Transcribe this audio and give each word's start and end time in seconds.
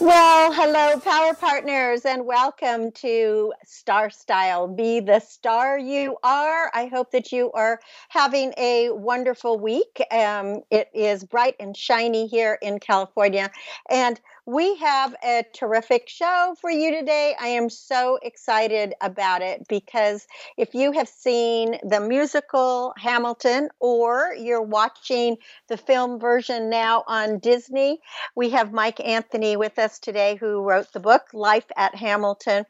Well, 0.00 0.50
hello, 0.50 0.98
Power 0.98 1.34
Partners, 1.34 2.06
and 2.06 2.24
welcome 2.24 2.90
to 2.92 3.52
Star 3.66 4.08
Style. 4.08 4.66
Be 4.66 5.00
the 5.00 5.20
star 5.20 5.78
you 5.78 6.16
are. 6.22 6.70
I 6.72 6.86
hope 6.86 7.10
that 7.10 7.32
you 7.32 7.52
are 7.52 7.80
having 8.08 8.54
a 8.56 8.88
wonderful 8.92 9.58
week. 9.58 10.02
Um, 10.10 10.62
it 10.70 10.88
is 10.94 11.22
bright 11.24 11.54
and 11.60 11.76
shiny 11.76 12.26
here 12.28 12.58
in 12.62 12.78
California, 12.78 13.50
and 13.90 14.18
we 14.50 14.74
have 14.78 15.14
a 15.24 15.44
terrific 15.54 16.08
show 16.08 16.56
for 16.60 16.70
you 16.70 16.90
today. 16.90 17.36
I 17.40 17.48
am 17.48 17.70
so 17.70 18.18
excited 18.20 18.94
about 19.00 19.42
it 19.42 19.68
because 19.68 20.26
if 20.56 20.74
you 20.74 20.90
have 20.90 21.08
seen 21.08 21.78
the 21.84 22.00
musical 22.00 22.92
Hamilton 22.96 23.68
or 23.78 24.34
you're 24.36 24.60
watching 24.60 25.36
the 25.68 25.76
film 25.76 26.18
version 26.18 26.68
now 26.68 27.04
on 27.06 27.38
Disney, 27.38 28.00
we 28.34 28.50
have 28.50 28.72
Mike 28.72 28.98
Anthony 28.98 29.56
with 29.56 29.78
us 29.78 30.00
today 30.00 30.34
who 30.34 30.62
wrote 30.62 30.92
the 30.92 31.00
book 31.00 31.22
Life 31.32 31.70
at 31.76 31.94
Hamilton. 31.94 32.64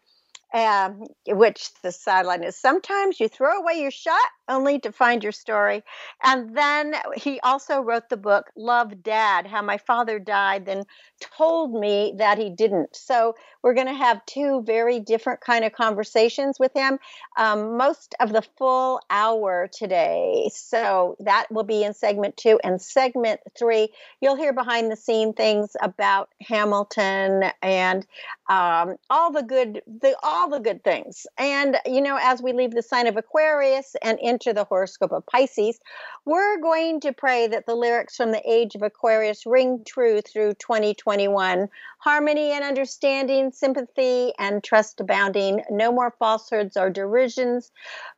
Um, 0.53 1.05
which 1.29 1.71
the 1.85 1.93
sideline 1.93 2.43
is 2.43 2.57
sometimes 2.57 3.21
you 3.21 3.29
throw 3.29 3.61
away 3.61 3.75
your 3.75 3.93
shot 3.93 4.29
only 4.51 4.79
to 4.81 4.93
find 4.93 5.23
your 5.23 5.33
story. 5.33 5.83
And 6.23 6.55
then 6.57 6.95
he 7.17 7.41
also 7.41 7.81
wrote 7.81 8.09
the 8.11 8.17
book 8.17 8.51
Love 8.57 9.03
Dad 9.03 9.47
How 9.47 9.63
My 9.63 9.79
Father 9.79 10.19
Died, 10.19 10.67
then 10.67 10.85
told 11.21 11.73
me 11.73 12.15
that 12.19 12.39
he 12.39 12.51
didn't. 12.51 12.97
So 12.97 13.35
we're 13.63 13.75
going 13.75 13.87
to 13.87 13.93
have 13.93 14.25
two 14.27 14.63
very 14.67 15.01
different 15.01 15.41
kind 15.41 15.65
of 15.65 15.73
conversations 15.73 16.59
with 16.59 16.73
him 16.75 16.99
um, 17.37 17.77
most 17.77 18.15
of 18.21 18.33
the 18.33 18.43
full 18.57 19.01
hour 19.11 19.69
today. 19.73 20.51
So 20.53 21.17
that 21.21 21.47
will 21.51 21.65
be 21.65 21.85
in 21.85 21.95
segment 21.95 22.37
two. 22.37 22.59
And 22.65 22.81
segment 22.81 23.41
three, 23.59 23.91
you'll 24.21 24.37
hear 24.37 24.53
behind 24.53 24.91
the 24.91 24.97
scene 24.97 25.35
things 25.35 25.77
about 25.81 26.31
Hamilton 26.41 27.45
and 27.63 28.07
um, 28.49 28.97
all 29.11 29.31
the 29.31 29.43
good, 29.43 29.83
the 29.87 30.17
all 30.23 30.49
the 30.49 30.59
good 30.59 30.83
things. 30.83 31.27
And 31.37 31.77
you 31.85 32.01
know, 32.01 32.19
as 32.21 32.43
we 32.43 32.53
leave 32.53 32.73
the 32.73 32.83
sign 32.83 33.07
of 33.07 33.17
Aquarius 33.17 33.95
and 34.03 34.19
into 34.21 34.40
the 34.45 34.65
horoscope 34.65 35.13
of 35.13 35.27
Pisces, 35.27 35.79
we're 36.25 36.61
going 36.61 37.01
to 37.01 37.13
pray 37.13 37.47
that 37.49 37.67
the 37.67 37.75
lyrics 37.75 38.17
from 38.17 38.33
the 38.33 38.43
age 38.51 38.75
of 38.75 38.83
Aquarius 38.83 39.47
ring 39.47 39.83
true 39.87 40.21
through 40.21 40.55
2021. 40.55 41.69
Harmony 41.99 42.53
and 42.53 42.65
understanding, 42.65 43.53
sympathy 43.53 44.33
and 44.39 44.65
trust 44.65 45.01
abounding, 45.01 45.63
no 45.71 45.93
more 45.93 46.15
falsehoods 46.19 46.77
or 46.77 46.89
derisions, 46.89 47.71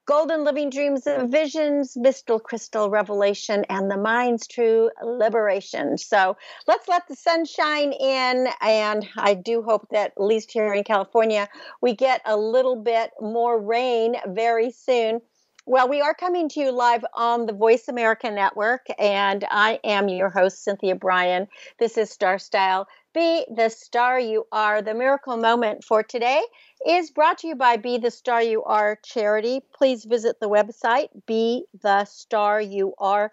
golden 0.06 0.44
living 0.44 0.70
dreams 0.70 1.06
of 1.06 1.30
visions, 1.30 1.96
mystical 1.96 2.38
crystal 2.38 2.90
revelation, 2.90 3.64
and 3.68 3.90
the 3.90 3.96
mind's 3.96 4.46
true 4.46 4.90
liberation. 5.04 5.98
So 5.98 6.36
let's 6.68 6.86
let 6.86 7.08
the 7.08 7.16
sun 7.16 7.44
shine 7.44 7.92
in. 7.92 8.48
And 8.60 9.08
I 9.16 9.34
do 9.34 9.62
hope 9.62 9.88
that, 9.90 10.12
at 10.16 10.22
least 10.22 10.52
here 10.52 10.72
in 10.72 10.84
California, 10.84 11.48
we 11.80 11.94
get 11.94 12.22
a 12.24 12.36
little 12.36 12.76
bit 12.76 13.10
more 13.20 13.60
rain 13.60 14.16
very 14.28 14.70
soon. 14.70 15.20
Well, 15.64 15.88
we 15.88 16.00
are 16.00 16.12
coming 16.12 16.48
to 16.48 16.60
you 16.60 16.72
live 16.72 17.04
on 17.14 17.46
the 17.46 17.52
Voice 17.52 17.86
America 17.86 18.28
Network, 18.28 18.84
and 18.98 19.46
I 19.48 19.78
am 19.84 20.08
your 20.08 20.28
host, 20.28 20.64
Cynthia 20.64 20.96
Bryan. 20.96 21.46
This 21.78 21.96
is 21.96 22.10
Star 22.10 22.40
Style. 22.40 22.88
Be 23.14 23.46
the 23.48 23.68
star 23.68 24.18
you 24.18 24.44
are. 24.50 24.82
The 24.82 24.92
miracle 24.92 25.36
moment 25.36 25.84
for 25.84 26.02
today 26.02 26.42
is 26.84 27.12
brought 27.12 27.38
to 27.38 27.46
you 27.46 27.54
by 27.54 27.76
Be 27.76 27.98
the 27.98 28.10
Star 28.10 28.42
You 28.42 28.64
Are 28.64 28.98
charity. 29.04 29.60
Please 29.72 30.04
visit 30.04 30.40
the 30.40 30.48
website, 30.48 31.10
Be 31.26 31.64
the 31.80 32.06
Star 32.06 32.60
You 32.60 32.94
Are 32.98 33.30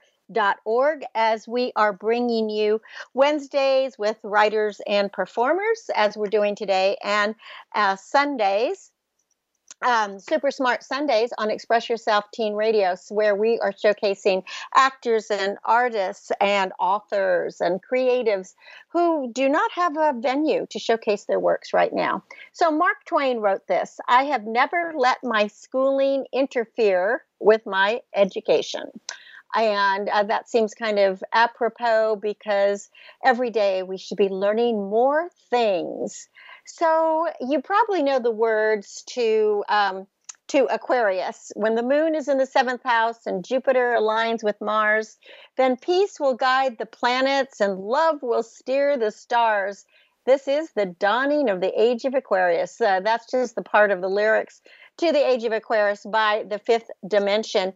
org 0.66 1.02
as 1.16 1.48
we 1.48 1.72
are 1.76 1.94
bringing 1.94 2.52
you 2.52 2.80
Wednesdays 3.16 3.98
with 3.98 4.18
writers 4.24 4.80
and 4.86 5.12
performers 5.12 5.90
as 5.96 6.16
we're 6.16 6.28
doing 6.28 6.56
today 6.56 6.96
and 7.04 7.34
uh, 7.74 7.96
Sundays 7.96 8.92
um, 9.82 10.20
Super 10.20 10.52
Smart 10.52 10.84
Sundays 10.84 11.32
on 11.38 11.50
Express 11.50 11.90
Yourself 11.90 12.26
Teen 12.34 12.54
Radio, 12.54 12.96
where 13.10 13.36
we 13.36 13.60
are 13.60 13.72
showcasing 13.72 14.44
actors 14.76 15.32
and 15.32 15.58
artists 15.64 16.32
and 16.42 16.74
authors 16.80 17.62
and 17.62 17.80
creatives 17.82 18.56
who 18.90 19.32
do 19.32 19.48
not 19.48 19.72
have 19.72 19.98
a 19.98 20.14
venue 20.18 20.66
to 20.70 20.80
showcase 20.80 21.26
their 21.26 21.40
works 21.40 21.74
right 21.74 21.94
now. 21.94 22.24
So, 22.52 22.72
Mark 22.72 23.06
Twain 23.06 23.40
wrote 23.40 23.68
this 23.68 24.00
I 24.08 24.24
have 24.26 24.46
never 24.46 24.94
let 24.96 25.24
my 25.24 25.48
schooling 25.48 26.26
interfere 26.34 27.24
with 27.40 27.66
my 27.66 28.02
education. 28.14 28.84
And 29.56 30.10
uh, 30.10 30.24
that 30.24 30.48
seems 30.48 30.76
kind 30.76 31.00
of 31.00 31.24
apropos 31.34 32.18
because 32.22 32.90
every 33.24 33.50
day 33.50 33.82
we 33.82 33.98
should 33.98 34.18
be 34.18 34.30
learning 34.30 34.78
more 34.78 35.30
things 35.50 36.30
so 36.76 37.28
you 37.42 37.62
probably 37.62 38.04
know 38.04 38.20
the 38.20 38.32
words 38.32 39.04
to 39.10 39.64
um, 39.70 40.08
to 40.50 40.66
Aquarius. 40.66 41.52
When 41.56 41.76
the 41.76 41.84
moon 41.84 42.16
is 42.16 42.28
in 42.28 42.38
the 42.38 42.46
seventh 42.46 42.84
house 42.84 43.26
and 43.26 43.46
Jupiter 43.46 43.96
aligns 43.98 44.44
with 44.44 44.60
Mars, 44.62 45.18
then 45.58 45.78
peace 45.78 46.20
will 46.20 46.36
guide 46.36 46.78
the 46.78 46.86
planets 46.86 47.62
and 47.62 47.80
love 47.80 48.22
will 48.22 48.44
steer 48.44 48.98
the 48.98 49.12
stars. 49.12 49.86
This 50.26 50.48
is 50.48 50.72
the 50.76 50.88
dawning 50.88 51.50
of 51.50 51.62
the 51.62 51.72
age 51.80 52.06
of 52.06 52.14
Aquarius. 52.16 52.82
Uh, 52.82 53.00
that's 53.00 53.30
just 53.30 53.56
the 53.56 53.62
part 53.62 53.92
of 53.92 54.02
the 54.02 54.10
lyrics 54.10 54.62
to 54.98 55.12
the 55.12 55.26
age 55.26 55.44
of 55.44 55.54
Aquarius 55.54 56.04
by 56.06 56.44
the 56.50 56.60
fifth 56.60 56.90
dimension. 57.08 57.74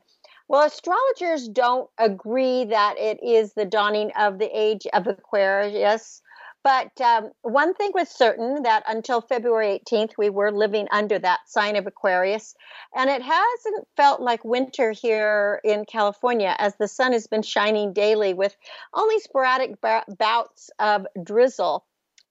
Well, 0.48 0.64
astrologers 0.64 1.48
don't 1.48 1.90
agree 1.98 2.66
that 2.66 2.96
it 2.98 3.24
is 3.24 3.54
the 3.54 3.66
dawning 3.66 4.12
of 4.18 4.40
the 4.40 4.50
age 4.54 4.86
of 4.94 5.08
Aquarius. 5.08 6.22
But 6.64 7.00
um, 7.02 7.32
one 7.42 7.74
thing 7.74 7.92
was 7.94 8.08
certain 8.10 8.64
that 8.64 8.84
until 8.88 9.20
February 9.20 9.82
18th, 9.86 10.14
we 10.18 10.30
were 10.30 10.52
living 10.52 10.88
under 10.92 11.20
that 11.20 11.42
sign 11.48 11.76
of 11.76 11.88
Aquarius. 11.88 12.56
And 12.96 13.10
it 13.10 13.22
hasn't 13.22 13.88
felt 13.98 14.22
like 14.22 14.46
winter 14.46 14.92
here 14.92 15.60
in 15.66 15.84
California 15.86 16.56
as 16.58 16.76
the 16.78 16.88
sun 16.88 17.12
has 17.12 17.28
been 17.28 17.42
shining 17.42 17.92
daily 17.92 18.34
with 18.34 18.56
only 18.94 19.20
sporadic 19.20 19.76
bouts 19.82 20.70
of 20.80 21.06
drizzle. 21.22 21.86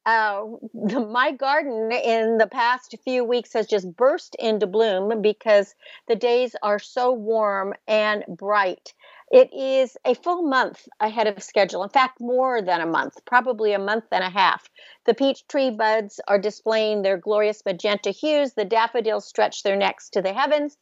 Uh, 0.04 0.44
my 0.74 1.32
garden 1.32 1.92
in 1.92 2.38
the 2.38 2.48
past 2.48 2.96
few 3.04 3.24
weeks 3.24 3.52
has 3.52 3.66
just 3.66 3.94
burst 3.96 4.34
into 4.38 4.66
bloom 4.66 5.22
because 5.22 5.74
the 6.08 6.16
days 6.16 6.56
are 6.62 6.78
so 6.78 7.12
warm 7.12 7.74
and 7.86 8.24
bright. 8.28 8.94
It 9.32 9.52
is 9.54 9.98
a 10.04 10.14
full 10.14 10.42
month 10.42 10.88
ahead 11.00 11.26
of 11.26 11.42
schedule. 11.42 11.82
In 11.82 11.88
fact, 11.88 12.20
more 12.20 12.62
than 12.62 12.82
a 12.82 12.86
month, 12.86 13.24
probably 13.24 13.72
a 13.72 13.78
month 13.80 14.04
and 14.12 14.22
a 14.22 14.30
half. 14.30 14.70
The 15.06 15.14
peach 15.14 15.48
tree 15.48 15.70
buds 15.70 16.20
are 16.28 16.38
displaying 16.38 17.02
their 17.02 17.16
glorious 17.16 17.64
magenta 17.66 18.10
hues. 18.12 18.54
The 18.54 18.66
daffodils 18.66 19.26
stretch 19.26 19.64
their 19.64 19.76
necks 19.76 20.10
to 20.10 20.22
the 20.22 20.34
heavens. 20.34 20.78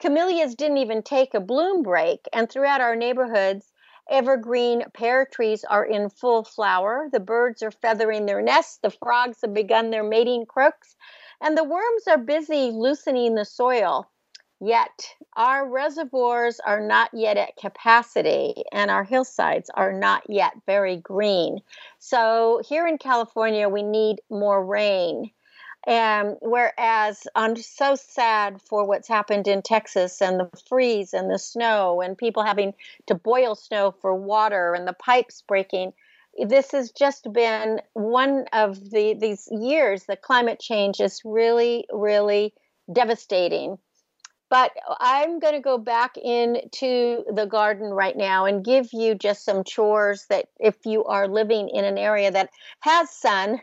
Camellias 0.00 0.56
didn't 0.56 0.78
even 0.78 1.02
take 1.02 1.32
a 1.32 1.40
bloom 1.40 1.82
break. 1.82 2.28
And 2.34 2.50
throughout 2.50 2.82
our 2.82 2.96
neighborhoods, 2.96 3.72
evergreen 4.10 4.84
pear 4.92 5.24
trees 5.24 5.64
are 5.64 5.84
in 5.86 6.10
full 6.10 6.44
flower. 6.44 7.08
The 7.12 7.20
birds 7.20 7.62
are 7.62 7.70
feathering 7.70 8.26
their 8.26 8.42
nests. 8.42 8.78
The 8.78 8.90
frogs 8.90 9.40
have 9.42 9.54
begun 9.54 9.90
their 9.90 10.04
mating 10.04 10.46
croaks. 10.46 10.96
And 11.40 11.56
the 11.56 11.64
worms 11.64 12.08
are 12.08 12.18
busy 12.18 12.72
loosening 12.72 13.36
the 13.36 13.46
soil. 13.46 14.11
Yet 14.64 15.16
our 15.34 15.68
reservoirs 15.68 16.60
are 16.60 16.78
not 16.78 17.12
yet 17.12 17.36
at 17.36 17.56
capacity 17.56 18.62
and 18.70 18.92
our 18.92 19.02
hillsides 19.02 19.68
are 19.74 19.92
not 19.92 20.22
yet 20.28 20.52
very 20.66 20.98
green. 20.98 21.62
So 21.98 22.62
here 22.68 22.86
in 22.86 22.98
California, 22.98 23.68
we 23.68 23.82
need 23.82 24.20
more 24.30 24.64
rain. 24.64 25.32
And 25.84 26.36
whereas 26.40 27.26
I'm 27.34 27.56
so 27.56 27.96
sad 27.96 28.62
for 28.62 28.86
what's 28.86 29.08
happened 29.08 29.48
in 29.48 29.62
Texas 29.62 30.22
and 30.22 30.38
the 30.38 30.48
freeze 30.68 31.12
and 31.12 31.28
the 31.28 31.40
snow 31.40 32.00
and 32.00 32.16
people 32.16 32.44
having 32.44 32.72
to 33.08 33.16
boil 33.16 33.56
snow 33.56 33.90
for 33.90 34.14
water 34.14 34.74
and 34.74 34.86
the 34.86 34.92
pipes 34.92 35.42
breaking, 35.42 35.92
this 36.46 36.70
has 36.70 36.92
just 36.92 37.32
been 37.32 37.80
one 37.94 38.46
of 38.52 38.78
the 38.92 39.14
these 39.14 39.48
years. 39.50 40.04
The 40.04 40.14
climate 40.14 40.60
change 40.60 41.00
is 41.00 41.20
really, 41.24 41.84
really 41.90 42.54
devastating 42.92 43.78
But 44.52 44.72
I'm 45.00 45.38
going 45.38 45.54
to 45.54 45.60
go 45.60 45.78
back 45.78 46.18
into 46.18 47.24
the 47.34 47.46
garden 47.46 47.86
right 47.88 48.14
now 48.14 48.44
and 48.44 48.62
give 48.62 48.90
you 48.92 49.14
just 49.14 49.46
some 49.46 49.64
chores 49.64 50.26
that 50.28 50.48
if 50.60 50.74
you 50.84 51.06
are 51.06 51.26
living 51.26 51.70
in 51.70 51.86
an 51.86 51.96
area 51.96 52.30
that 52.30 52.50
has 52.80 53.08
sun, 53.08 53.62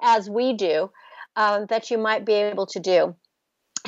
as 0.00 0.30
we 0.30 0.54
do, 0.54 0.90
um, 1.36 1.66
that 1.66 1.90
you 1.90 1.98
might 1.98 2.24
be 2.24 2.32
able 2.32 2.64
to 2.68 2.80
do. 2.80 3.14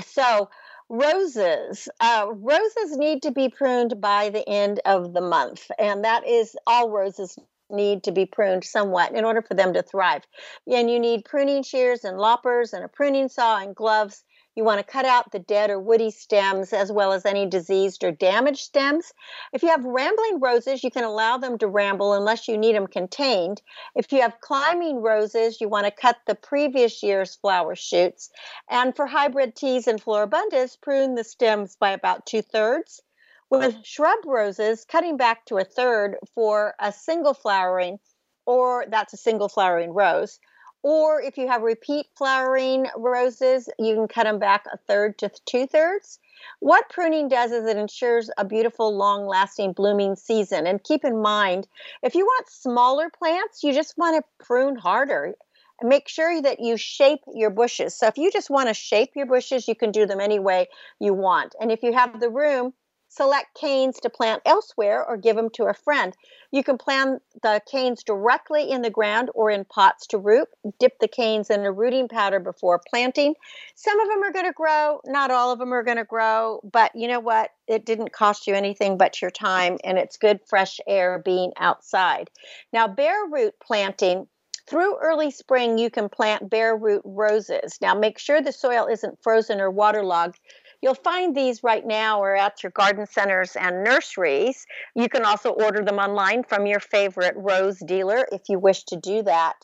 So, 0.05 0.51
roses. 0.91 1.89
Uh, 2.01 2.27
roses 2.31 2.99
need 2.99 3.23
to 3.23 3.31
be 3.31 3.49
pruned 3.49 3.99
by 3.99 4.29
the 4.29 4.47
end 4.47 4.79
of 4.85 5.15
the 5.15 5.23
month, 5.23 5.71
and 5.79 6.05
that 6.05 6.29
is 6.29 6.55
all 6.67 6.91
roses 6.91 7.39
need 7.71 8.03
to 8.03 8.13
be 8.13 8.27
pruned 8.27 8.65
somewhat 8.65 9.15
in 9.15 9.25
order 9.25 9.41
for 9.41 9.55
them 9.55 9.73
to 9.73 9.83
thrive. 9.83 10.27
And 10.67 10.91
you 10.91 11.01
need 11.01 11.25
pruning 11.25 11.63
shears 11.63 12.05
and 12.05 12.19
loppers 12.19 12.75
and 12.75 12.85
a 12.85 12.89
pruning 12.89 13.31
saw 13.31 13.57
and 13.57 13.75
gloves 13.75 14.23
you 14.55 14.65
want 14.65 14.79
to 14.79 14.93
cut 14.93 15.05
out 15.05 15.33
the 15.33 15.39
dead 15.39 15.71
or 15.71 15.81
woody 15.81 16.11
stems 16.11 16.73
as 16.73 16.93
well 16.93 17.13
as 17.13 17.25
any 17.25 17.47
diseased 17.47 18.05
or 18.05 18.13
damaged 18.13 18.61
stems. 18.61 19.13
If 19.53 19.63
you 19.63 19.71
have 19.71 19.85
rambling 19.85 20.41
roses, 20.41 20.85
you 20.85 20.91
can 20.91 21.05
allow 21.05 21.39
them 21.39 21.57
to 21.59 21.67
ramble 21.67 22.13
unless 22.13 22.49
you 22.49 22.59
need 22.59 22.77
them 22.77 22.87
contained. 22.87 23.63
If 23.95 24.13
you 24.13 24.21
have 24.21 24.41
climbing 24.41 25.01
roses, 25.01 25.61
you 25.61 25.69
want 25.69 25.87
to 25.87 25.91
cut 25.91 26.19
the 26.27 26.35
previous 26.35 27.03
year's 27.03 27.35
flower 27.37 27.75
shoots. 27.75 28.31
And 28.69 28.95
for 28.95 29.07
hybrid 29.07 29.57
teas 29.57 29.87
and 29.87 30.03
floribundas, 30.03 30.79
prune 30.81 31.15
the 31.15 31.25
stems 31.25 31.77
by 31.77 31.91
about 31.91 32.27
two 32.27 32.43
thirds. 32.43 33.03
With 33.49 33.85
shrub 33.85 34.21
roses, 34.25 34.87
cutting 34.87 35.19
back 35.19 35.45
to 35.47 35.59
a 35.59 35.65
third 35.65 36.17
for 36.35 36.75
a 36.79 36.91
single 36.91 37.35
flowering, 37.35 37.99
or 38.47 38.87
that's 38.89 39.13
a 39.13 39.19
single 39.19 39.51
flowering 39.51 39.93
rose. 39.93 40.41
Or 40.82 41.20
if 41.23 41.38
you 41.38 41.46
have 41.49 41.62
repeat 41.62 42.06
flowering 42.17 42.88
roses, 42.96 43.69
you 43.79 43.94
can 43.94 44.08
cut 44.08 44.25
them 44.25 44.38
back 44.38 44.64
a 44.73 44.76
third 44.76 45.19
to 45.19 45.31
two 45.46 45.67
thirds. 45.67 46.19
What 46.58 46.88
pruning 46.88 47.29
does 47.29 47.52
is 47.52 47.67
it 47.67 47.76
ensures 47.76 48.31
a 48.37 48.44
beautiful, 48.44 48.96
long 48.96 49.26
lasting 49.26 49.75
blooming 49.75 50.17
season. 50.17 50.67
And 50.67 50.82
keep 50.82 51.05
in 51.05 51.23
mind, 51.23 51.69
if 52.02 52.14
you 52.14 52.25
want 52.25 52.49
smaller 52.49 53.11
plants, 53.11 53.62
you 53.62 53.73
just 53.73 53.96
want 53.96 54.17
to 54.17 54.44
prune 54.44 54.76
harder. 54.76 55.34
Make 55.82 56.08
sure 56.08 56.40
that 56.43 56.61
you 56.61 56.76
shape 56.76 57.20
your 57.32 57.50
bushes. 57.50 57.96
So 57.96 58.06
if 58.06 58.19
you 58.19 58.31
just 58.31 58.50
want 58.50 58.69
to 58.69 58.75
shape 58.75 59.11
your 59.14 59.26
bushes, 59.26 59.69
you 59.69 59.75
can 59.75 59.90
do 59.90 60.06
them 60.06 60.20
any 60.20 60.38
way 60.38 60.69
you 61.00 61.14
want. 61.14 61.55
And 61.61 61.70
if 61.73 61.82
you 61.82 61.93
have 61.93 62.20
the 62.20 62.31
room, 62.31 62.73
select 63.12 63.55
canes 63.55 63.99
to 64.00 64.09
plant 64.09 64.41
elsewhere 64.47 65.05
or 65.05 65.17
give 65.19 65.37
them 65.37 65.50
to 65.50 65.64
a 65.64 65.75
friend. 65.75 66.17
You 66.50 66.64
can 66.64 66.79
plant 66.79 67.23
the 67.43 67.61
canes 67.70 68.03
directly 68.03 68.70
in 68.70 68.81
the 68.81 68.91
ground 68.91 69.31
or 69.35 69.50
in 69.50 69.67
pots 69.67 70.06
to 70.09 70.19
root. 70.19 70.49
Dip 70.79 70.99
the 70.99 71.09
canes 71.09 71.50
in 71.50 71.64
a 71.64 71.73
rooting 71.73 72.09
powder 72.09 72.41
before 72.41 72.81
planting. 72.88 73.35
Some 73.75 74.00
of 74.00 74.09
them 74.09 74.23
are 74.23 74.32
going 74.32 74.47
to 74.47 74.53
grow, 74.53 75.00
not 75.05 75.31
all 75.31 75.53
of 75.53 75.59
them 75.59 75.75
are 75.75 75.82
going 75.82 75.99
to 75.99 76.05
grow, 76.05 76.61
but 76.64 76.91
you 76.94 77.06
know 77.06 77.20
what? 77.20 77.50
It 77.69 77.85
didn't 77.85 78.12
cost 78.12 78.47
you 78.47 78.55
anything 78.55 78.97
but 78.97 79.20
your 79.20 79.31
time, 79.31 79.79
and 79.85 79.99
it's 79.99 80.17
good 80.17 80.41
fresh 80.47 80.81
air 80.87 81.20
being 81.23 81.53
outside. 81.58 82.31
Now, 82.73 82.88
bare 82.88 83.26
root 83.31 83.55
planting 83.62 84.26
through 84.69 84.97
early 84.99 85.31
spring, 85.31 85.76
you 85.76 85.91
can 85.91 86.08
plant 86.08 86.49
bare 86.49 86.76
root 86.76 87.03
roses. 87.05 87.79
Now, 87.81 87.94
make 87.94 88.19
sure 88.19 88.41
the 88.41 88.53
soil 88.53 88.87
isn't 88.87 89.23
frozen 89.23 89.61
or 89.61 89.70
waterlogged 89.70 90.38
You'll 90.82 90.94
find 90.94 91.34
these 91.34 91.62
right 91.62 91.87
now 91.87 92.20
or 92.20 92.34
at 92.37 92.62
your 92.62 92.73
garden 92.73 93.06
centers 93.06 93.55
and 93.55 93.84
nurseries. 93.84 94.67
You 94.96 95.08
can 95.08 95.25
also 95.25 95.50
order 95.50 95.84
them 95.84 95.99
online 95.99 96.43
from 96.43 96.67
your 96.67 96.81
favorite 96.81 97.34
rose 97.37 97.79
dealer 97.79 98.26
if 98.32 98.49
you 98.49 98.58
wish 98.58 98.82
to 98.87 98.96
do 98.96 99.23
that. 99.23 99.55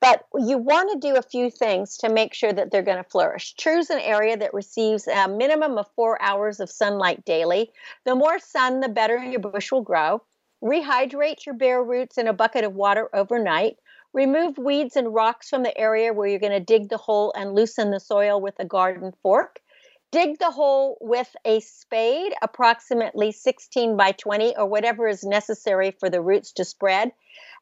But 0.00 0.24
you 0.36 0.58
want 0.58 0.90
to 0.92 1.08
do 1.08 1.16
a 1.16 1.22
few 1.22 1.50
things 1.50 1.96
to 1.98 2.08
make 2.08 2.32
sure 2.32 2.52
that 2.52 2.70
they're 2.70 2.82
going 2.82 3.02
to 3.02 3.10
flourish. 3.10 3.54
Choose 3.56 3.90
an 3.90 4.00
area 4.00 4.36
that 4.36 4.54
receives 4.54 5.08
a 5.08 5.28
minimum 5.28 5.78
of 5.78 5.90
four 5.96 6.20
hours 6.22 6.60
of 6.60 6.70
sunlight 6.70 7.24
daily. 7.24 7.72
The 8.04 8.14
more 8.14 8.38
sun, 8.38 8.80
the 8.80 8.88
better 8.88 9.16
your 9.18 9.40
bush 9.40 9.72
will 9.72 9.82
grow. 9.82 10.22
Rehydrate 10.62 11.44
your 11.44 11.56
bare 11.56 11.82
roots 11.82 12.18
in 12.18 12.28
a 12.28 12.32
bucket 12.32 12.64
of 12.64 12.74
water 12.74 13.08
overnight. 13.12 13.78
Remove 14.12 14.58
weeds 14.58 14.94
and 14.94 15.14
rocks 15.14 15.48
from 15.48 15.62
the 15.62 15.76
area 15.76 16.12
where 16.12 16.28
you're 16.28 16.38
going 16.38 16.52
to 16.52 16.60
dig 16.60 16.88
the 16.88 16.98
hole 16.98 17.32
and 17.36 17.54
loosen 17.54 17.90
the 17.90 17.98
soil 17.98 18.40
with 18.40 18.54
a 18.58 18.64
garden 18.64 19.12
fork. 19.22 19.58
Dig 20.12 20.38
the 20.38 20.50
hole 20.50 20.98
with 21.00 21.34
a 21.46 21.60
spade, 21.60 22.34
approximately 22.42 23.32
16 23.32 23.96
by 23.96 24.12
20 24.12 24.54
or 24.58 24.66
whatever 24.66 25.08
is 25.08 25.24
necessary 25.24 25.90
for 25.90 26.10
the 26.10 26.20
roots 26.20 26.52
to 26.52 26.66
spread. 26.66 27.12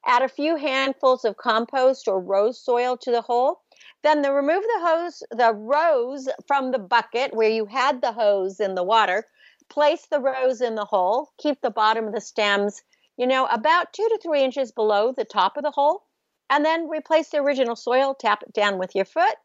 Add 0.05 0.23
a 0.23 0.29
few 0.29 0.57
handfuls 0.57 1.25
of 1.25 1.37
compost 1.37 2.09
or 2.09 2.21
rose 2.21 2.61
soil 2.61 2.97
to 2.97 3.13
the 3.13 3.23
hole. 3.23 3.61
Then 4.03 4.23
the, 4.23 4.33
remove 4.33 4.65
the 4.65 4.81
hose, 4.85 5.23
the 5.31 5.55
rose 5.55 6.29
from 6.49 6.73
the 6.73 6.81
bucket 6.81 7.35
where 7.35 7.49
you 7.49 7.67
had 7.67 8.03
the 8.03 8.11
hose 8.11 8.59
in 8.59 8.75
the 8.75 8.83
water. 8.83 9.29
Place 9.69 10.07
the 10.07 10.19
rose 10.19 10.61
in 10.61 10.75
the 10.75 10.85
hole. 10.85 11.31
Keep 11.39 11.61
the 11.61 11.71
bottom 11.71 12.09
of 12.09 12.15
the 12.15 12.21
stems, 12.21 12.83
you 13.17 13.29
know, 13.29 13.47
about 13.47 13.93
two 13.93 14.09
to 14.09 14.19
three 14.21 14.43
inches 14.43 14.73
below 14.73 15.13
the 15.13 15.25
top 15.25 15.57
of 15.57 15.63
the 15.63 15.71
hole. 15.71 16.03
And 16.49 16.65
then 16.65 16.89
replace 16.89 17.29
the 17.29 17.39
original 17.39 17.77
soil. 17.77 18.13
Tap 18.13 18.43
it 18.43 18.53
down 18.53 18.79
with 18.79 18.97
your 18.97 19.05
foot. 19.05 19.37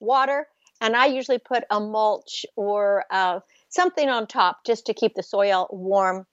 Water 0.00 0.46
and 0.80 0.96
I 0.96 1.06
usually 1.06 1.38
put 1.38 1.64
a 1.70 1.80
mulch 1.80 2.44
or 2.56 3.04
uh, 3.10 3.40
something 3.68 4.08
on 4.08 4.26
top 4.26 4.64
just 4.64 4.86
to 4.86 4.94
keep 4.94 5.14
the 5.14 5.22
soil 5.22 5.68
warm 5.70 6.26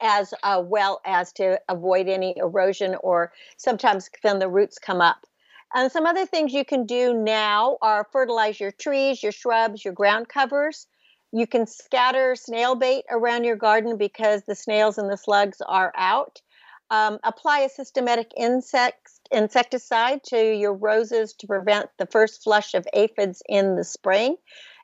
as 0.00 0.32
uh, 0.42 0.62
well 0.64 1.00
as 1.04 1.32
to 1.34 1.60
avoid 1.68 2.08
any 2.08 2.34
erosion 2.36 2.96
or 3.02 3.32
sometimes 3.56 4.08
then 4.22 4.38
the 4.38 4.48
roots 4.48 4.78
come 4.78 5.00
up. 5.00 5.26
And 5.74 5.92
some 5.92 6.06
other 6.06 6.26
things 6.26 6.52
you 6.52 6.64
can 6.64 6.84
do 6.84 7.14
now 7.14 7.78
are 7.80 8.08
fertilize 8.10 8.58
your 8.58 8.72
trees, 8.72 9.22
your 9.22 9.32
shrubs, 9.32 9.84
your 9.84 9.94
ground 9.94 10.28
covers. 10.28 10.86
You 11.32 11.46
can 11.46 11.66
scatter 11.66 12.34
snail 12.34 12.74
bait 12.74 13.04
around 13.08 13.44
your 13.44 13.56
garden 13.56 13.96
because 13.96 14.42
the 14.42 14.56
snails 14.56 14.98
and 14.98 15.08
the 15.08 15.16
slugs 15.16 15.60
are 15.60 15.92
out. 15.96 16.40
Um, 16.90 17.20
apply 17.22 17.60
a 17.60 17.68
systematic 17.68 18.32
insect 18.36 19.10
insecticide 19.30 20.24
to 20.24 20.36
your 20.36 20.74
roses 20.74 21.34
to 21.34 21.46
prevent 21.46 21.88
the 21.98 22.06
first 22.06 22.42
flush 22.42 22.74
of 22.74 22.86
aphids 22.92 23.42
in 23.48 23.76
the 23.76 23.84
spring. 23.84 24.36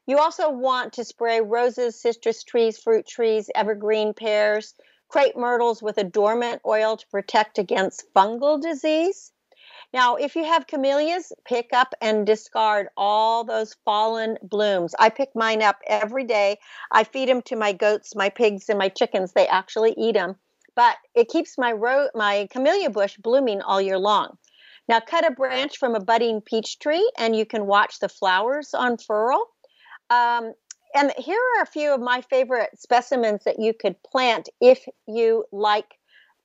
You 0.06 0.19
also 0.19 0.50
want 0.50 0.93
to 0.94 1.05
spray 1.05 1.41
roses, 1.41 2.00
citrus 2.00 2.44
trees, 2.44 2.79
fruit 2.79 3.08
trees, 3.08 3.50
evergreen 3.56 4.14
pears, 4.14 4.75
crepe 5.08 5.37
myrtles 5.37 5.82
with 5.82 5.99
a 5.99 6.05
dormant 6.05 6.62
oil 6.64 6.97
to 6.97 7.06
protect 7.08 7.58
against 7.58 8.12
fungal 8.14 8.61
disease. 8.61 9.32
Now, 9.93 10.14
if 10.14 10.37
you 10.37 10.44
have 10.44 10.69
camellias, 10.69 11.33
pick 11.45 11.73
up 11.73 11.92
and 12.00 12.25
discard 12.25 12.88
all 12.97 13.42
those 13.42 13.75
fallen 13.85 14.38
blooms. 14.42 14.95
I 14.97 15.09
pick 15.09 15.35
mine 15.35 15.62
up 15.62 15.80
every 15.87 16.25
day. 16.25 16.59
I 16.92 17.02
feed 17.02 17.28
them 17.28 17.42
to 17.42 17.57
my 17.57 17.73
goats, 17.73 18.14
my 18.14 18.28
pigs, 18.28 18.69
and 18.69 18.78
my 18.78 18.90
chickens. 18.90 19.33
They 19.33 19.49
actually 19.49 19.95
eat 19.97 20.14
them 20.14 20.37
but 20.76 20.97
it 21.14 21.28
keeps 21.28 21.59
my 21.59 21.73
ro- 21.73 22.11
my 22.14 22.47
camellia 22.52 22.90
bush 22.90 23.16
blooming 23.16 23.62
all 23.62 23.80
year 23.80 23.99
long. 23.99 24.37
Now 24.88 25.00
cut 25.00 25.26
a 25.26 25.33
branch 25.33 25.78
from 25.78 25.97
a 25.97 26.00
budding 26.00 26.40
peach 26.40 26.78
tree 26.78 27.11
and 27.18 27.35
you 27.35 27.45
can 27.45 27.66
watch 27.66 27.99
the 27.99 28.09
flowers 28.09 28.71
unfurl. 28.73 29.49
Um, 30.11 30.52
and 30.95 31.12
here 31.18 31.40
are 31.56 31.62
a 31.62 31.66
few 31.66 31.92
of 31.92 32.00
my 32.00 32.21
favorite 32.21 32.71
specimens 32.78 33.45
that 33.45 33.59
you 33.59 33.75
could 33.75 33.97
plant 34.04 34.49
if 34.61 34.87
you 35.09 35.45
like 35.50 35.97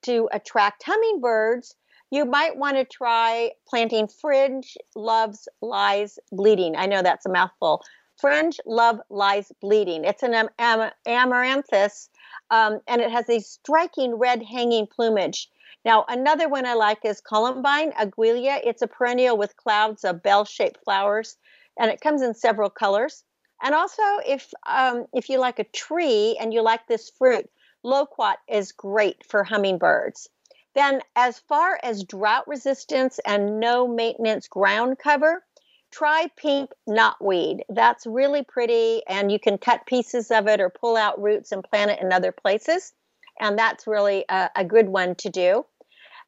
to 0.02 0.28
attract 0.32 0.82
hummingbirds. 0.84 1.76
You 2.10 2.24
might 2.24 2.56
want 2.56 2.76
to 2.76 2.84
try 2.84 3.52
planting 3.68 4.08
fringe 4.08 4.76
loves 4.96 5.48
lies 5.62 6.18
bleeding. 6.32 6.76
I 6.76 6.86
know 6.86 7.02
that's 7.02 7.24
a 7.24 7.30
mouthful. 7.30 7.82
Fringe 8.18 8.60
love 8.66 9.00
lies 9.10 9.50
bleeding. 9.60 10.04
It's 10.04 10.22
an 10.22 10.34
am- 10.34 10.50
am- 10.58 10.92
amaranthus 11.06 12.08
um, 12.50 12.80
and 12.86 13.00
it 13.00 13.10
has 13.10 13.28
a 13.30 13.40
striking 13.40 14.14
red 14.14 14.42
hanging 14.42 14.86
plumage. 14.86 15.48
Now, 15.84 16.04
another 16.06 16.48
one 16.48 16.66
I 16.66 16.74
like 16.74 17.04
is 17.04 17.20
Columbine 17.20 17.92
aquilegia. 17.92 18.60
It's 18.62 18.82
a 18.82 18.86
perennial 18.86 19.36
with 19.36 19.56
clouds 19.56 20.04
of 20.04 20.22
bell-shaped 20.22 20.84
flowers, 20.84 21.36
and 21.78 21.90
it 21.90 22.00
comes 22.00 22.22
in 22.22 22.34
several 22.34 22.70
colors. 22.70 23.24
And 23.62 23.74
also, 23.74 24.02
if 24.26 24.52
um, 24.66 25.06
if 25.14 25.28
you 25.28 25.38
like 25.38 25.58
a 25.58 25.64
tree 25.64 26.36
and 26.38 26.52
you 26.52 26.62
like 26.62 26.86
this 26.86 27.10
fruit, 27.10 27.48
loquat 27.82 28.38
is 28.48 28.72
great 28.72 29.24
for 29.26 29.44
hummingbirds. 29.44 30.28
Then, 30.74 31.00
as 31.16 31.38
far 31.38 31.78
as 31.82 32.04
drought 32.04 32.46
resistance 32.46 33.18
and 33.26 33.58
no 33.60 33.88
maintenance 33.88 34.48
ground 34.48 34.98
cover, 34.98 35.44
try 35.92 36.26
pink 36.36 36.70
knotweed. 36.88 37.60
That's 37.68 38.06
really 38.06 38.42
pretty, 38.42 39.02
and 39.08 39.30
you 39.30 39.38
can 39.38 39.58
cut 39.58 39.86
pieces 39.86 40.30
of 40.30 40.48
it 40.48 40.60
or 40.60 40.70
pull 40.70 40.96
out 40.96 41.22
roots 41.22 41.52
and 41.52 41.62
plant 41.62 41.90
it 41.90 42.00
in 42.00 42.12
other 42.12 42.32
places. 42.32 42.92
And 43.38 43.58
that's 43.58 43.86
really 43.86 44.24
a, 44.28 44.50
a 44.56 44.64
good 44.64 44.88
one 44.88 45.14
to 45.16 45.30
do. 45.30 45.64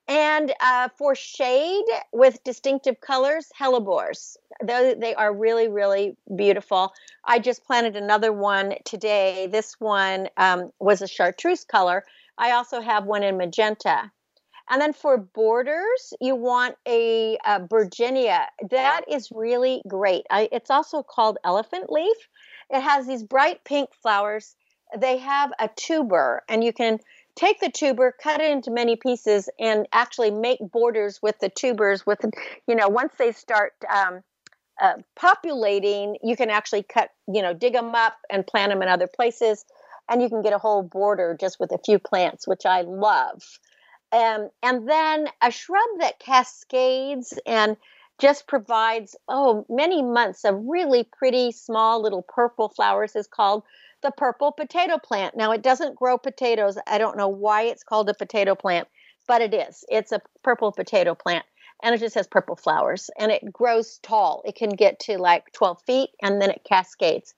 And 0.06 0.52
uh, 0.60 0.90
for 0.98 1.14
shade 1.14 1.84
with 2.12 2.44
distinctive 2.44 3.00
colors, 3.00 3.46
hellebores. 3.58 4.36
They, 4.62 4.94
they 4.98 5.14
are 5.14 5.34
really, 5.34 5.68
really 5.68 6.16
beautiful. 6.36 6.92
I 7.24 7.38
just 7.38 7.64
planted 7.64 7.96
another 7.96 8.32
one 8.32 8.74
today. 8.84 9.48
This 9.50 9.76
one 9.78 10.28
um, 10.36 10.70
was 10.78 11.00
a 11.00 11.08
chartreuse 11.08 11.64
color. 11.64 12.04
I 12.36 12.50
also 12.50 12.80
have 12.80 13.06
one 13.06 13.22
in 13.22 13.38
magenta. 13.38 14.10
And 14.70 14.80
then 14.80 14.92
for 14.92 15.18
borders, 15.18 16.14
you 16.20 16.36
want 16.36 16.76
a, 16.86 17.36
a 17.44 17.60
Bergenia. 17.60 18.46
That 18.70 19.02
is 19.10 19.28
really 19.30 19.82
great. 19.86 20.24
I, 20.30 20.48
it's 20.52 20.70
also 20.70 21.02
called 21.02 21.38
elephant 21.44 21.90
leaf. 21.90 22.16
It 22.70 22.80
has 22.80 23.06
these 23.06 23.22
bright 23.22 23.62
pink 23.64 23.90
flowers. 24.02 24.56
They 24.96 25.18
have 25.18 25.52
a 25.58 25.68
tuber, 25.76 26.42
and 26.48 26.64
you 26.64 26.72
can 26.72 26.98
take 27.36 27.60
the 27.60 27.70
tuber, 27.70 28.14
cut 28.22 28.40
it 28.40 28.50
into 28.50 28.70
many 28.70 28.96
pieces, 28.96 29.48
and 29.58 29.86
actually 29.92 30.30
make 30.30 30.60
borders 30.72 31.20
with 31.20 31.38
the 31.40 31.50
tubers. 31.50 32.06
With 32.06 32.20
you 32.66 32.74
know, 32.74 32.88
once 32.88 33.12
they 33.18 33.32
start 33.32 33.72
um, 33.92 34.22
uh, 34.80 34.94
populating, 35.16 36.16
you 36.22 36.36
can 36.36 36.48
actually 36.48 36.84
cut, 36.84 37.10
you 37.26 37.42
know, 37.42 37.52
dig 37.52 37.74
them 37.74 37.94
up 37.94 38.16
and 38.30 38.46
plant 38.46 38.70
them 38.70 38.82
in 38.82 38.88
other 38.88 39.08
places, 39.08 39.64
and 40.08 40.22
you 40.22 40.28
can 40.28 40.42
get 40.42 40.52
a 40.52 40.58
whole 40.58 40.82
border 40.82 41.36
just 41.38 41.58
with 41.60 41.72
a 41.72 41.78
few 41.84 41.98
plants, 41.98 42.46
which 42.46 42.64
I 42.64 42.82
love. 42.82 43.42
Um, 44.14 44.48
and 44.62 44.88
then 44.88 45.28
a 45.42 45.50
shrub 45.50 45.88
that 45.98 46.20
cascades 46.20 47.36
and 47.46 47.76
just 48.20 48.46
provides 48.46 49.16
oh 49.26 49.66
many 49.68 50.02
months 50.02 50.44
of 50.44 50.54
really 50.64 51.02
pretty 51.18 51.50
small 51.50 52.00
little 52.00 52.22
purple 52.22 52.68
flowers 52.68 53.16
is 53.16 53.26
called 53.26 53.64
the 54.02 54.12
purple 54.12 54.52
potato 54.52 54.98
plant. 54.98 55.36
Now, 55.36 55.50
it 55.50 55.62
doesn't 55.62 55.96
grow 55.96 56.16
potatoes. 56.16 56.78
I 56.86 56.98
don't 56.98 57.16
know 57.16 57.28
why 57.28 57.62
it's 57.62 57.82
called 57.82 58.08
a 58.08 58.14
potato 58.14 58.54
plant, 58.54 58.86
but 59.26 59.40
it 59.40 59.52
is. 59.52 59.84
It's 59.88 60.12
a 60.12 60.20
purple 60.44 60.70
potato 60.70 61.16
plant 61.16 61.44
and 61.82 61.92
it 61.92 61.98
just 61.98 62.14
has 62.14 62.28
purple 62.28 62.54
flowers 62.54 63.10
and 63.18 63.32
it 63.32 63.52
grows 63.52 63.98
tall. 64.02 64.42
It 64.44 64.54
can 64.54 64.70
get 64.70 65.00
to 65.00 65.18
like 65.18 65.52
12 65.54 65.82
feet 65.86 66.10
and 66.22 66.40
then 66.40 66.50
it 66.50 66.62
cascades. 66.68 67.34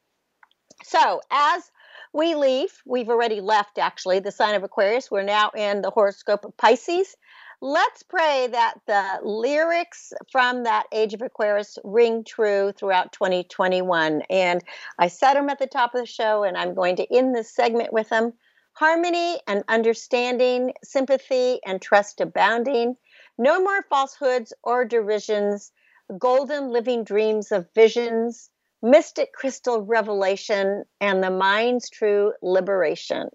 So, 0.84 1.22
as 1.30 1.70
we 2.16 2.34
leave, 2.34 2.72
we've 2.86 3.10
already 3.10 3.42
left 3.42 3.76
actually 3.76 4.20
the 4.20 4.32
sign 4.32 4.54
of 4.54 4.62
Aquarius. 4.62 5.10
We're 5.10 5.22
now 5.22 5.50
in 5.54 5.82
the 5.82 5.90
horoscope 5.90 6.46
of 6.46 6.56
Pisces. 6.56 7.14
Let's 7.60 8.02
pray 8.02 8.48
that 8.52 8.74
the 8.86 9.20
lyrics 9.22 10.14
from 10.32 10.64
that 10.64 10.86
Age 10.92 11.12
of 11.12 11.20
Aquarius 11.20 11.78
ring 11.84 12.24
true 12.24 12.72
throughout 12.72 13.12
2021. 13.12 14.22
And 14.30 14.64
I 14.98 15.08
said 15.08 15.34
them 15.34 15.50
at 15.50 15.58
the 15.58 15.66
top 15.66 15.94
of 15.94 16.00
the 16.00 16.06
show, 16.06 16.42
and 16.42 16.56
I'm 16.56 16.74
going 16.74 16.96
to 16.96 17.14
end 17.14 17.34
this 17.34 17.54
segment 17.54 17.92
with 17.92 18.08
them. 18.08 18.32
Harmony 18.72 19.38
and 19.46 19.62
understanding, 19.68 20.72
sympathy 20.82 21.60
and 21.66 21.82
trust 21.82 22.22
abounding. 22.22 22.96
No 23.36 23.62
more 23.62 23.82
falsehoods 23.90 24.54
or 24.62 24.86
derisions, 24.86 25.70
golden 26.18 26.70
living 26.70 27.04
dreams 27.04 27.52
of 27.52 27.68
visions 27.74 28.48
mystic 28.82 29.32
crystal 29.32 29.82
revelation 29.82 30.84
and 31.00 31.22
the 31.22 31.30
mind's 31.30 31.88
true 31.90 32.32
liberation. 32.42 33.28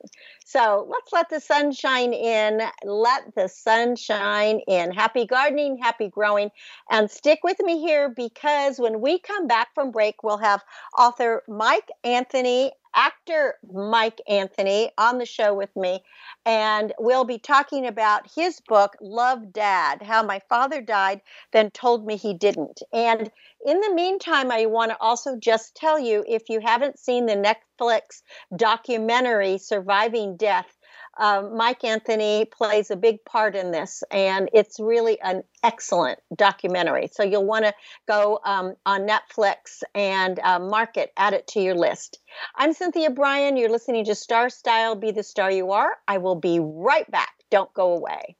So 0.45 0.87
let's 0.89 1.11
let 1.13 1.29
the 1.29 1.39
sun 1.39 1.71
shine 1.71 2.13
in. 2.13 2.61
Let 2.83 3.35
the 3.35 3.47
sun 3.47 3.95
shine 3.95 4.59
in. 4.67 4.91
Happy 4.91 5.25
gardening, 5.25 5.77
happy 5.81 6.09
growing. 6.09 6.49
And 6.89 7.09
stick 7.09 7.39
with 7.43 7.59
me 7.61 7.79
here 7.79 8.09
because 8.09 8.79
when 8.79 9.01
we 9.01 9.19
come 9.19 9.47
back 9.47 9.69
from 9.73 9.91
break, 9.91 10.23
we'll 10.23 10.37
have 10.37 10.63
author 10.97 11.43
Mike 11.47 11.89
Anthony 12.03 12.71
actor 12.95 13.55
Mike 13.71 14.21
Anthony 14.27 14.91
on 14.97 15.17
the 15.17 15.25
show 15.25 15.53
with 15.53 15.75
me, 15.75 16.03
and 16.45 16.93
we'll 16.99 17.23
be 17.23 17.37
talking 17.37 17.85
about 17.87 18.29
his 18.35 18.59
book, 18.67 18.95
Love 19.01 19.53
Dad 19.53 20.01
How 20.01 20.23
My 20.23 20.41
Father 20.49 20.81
Died, 20.81 21.21
Then 21.51 21.71
Told 21.71 22.05
Me 22.05 22.17
He 22.17 22.33
Didn't. 22.33 22.81
And 22.91 23.31
in 23.65 23.79
the 23.79 23.93
meantime, 23.93 24.51
I 24.51 24.65
want 24.65 24.91
to 24.91 24.97
also 24.99 25.35
just 25.35 25.75
tell 25.75 25.99
you 25.99 26.23
if 26.27 26.49
you 26.49 26.59
haven't 26.59 26.99
seen 26.99 27.25
the 27.25 27.35
Netflix 27.35 28.21
documentary, 28.55 29.57
Surviving 29.57 30.37
Death, 30.37 30.77
um, 31.17 31.57
Mike 31.57 31.83
Anthony 31.83 32.45
plays 32.45 32.89
a 32.89 32.95
big 32.95 33.23
part 33.25 33.55
in 33.55 33.71
this, 33.71 34.03
and 34.11 34.49
it's 34.53 34.79
really 34.79 35.19
an 35.21 35.43
excellent 35.63 36.19
documentary. 36.35 37.09
So 37.11 37.23
you'll 37.23 37.45
want 37.45 37.65
to 37.65 37.73
go 38.07 38.39
um, 38.45 38.75
on 38.85 39.01
Netflix 39.01 39.83
and 39.93 40.39
uh, 40.39 40.59
mark 40.59 40.97
it, 40.97 41.11
add 41.17 41.33
it 41.33 41.47
to 41.47 41.61
your 41.61 41.75
list. 41.75 42.19
I'm 42.55 42.73
Cynthia 42.73 43.09
Bryan. 43.09 43.57
You're 43.57 43.69
listening 43.69 44.05
to 44.05 44.15
Star 44.15 44.49
Style 44.49 44.95
Be 44.95 45.11
the 45.11 45.23
Star 45.23 45.51
You 45.51 45.71
Are. 45.71 45.95
I 46.07 46.17
will 46.19 46.35
be 46.35 46.59
right 46.59 47.09
back. 47.11 47.31
Don't 47.49 47.73
go 47.73 47.93
away. 47.93 48.37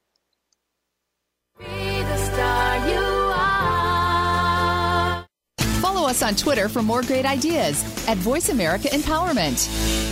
Follow 5.80 6.08
us 6.08 6.22
on 6.22 6.34
Twitter 6.34 6.68
for 6.68 6.82
more 6.82 7.02
great 7.02 7.26
ideas 7.26 7.82
at 8.08 8.16
Voice 8.18 8.48
America 8.48 8.88
Empowerment. 8.88 10.11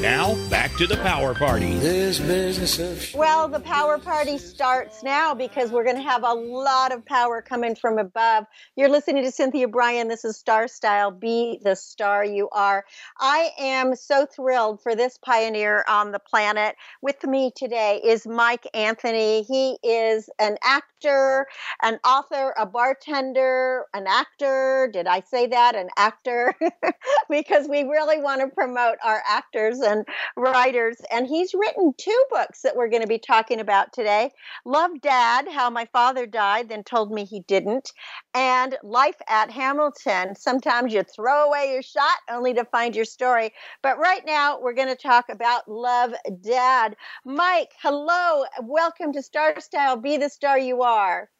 Now, 0.00 0.34
back 0.50 0.76
to 0.76 0.86
the 0.86 0.98
power 0.98 1.34
party. 1.34 1.78
This 1.78 2.20
business 2.20 2.78
of 2.78 3.14
Well, 3.18 3.48
the 3.48 3.60
power 3.60 3.96
party 3.96 4.36
starts 4.36 5.02
now 5.02 5.32
because 5.32 5.70
we're 5.70 5.84
going 5.84 5.96
to 5.96 6.02
have 6.02 6.22
a 6.22 6.34
lot 6.34 6.92
of 6.92 7.04
power 7.06 7.40
coming 7.40 7.74
from 7.74 7.96
above. 7.98 8.44
You're 8.76 8.90
listening 8.90 9.24
to 9.24 9.30
Cynthia 9.30 9.68
Bryan. 9.68 10.08
This 10.08 10.22
is 10.22 10.36
Star 10.36 10.68
Style. 10.68 11.10
Be 11.10 11.60
the 11.64 11.74
star 11.74 12.26
you 12.26 12.50
are. 12.50 12.84
I 13.18 13.52
am 13.58 13.96
so 13.96 14.26
thrilled 14.26 14.82
for 14.82 14.94
this 14.94 15.16
pioneer 15.16 15.82
on 15.88 16.12
the 16.12 16.18
planet. 16.18 16.76
With 17.00 17.24
me 17.24 17.50
today 17.56 18.02
is 18.04 18.26
Mike 18.26 18.68
Anthony. 18.74 19.44
He 19.44 19.78
is 19.82 20.28
an 20.38 20.58
actor, 20.62 21.46
an 21.82 21.98
author, 22.06 22.52
a 22.58 22.66
bartender, 22.66 23.86
an 23.94 24.06
actor. 24.06 24.90
Did 24.92 25.06
I 25.06 25.20
say 25.20 25.46
that? 25.46 25.74
An 25.74 25.88
actor? 25.96 26.54
because 27.30 27.66
we 27.66 27.84
really 27.84 28.20
want 28.20 28.42
to 28.42 28.48
promote 28.48 28.96
our 29.02 29.22
actors 29.26 29.80
and 29.86 30.04
writers. 30.36 30.96
And 31.10 31.26
he's 31.26 31.54
written 31.54 31.94
two 31.96 32.24
books 32.30 32.62
that 32.62 32.76
we're 32.76 32.90
going 32.90 33.02
to 33.02 33.08
be 33.08 33.18
talking 33.18 33.60
about 33.60 33.92
today 33.92 34.32
Love 34.64 35.00
Dad, 35.00 35.48
How 35.48 35.70
My 35.70 35.86
Father 35.92 36.26
Died, 36.26 36.68
Then 36.68 36.84
Told 36.84 37.12
Me 37.12 37.24
He 37.24 37.40
Didn't, 37.40 37.92
and 38.34 38.76
Life 38.82 39.16
at 39.28 39.50
Hamilton. 39.50 40.34
Sometimes 40.34 40.92
you 40.92 41.02
throw 41.02 41.46
away 41.46 41.70
your 41.72 41.82
shot 41.82 42.18
only 42.30 42.52
to 42.54 42.64
find 42.66 42.94
your 42.94 43.04
story. 43.04 43.52
But 43.82 43.98
right 43.98 44.22
now, 44.26 44.60
we're 44.60 44.74
going 44.74 44.88
to 44.88 44.96
talk 44.96 45.26
about 45.30 45.68
Love 45.68 46.12
Dad. 46.42 46.96
Mike, 47.24 47.72
hello. 47.80 48.44
Welcome 48.62 49.12
to 49.12 49.22
Star 49.22 49.58
Style. 49.60 49.96
Be 49.96 50.16
the 50.16 50.28
star 50.28 50.58
you 50.58 50.82
are. 50.82 51.30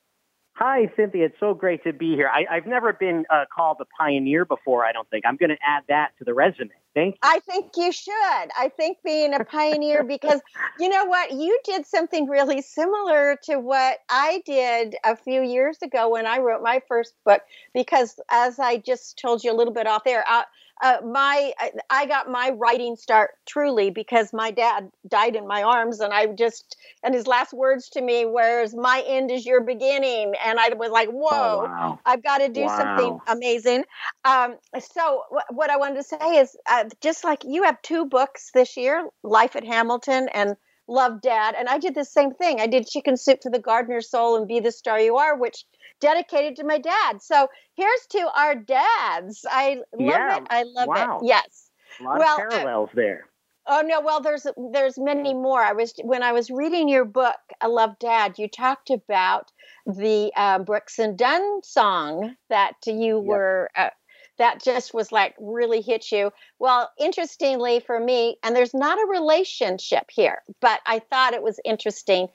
Hi, 0.59 0.91
Cynthia. 0.97 1.27
It's 1.27 1.39
so 1.39 1.53
great 1.53 1.85
to 1.85 1.93
be 1.93 2.15
here. 2.15 2.31
I, 2.33 2.47
I've 2.51 2.67
never 2.67 2.95
been 2.95 3.27
uh, 3.29 3.45
called 3.55 3.77
a 3.81 3.85
pioneer 4.01 4.47
before, 4.47 4.87
I 4.87 4.93
don't 4.93 5.09
think. 5.11 5.27
I'm 5.27 5.37
going 5.37 5.51
to 5.51 5.59
add 5.63 5.83
that 5.91 6.13
to 6.19 6.25
the 6.25 6.33
resume. 6.33 6.71
Thank 6.95 7.17
you. 7.17 7.19
I 7.23 7.41
think 7.41 7.73
you 7.77 7.93
should. 7.93 8.15
I 8.15 8.71
think 8.75 8.97
being 9.05 9.35
a 9.35 9.45
pioneer 9.45 10.03
because 10.09 10.41
you 10.81 10.89
know 10.89 11.05
what? 11.05 11.33
You 11.33 11.59
did 11.63 11.85
something 11.85 12.27
really 12.27 12.63
similar 12.63 13.37
to 13.45 13.57
what 13.59 13.99
I 14.09 14.43
did 14.47 14.97
a 15.05 15.15
few 15.15 15.43
years 15.43 15.77
ago 15.83 16.09
when 16.09 16.27
I 16.27 16.39
wrote 16.39 16.63
my 16.63 16.81
first 16.89 17.13
book. 17.27 17.43
Because 17.75 18.19
as 18.31 18.59
I 18.59 18.79
just 18.79 19.19
told 19.19 19.45
you 19.45 19.53
a 19.53 19.57
little 19.57 19.75
bit 19.75 19.87
off 19.87 20.05
there, 20.05 20.25
uh, 20.27 20.45
uh, 20.83 20.99
my 21.05 21.53
I 21.91 22.07
got 22.07 22.31
my 22.31 22.51
writing 22.51 22.97
start 22.97 23.31
truly 23.47 23.91
because 23.91 24.33
my 24.33 24.51
dad 24.51 24.91
died 25.09 25.35
in 25.37 25.47
my 25.47 25.63
arms, 25.63 26.01
and 26.01 26.13
I 26.13 26.27
just 26.27 26.77
and 27.03 27.15
his 27.15 27.27
last 27.27 27.53
words 27.53 27.89
to 27.91 28.03
me 28.03 28.27
was, 28.27 28.75
"My 28.75 29.03
end 29.07 29.31
is 29.31 29.47
your 29.47 29.63
beginning," 29.63 30.35
and 30.45 30.59
I 30.61 30.69
was 30.75 30.91
like, 30.91 31.09
"Whoa, 31.09 31.31
Oh, 31.33 31.63
wow. 31.63 31.99
I've 32.05 32.23
got 32.23 32.39
to 32.39 32.49
do 32.49 32.63
Wow. 32.63 32.77
something 32.77 33.19
amazing." 33.27 33.85
Um, 34.25 34.57
so 34.79 35.25
wh- 35.31 35.53
what 35.55 35.71
I 35.71 35.77
wanted 35.79 35.97
to 35.97 36.03
say 36.03 36.39
is, 36.39 36.57
uh, 36.69 36.85
just 37.01 37.25
like 37.25 37.45
you 37.45 37.63
have 37.65 37.81
two 37.83 38.05
books 38.07 38.51
this 38.53 38.77
year, 38.77 39.09
"Life 39.23 39.57
at 39.57 39.65
Hamilton" 39.65 40.29
and 40.35 40.57
Love 40.89 41.21
Dad, 41.21 41.55
and 41.59 41.69
I 41.69 41.79
did 41.79 41.95
the 41.95 42.05
same 42.05 42.33
thing. 42.35 42.61
I 42.61 42.67
did 42.67 42.87
Chicken 42.87 43.17
Soup 43.17 43.39
for 43.43 43.51
the 43.51 43.59
Gardener's 43.59 44.11
Soul 44.11 44.37
and 44.37 44.47
Be 44.47 44.61
the 44.61 44.73
Star 44.73 45.01
You 45.01 45.17
Are, 45.17 45.37
which 45.37 45.65
dedicated 46.01 46.57
to 46.57 46.65
my 46.65 46.79
dad. 46.79 47.23
So 47.23 47.49
here's 47.75 48.07
to 48.11 48.31
our 48.37 48.55
dads. 48.55 49.45
I 49.49 49.83
love 49.93 50.01
Yeah. 50.01 50.37
it. 50.37 50.43
I 50.51 50.63
love 50.65 50.89
Wow. 50.89 51.19
it. 51.23 51.27
Yes. 51.27 51.71
A 52.01 52.03
lot 52.03 52.19
well, 52.19 52.41
uh, 52.41 52.45
of 52.45 52.51
parallels 52.51 52.91
there. 52.95 53.29
Oh 53.69 53.81
no, 53.81 54.01
well 54.01 54.21
there's 54.21 54.47
there's 54.73 54.97
many 54.97 55.35
more. 55.35 55.61
I 55.61 55.73
was 55.73 55.93
when 56.05 56.23
I 56.23 56.33
was 56.33 56.51
reading 56.51 56.89
your 56.89 57.05
book, 57.05 57.37
I 57.61 57.67
Love 57.67 57.99
Dad, 57.99 58.39
you 58.39 58.49
talked 58.49 58.91
about 58.91 59.51
the 59.87 60.31
uh, 60.37 60.61
Brooks 60.61 61.01
and 61.01 61.19
Dunn 61.19 61.63
song 61.65 62.37
that 62.49 62.75
you 62.87 63.19
were 63.19 63.71
uh, 63.77 63.91
that 64.39 64.63
just 64.63 64.95
was 64.95 65.11
like 65.11 65.35
really 65.41 65.81
hit 65.81 66.13
you. 66.13 66.33
Well, 66.59 66.91
interestingly 66.99 67.81
for 67.81 67.99
me, 67.99 68.37
and 68.43 68.55
there's 68.55 68.75
not 68.75 68.99
a 68.99 69.07
relationship 69.07 70.05
here, 70.11 70.43
but 70.61 70.81
I 70.87 71.01
thought 71.01 71.35
it 71.35 71.43
was 71.43 71.59
interesting. 71.65 72.29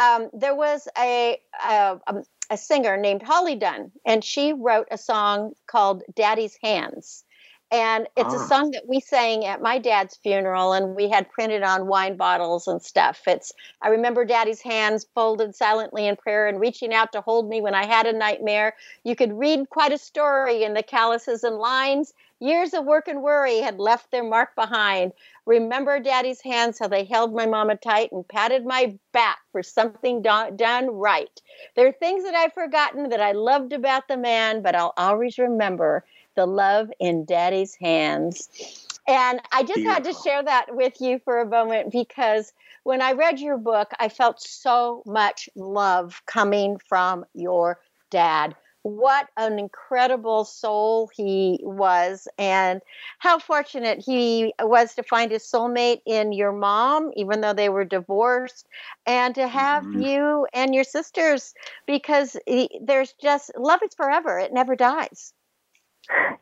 Um, 0.00 0.28
there 0.34 0.54
was 0.54 0.86
a, 0.98 1.38
a 1.66 1.98
um, 2.06 2.22
a 2.50 2.56
singer 2.56 2.96
named 2.96 3.22
Holly 3.22 3.56
Dunn, 3.56 3.92
and 4.04 4.24
she 4.24 4.52
wrote 4.52 4.88
a 4.90 4.98
song 4.98 5.52
called 5.66 6.02
"Daddy's 6.14 6.56
Hands." 6.62 7.24
And 7.72 8.06
it's 8.16 8.32
a 8.32 8.38
Ah. 8.38 8.38
song 8.38 8.70
that 8.72 8.86
we 8.88 9.00
sang 9.00 9.44
at 9.44 9.60
my 9.60 9.78
dad's 9.78 10.16
funeral, 10.16 10.72
and 10.72 10.94
we 10.94 11.08
had 11.08 11.28
printed 11.30 11.62
on 11.64 11.88
wine 11.88 12.16
bottles 12.16 12.68
and 12.68 12.80
stuff. 12.80 13.22
It's 13.26 13.52
I 13.82 13.88
remember 13.88 14.24
Daddy's 14.24 14.62
hands 14.62 15.04
folded 15.14 15.54
silently 15.56 16.06
in 16.06 16.16
prayer 16.16 16.46
and 16.46 16.60
reaching 16.60 16.94
out 16.94 17.10
to 17.12 17.20
hold 17.20 17.48
me 17.48 17.60
when 17.60 17.74
I 17.74 17.84
had 17.86 18.06
a 18.06 18.12
nightmare. 18.12 18.76
You 19.04 19.16
could 19.16 19.32
read 19.36 19.68
quite 19.70 19.92
a 19.92 19.98
story 19.98 20.62
in 20.62 20.74
the 20.74 20.82
calluses 20.84 21.42
and 21.42 21.58
lines. 21.58 22.14
Years 22.38 22.72
of 22.74 22.84
work 22.84 23.08
and 23.08 23.22
worry 23.22 23.58
had 23.58 23.80
left 23.80 24.10
their 24.12 24.22
mark 24.24 24.54
behind. 24.54 25.12
Remember 25.46 26.00
Daddy's 26.00 26.40
hands, 26.40 26.78
how 26.78 26.88
they 26.88 27.04
held 27.04 27.32
my 27.32 27.46
mama 27.46 27.76
tight 27.76 28.10
and 28.10 28.26
patted 28.26 28.66
my 28.66 28.98
back 29.12 29.38
for 29.52 29.62
something 29.62 30.20
do- 30.20 30.50
done 30.56 30.90
right. 30.90 31.40
There 31.76 31.86
are 31.86 31.92
things 31.92 32.24
that 32.24 32.34
I've 32.34 32.52
forgotten 32.52 33.10
that 33.10 33.20
I 33.20 33.32
loved 33.32 33.72
about 33.72 34.08
the 34.08 34.16
man, 34.16 34.62
but 34.62 34.74
I'll 34.74 34.94
always 34.96 35.38
remember 35.38 36.04
the 36.34 36.46
love 36.46 36.90
in 36.98 37.24
daddy's 37.24 37.76
hands. 37.76 38.48
And 39.08 39.40
I 39.52 39.62
just 39.62 39.84
had 39.84 40.04
to 40.04 40.12
share 40.12 40.42
that 40.42 40.74
with 40.74 41.00
you 41.00 41.20
for 41.24 41.40
a 41.40 41.46
moment 41.46 41.92
because 41.92 42.52
when 42.82 43.00
I 43.00 43.12
read 43.12 43.38
your 43.38 43.56
book, 43.56 43.92
I 44.00 44.08
felt 44.08 44.40
so 44.40 45.02
much 45.06 45.48
love 45.54 46.22
coming 46.26 46.78
from 46.88 47.24
your 47.34 47.78
dad. 48.10 48.56
What 48.86 49.28
an 49.36 49.58
incredible 49.58 50.44
soul 50.44 51.10
he 51.12 51.58
was, 51.64 52.28
and 52.38 52.80
how 53.18 53.40
fortunate 53.40 53.98
he 53.98 54.54
was 54.60 54.94
to 54.94 55.02
find 55.02 55.32
his 55.32 55.42
soulmate 55.42 56.02
in 56.06 56.32
your 56.32 56.52
mom, 56.52 57.10
even 57.16 57.40
though 57.40 57.52
they 57.52 57.68
were 57.68 57.84
divorced, 57.84 58.68
and 59.04 59.34
to 59.34 59.48
have 59.48 59.82
Mhm. 59.82 60.02
you 60.02 60.46
and 60.54 60.72
your 60.72 60.84
sisters 60.84 61.52
because 61.84 62.36
there's 62.80 63.12
just 63.14 63.50
love 63.58 63.82
is 63.82 63.92
forever, 63.92 64.38
it 64.38 64.52
never 64.52 64.76
dies. 64.76 65.32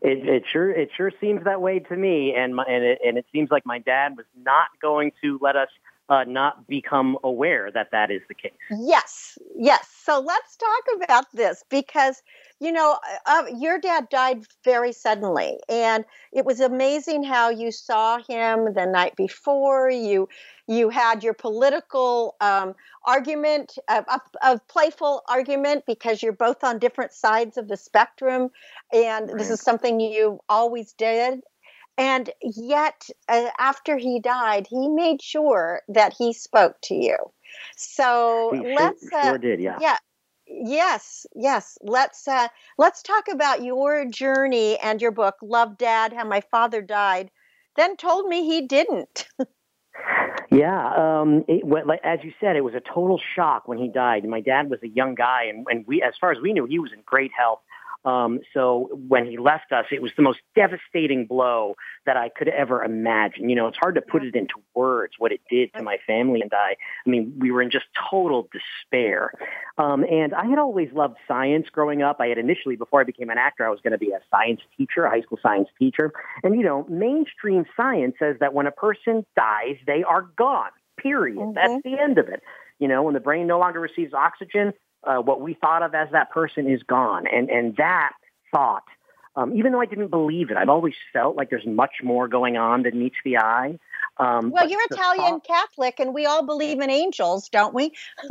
It, 0.03 0.29
it 0.29 0.45
sure 0.53 0.71
it 0.71 0.91
sure 0.95 1.11
seems 1.23 1.45
that 1.45 1.63
way 1.63 1.79
to 1.79 1.97
me, 1.97 2.35
and 2.37 2.55
my, 2.57 2.65
and 2.69 2.85
it, 2.85 2.99
and 3.07 3.17
it 3.17 3.25
seems 3.33 3.51
like 3.51 3.65
my 3.65 3.79
dad 3.79 4.19
was 4.19 4.27
not 4.37 4.67
going 4.83 5.13
to 5.23 5.39
let 5.41 5.57
us 5.57 5.71
uh, 6.09 6.25
not 6.25 6.67
become 6.67 7.17
aware 7.25 7.71
that 7.71 7.91
that 7.93 8.11
is 8.11 8.21
the 8.29 8.35
case. 8.35 8.53
Yes, 8.71 9.39
yes. 9.57 9.89
So 10.03 10.21
let's 10.21 10.57
talk 10.57 11.03
about 11.03 11.25
this 11.33 11.65
because 11.71 12.23
you 12.61 12.73
know 12.73 12.99
uh, 13.27 13.45
your 13.57 13.79
dad 13.79 14.09
died 14.11 14.45
very 14.65 14.93
suddenly, 14.93 15.59
and 15.69 16.05
it 16.33 16.45
was 16.45 16.61
amazing 16.61 17.25
how 17.25 17.49
you 17.49 17.73
saw 17.73 18.19
him 18.19 18.75
the 18.75 18.87
night 18.87 19.17
before. 19.17 19.89
You 19.89 20.29
you 20.67 20.91
had 20.91 21.25
your 21.25 21.35
political 21.35 22.37
um, 22.41 22.75
argument, 23.07 23.79
a, 23.89 24.05
a, 24.07 24.21
a 24.43 24.61
playful 24.69 25.23
argument 25.29 25.85
because 25.87 26.23
you're 26.23 26.33
both 26.33 26.63
on 26.65 26.79
different 26.79 27.13
sides 27.13 27.57
of 27.57 27.69
the 27.69 27.77
spectrum, 27.77 28.51
and 28.93 29.31
this 29.39 29.49
is 29.49 29.61
something 29.61 30.01
you 30.01 30.39
always 30.51 30.93
did. 30.93 31.41
And 31.97 32.31
yet, 32.43 33.09
uh, 33.29 33.51
after 33.59 33.97
he 33.97 34.21
died, 34.21 34.67
he 34.69 34.89
made 34.89 35.23
sure 35.23 35.83
that 35.89 36.15
he 36.19 36.33
spoke 36.33 36.77
to 36.85 36.95
you. 36.95 37.17
So 37.77 38.53
He 38.53 38.75
let's 38.75 39.13
uh, 39.13 39.23
sure 39.23 39.39
did, 39.39 39.61
yeah. 39.61 39.79
yeah 39.81 39.97
yes 40.47 41.27
yes 41.35 41.79
let's 41.83 42.29
uh 42.29 42.49
let's 42.77 43.03
talk 43.03 43.25
about 43.31 43.63
your 43.63 44.05
journey 44.05 44.79
and 44.79 45.01
your 45.01 45.11
book 45.11 45.37
love 45.41 45.79
dad 45.79 46.13
how 46.13 46.25
my 46.25 46.43
father 46.51 46.83
died 46.83 47.31
then 47.77 47.97
told 47.97 48.29
me 48.29 48.45
he 48.45 48.67
didn't 48.67 49.27
Yeah, 50.51 51.21
um, 51.21 51.45
it, 51.49 51.65
well, 51.65 51.85
as 52.05 52.21
you 52.23 52.33
said, 52.41 52.55
it 52.55 52.61
was 52.61 52.75
a 52.75 52.81
total 52.81 53.19
shock 53.35 53.67
when 53.67 53.79
he 53.79 53.89
died. 53.89 54.25
My 54.29 54.41
dad 54.41 54.71
was 54.71 54.79
a 54.85 54.89
young 54.89 55.15
guy, 55.17 55.45
and, 55.49 55.67
and 55.69 55.85
we, 55.87 56.01
as 56.01 56.15
far 56.21 56.31
as 56.31 56.39
we 56.41 56.53
knew, 56.53 56.65
he 56.67 56.79
was 56.79 56.93
in 56.93 57.01
great 57.05 57.33
health. 57.37 57.61
Um, 58.05 58.41
so 58.53 58.91
when 59.09 59.27
he 59.27 59.39
left 59.39 59.73
us, 59.73 59.87
it 59.91 60.03
was 60.03 60.13
the 60.17 60.23
most 60.23 60.41
devastating 60.55 61.27
blow 61.27 61.75
that 62.07 62.17
I 62.17 62.29
could 62.29 62.49
ever 62.49 62.83
imagine. 62.85 63.49
You 63.49 63.57
know, 63.57 63.67
it's 63.67 63.79
hard 63.79 63.95
to 63.95 64.03
put 64.03 64.25
it 64.25 64.35
into 64.35 64.55
words 64.75 65.15
what 65.19 65.33
it 65.33 65.41
did 65.51 65.73
to 65.75 65.83
my 65.83 65.97
family 66.07 66.43
and 66.43 66.53
I. 66.53 66.77
I 67.07 67.11
mean, 67.11 67.33
we 67.39 67.51
were 67.51 67.63
in 67.63 67.71
just 67.71 67.87
total 68.11 68.49
despair. 68.53 69.33
Um, 69.79 70.05
and 70.05 70.35
I 70.35 70.45
had 70.47 70.59
always 70.59 70.93
loved 70.93 71.17
science 71.27 71.69
growing 71.71 72.03
up. 72.03 72.19
I 72.21 72.27
had 72.27 72.39
initially, 72.39 72.77
before 72.77 73.01
I 73.01 73.05
became 73.05 73.31
an 73.31 73.39
actor, 73.39 73.67
I 73.67 73.71
was 73.71 73.81
going 73.81 73.93
to 73.93 73.99
be 73.99 74.11
a 74.11 74.21
science 74.31 74.61
teacher, 74.77 75.05
a 75.05 75.11
high 75.11 75.23
school 75.23 75.39
science 75.43 75.69
teacher. 75.79 76.13
And, 76.43 76.55
you 76.57 76.63
know, 76.63 76.85
mainstream 76.89 77.65
science 77.77 78.17
says 78.19 78.37
that 78.41 78.53
when 78.53 78.67
a 78.67 78.73
person 78.73 79.25
dies, 79.35 79.77
they 79.87 80.03
are 80.05 80.23
gone, 80.37 80.71
period. 80.99 81.39
Mhm. 81.39 81.55
That's 81.55 81.83
the 81.83 81.99
end 81.99 82.19
of 82.19 82.29
it. 82.29 82.43
You 82.79 82.89
know, 82.89 83.03
when 83.03 83.15
the 83.15 83.21
brain 83.21 83.47
no 83.47 83.59
longer 83.59 83.81
receives 83.81 84.13
oxygen, 84.13 84.75
uh, 85.07 85.17
what 85.19 85.41
we 85.41 85.55
thought 85.55 85.83
of 85.83 85.95
as 85.95 86.09
that 86.13 86.31
person 86.31 86.71
is 86.71 86.83
gone. 86.83 87.27
And, 87.27 87.49
and 87.51 87.77
that 87.77 88.13
thought, 88.53 88.85
um, 89.37 89.57
even 89.57 89.73
though 89.73 89.81
I 89.81 89.87
didn't 89.87 90.09
believe 90.09 90.51
it, 90.51 90.57
I've 90.57 90.69
always 90.69 90.95
felt 91.13 91.37
like 91.37 91.51
there's 91.51 91.67
much 91.67 91.95
more 92.03 92.29
going 92.29 92.57
on 92.57 92.83
than 92.85 92.99
meets 92.99 93.17
the 93.25 93.39
eye. 93.39 93.79
Um, 94.17 94.53
well 94.53 94.69
you're 94.69 94.81
italian 94.93 95.41
thought- 95.41 95.45
catholic 95.45 95.99
and 95.99 96.15
we 96.15 96.25
all 96.25 96.47
believe 96.47 96.79
in 96.79 96.89
angels 96.89 97.49
don't 97.49 97.75
we 97.75 97.91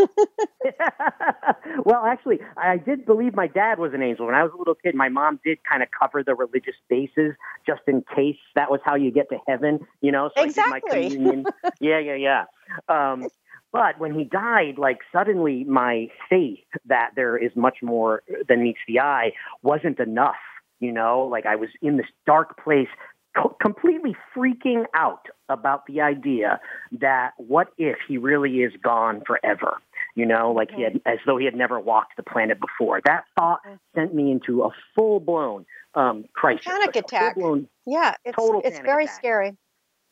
well, 1.85 2.05
actually, 2.05 2.39
I 2.57 2.77
did 2.77 3.05
believe 3.05 3.35
my 3.35 3.47
dad 3.47 3.79
was 3.79 3.93
an 3.93 4.01
angel. 4.01 4.25
When 4.25 4.35
I 4.35 4.43
was 4.43 4.51
a 4.53 4.57
little 4.57 4.75
kid, 4.75 4.95
my 4.95 5.09
mom 5.09 5.39
did 5.43 5.59
kind 5.69 5.83
of 5.83 5.89
cover 5.97 6.23
the 6.23 6.35
religious 6.35 6.75
bases 6.89 7.33
just 7.65 7.81
in 7.87 8.03
case 8.15 8.37
that 8.55 8.71
was 8.71 8.79
how 8.83 8.95
you 8.95 9.11
get 9.11 9.29
to 9.29 9.37
heaven, 9.47 9.79
you 10.01 10.11
know? 10.11 10.29
So 10.35 10.43
I 10.43 10.47
did 10.47 10.55
my 10.69 10.77
Exactly. 10.77 11.09
communion. 11.09 11.45
yeah, 11.81 11.99
yeah, 11.99 12.15
yeah. 12.15 12.43
Um, 12.87 13.27
but 13.73 13.99
when 13.99 14.13
he 14.13 14.23
died, 14.23 14.77
like 14.77 14.99
suddenly 15.11 15.65
my 15.65 16.07
faith 16.29 16.59
that 16.85 17.09
there 17.15 17.35
is 17.35 17.51
much 17.55 17.77
more 17.81 18.21
than 18.47 18.63
meets 18.63 18.79
the 18.87 18.99
eye 18.99 19.33
wasn't 19.63 19.99
enough. 19.99 20.35
You 20.79 20.91
know, 20.91 21.27
like 21.29 21.45
I 21.45 21.55
was 21.55 21.69
in 21.81 21.97
this 21.97 22.05
dark 22.25 22.63
place, 22.63 22.87
co- 23.35 23.55
completely 23.61 24.15
freaking 24.35 24.85
out 24.93 25.27
about 25.49 25.85
the 25.87 26.01
idea 26.01 26.59
that 26.99 27.31
what 27.37 27.69
if 27.77 27.97
he 28.07 28.17
really 28.17 28.57
is 28.57 28.73
gone 28.83 29.23
forever? 29.25 29.81
You 30.15 30.25
know, 30.27 30.51
like 30.51 30.69
he 30.71 30.83
had, 30.83 31.01
as 31.05 31.17
though 31.25 31.37
he 31.37 31.45
had 31.45 31.55
never 31.55 31.79
walked 31.79 32.15
the 32.17 32.23
planet 32.23 32.59
before. 32.59 33.01
That 33.05 33.23
thought 33.37 33.61
sent 33.95 34.13
me 34.13 34.31
into 34.31 34.63
a 34.63 34.69
full 34.93 35.19
blown 35.19 35.65
um, 35.95 36.25
crisis, 36.33 36.65
Panic 36.65 36.95
attack. 36.95 37.35
yeah 37.87 38.15
it's 38.25 38.35
Total 38.35 38.61
it's 38.63 38.79
very 38.79 39.05
attack. 39.05 39.15
scary 39.17 39.57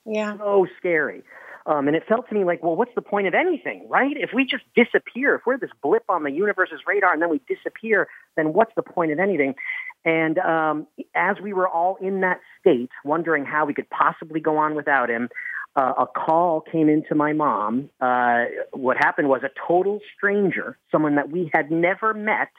yeah 0.05 0.37
so 0.37 0.65
scary. 0.77 1.23
Um, 1.65 1.87
and 1.87 1.95
it 1.95 2.03
felt 2.07 2.27
to 2.29 2.35
me 2.35 2.43
like, 2.43 2.63
well, 2.63 2.75
what's 2.75 2.93
the 2.95 3.01
point 3.01 3.27
of 3.27 3.33
anything, 3.33 3.87
right? 3.89 4.15
If 4.15 4.31
we 4.33 4.45
just 4.45 4.63
disappear, 4.75 5.35
if 5.35 5.41
we're 5.45 5.57
this 5.57 5.69
blip 5.81 6.03
on 6.09 6.23
the 6.23 6.31
universe's 6.31 6.79
radar 6.87 7.13
and 7.13 7.21
then 7.21 7.29
we 7.29 7.41
disappear, 7.47 8.07
then 8.35 8.53
what's 8.53 8.73
the 8.75 8.83
point 8.83 9.11
of 9.11 9.19
anything? 9.19 9.55
And 10.03 10.39
um, 10.39 10.87
as 11.13 11.37
we 11.41 11.53
were 11.53 11.67
all 11.67 11.97
in 12.01 12.21
that 12.21 12.39
state, 12.59 12.89
wondering 13.05 13.45
how 13.45 13.65
we 13.65 13.73
could 13.73 13.89
possibly 13.89 14.39
go 14.39 14.57
on 14.57 14.75
without 14.75 15.09
him, 15.09 15.29
uh, 15.75 15.93
a 15.99 16.07
call 16.07 16.61
came 16.61 16.89
into 16.89 17.15
my 17.15 17.33
mom. 17.33 17.89
Uh, 18.01 18.45
what 18.73 18.97
happened 18.97 19.29
was 19.29 19.41
a 19.43 19.49
total 19.67 19.99
stranger, 20.17 20.77
someone 20.91 21.15
that 21.15 21.29
we 21.29 21.49
had 21.53 21.71
never 21.71 22.13
met, 22.13 22.49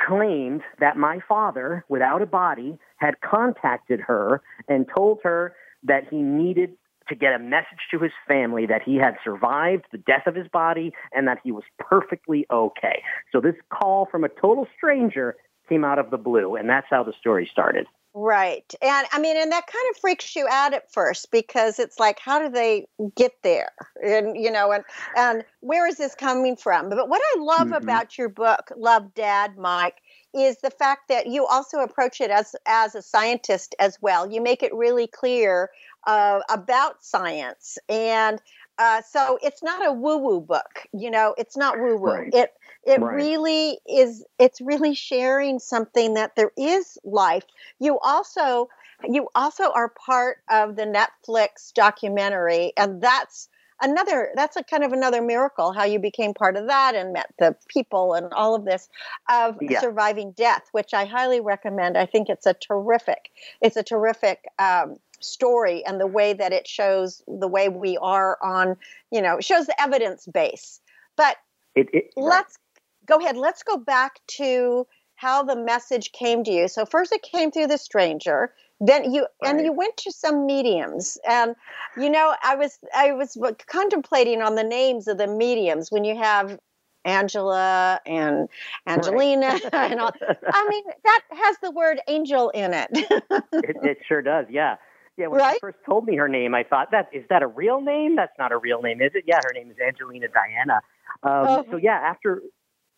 claimed 0.00 0.62
that 0.78 0.96
my 0.96 1.20
father, 1.28 1.84
without 1.88 2.22
a 2.22 2.26
body, 2.26 2.78
had 2.96 3.20
contacted 3.20 4.00
her 4.00 4.42
and 4.68 4.86
told 4.94 5.20
her 5.24 5.54
that 5.82 6.04
he 6.08 6.16
needed 6.16 6.76
to 7.08 7.14
get 7.14 7.34
a 7.34 7.38
message 7.38 7.78
to 7.90 7.98
his 7.98 8.12
family 8.26 8.66
that 8.66 8.82
he 8.82 8.96
had 8.96 9.16
survived 9.22 9.84
the 9.92 9.98
death 9.98 10.26
of 10.26 10.34
his 10.34 10.48
body 10.48 10.92
and 11.12 11.26
that 11.28 11.38
he 11.42 11.52
was 11.52 11.64
perfectly 11.78 12.46
okay. 12.50 13.02
So 13.32 13.40
this 13.40 13.54
call 13.70 14.06
from 14.10 14.24
a 14.24 14.28
total 14.28 14.66
stranger 14.76 15.36
came 15.68 15.84
out 15.84 15.98
of 15.98 16.10
the 16.10 16.18
blue, 16.18 16.54
and 16.54 16.68
that's 16.68 16.86
how 16.90 17.02
the 17.02 17.12
story 17.20 17.48
started. 17.50 17.86
Right. 18.18 18.74
And 18.80 19.06
I 19.12 19.18
mean, 19.18 19.36
and 19.36 19.52
that 19.52 19.66
kind 19.66 19.84
of 19.90 20.00
freaks 20.00 20.34
you 20.34 20.48
out 20.50 20.72
at 20.72 20.90
first 20.90 21.30
because 21.30 21.78
it's 21.78 21.98
like, 22.00 22.18
how 22.18 22.38
do 22.38 22.48
they 22.48 22.86
get 23.14 23.32
there? 23.42 23.72
And, 24.02 24.42
you 24.42 24.50
know, 24.50 24.72
and, 24.72 24.84
and 25.18 25.44
where 25.60 25.86
is 25.86 25.98
this 25.98 26.14
coming 26.14 26.56
from? 26.56 26.88
But 26.88 27.10
what 27.10 27.20
I 27.22 27.40
love 27.40 27.68
mm-hmm. 27.68 27.74
about 27.74 28.16
your 28.16 28.30
book, 28.30 28.72
Love 28.74 29.12
Dad, 29.12 29.58
Mike, 29.58 29.98
is 30.34 30.58
the 30.58 30.70
fact 30.70 31.08
that 31.08 31.26
you 31.26 31.46
also 31.46 31.78
approach 31.78 32.20
it 32.20 32.30
as, 32.30 32.54
as 32.66 32.94
a 32.94 33.02
scientist 33.02 33.74
as 33.78 33.98
well. 34.00 34.30
You 34.30 34.40
make 34.40 34.62
it 34.62 34.74
really 34.74 35.06
clear 35.06 35.70
uh, 36.06 36.40
about 36.50 37.04
science. 37.04 37.78
And 37.88 38.40
uh, 38.78 39.02
so 39.02 39.38
it's 39.42 39.62
not 39.62 39.86
a 39.86 39.92
woo 39.92 40.18
woo 40.18 40.40
book, 40.40 40.86
you 40.92 41.10
know, 41.10 41.34
it's 41.38 41.56
not 41.56 41.78
woo 41.78 41.96
woo. 41.96 42.10
Right. 42.10 42.34
It, 42.34 42.52
it 42.86 43.00
right. 43.00 43.14
really 43.14 43.78
is 43.86 44.24
it's 44.38 44.60
really 44.60 44.94
sharing 44.94 45.58
something 45.58 46.14
that 46.14 46.36
there 46.36 46.52
is 46.56 46.96
life 47.04 47.44
you 47.80 47.98
also 47.98 48.68
you 49.04 49.28
also 49.34 49.70
are 49.72 49.88
part 49.88 50.38
of 50.48 50.76
the 50.76 50.84
netflix 50.84 51.72
documentary 51.74 52.72
and 52.76 53.02
that's 53.02 53.48
another 53.80 54.30
that's 54.34 54.56
a 54.56 54.64
kind 54.64 54.84
of 54.84 54.92
another 54.92 55.20
miracle 55.20 55.72
how 55.72 55.84
you 55.84 55.98
became 55.98 56.32
part 56.32 56.56
of 56.56 56.66
that 56.66 56.94
and 56.94 57.12
met 57.12 57.32
the 57.38 57.54
people 57.68 58.14
and 58.14 58.32
all 58.32 58.54
of 58.54 58.64
this 58.64 58.88
of 59.30 59.56
yeah. 59.60 59.80
surviving 59.80 60.32
death 60.32 60.62
which 60.72 60.94
i 60.94 61.04
highly 61.04 61.40
recommend 61.40 61.96
i 61.96 62.06
think 62.06 62.28
it's 62.28 62.46
a 62.46 62.54
terrific 62.54 63.30
it's 63.60 63.76
a 63.76 63.82
terrific 63.82 64.44
um, 64.58 64.96
story 65.20 65.84
and 65.84 66.00
the 66.00 66.06
way 66.06 66.32
that 66.32 66.52
it 66.52 66.66
shows 66.66 67.22
the 67.26 67.48
way 67.48 67.68
we 67.68 67.98
are 67.98 68.38
on 68.42 68.76
you 69.10 69.20
know 69.20 69.40
shows 69.40 69.66
the 69.66 69.80
evidence 69.80 70.26
base 70.26 70.80
but 71.16 71.36
it, 71.74 71.88
it, 71.92 72.10
let's 72.16 72.58
go 73.06 73.18
ahead. 73.18 73.36
Let's 73.36 73.62
go 73.62 73.76
back 73.76 74.20
to 74.28 74.86
how 75.14 75.42
the 75.42 75.56
message 75.56 76.12
came 76.12 76.44
to 76.44 76.50
you. 76.50 76.68
So 76.68 76.84
first 76.84 77.12
it 77.12 77.22
came 77.22 77.50
through 77.50 77.68
the 77.68 77.78
stranger, 77.78 78.52
then 78.80 79.12
you 79.12 79.26
right. 79.42 79.54
and 79.54 79.64
you 79.64 79.72
went 79.72 79.96
to 79.96 80.12
some 80.12 80.46
mediums 80.46 81.16
and 81.28 81.54
you 81.96 82.10
know 82.10 82.34
I 82.42 82.56
was 82.56 82.78
I 82.94 83.12
was 83.12 83.36
contemplating 83.66 84.42
on 84.42 84.54
the 84.54 84.64
names 84.64 85.08
of 85.08 85.18
the 85.18 85.26
mediums 85.26 85.90
when 85.90 86.04
you 86.04 86.16
have 86.16 86.58
Angela 87.04 88.00
and 88.04 88.48
Angelina 88.86 89.58
right. 89.72 89.72
and 89.72 90.00
all. 90.00 90.12
I 90.20 90.68
mean 90.68 90.84
that 91.04 91.20
has 91.30 91.56
the 91.62 91.70
word 91.70 92.00
angel 92.08 92.50
in 92.50 92.74
it. 92.74 92.88
it, 92.92 93.76
it 93.82 93.98
sure 94.06 94.22
does. 94.22 94.46
Yeah. 94.50 94.76
Yeah, 95.16 95.28
when 95.28 95.40
right? 95.40 95.54
she 95.54 95.60
first 95.60 95.78
told 95.86 96.04
me 96.04 96.14
her 96.16 96.28
name, 96.28 96.54
I 96.54 96.62
thought 96.62 96.90
that 96.90 97.08
is 97.10 97.24
that 97.30 97.42
a 97.42 97.46
real 97.46 97.80
name? 97.80 98.16
That's 98.16 98.36
not 98.38 98.52
a 98.52 98.58
real 98.58 98.82
name, 98.82 99.00
is 99.00 99.12
it? 99.14 99.24
Yeah, 99.26 99.40
her 99.42 99.52
name 99.54 99.70
is 99.70 99.78
Angelina 99.78 100.26
Diana. 100.28 100.80
Um, 101.22 101.46
oh. 101.48 101.64
So 101.70 101.76
yeah, 101.78 101.94
after 101.94 102.42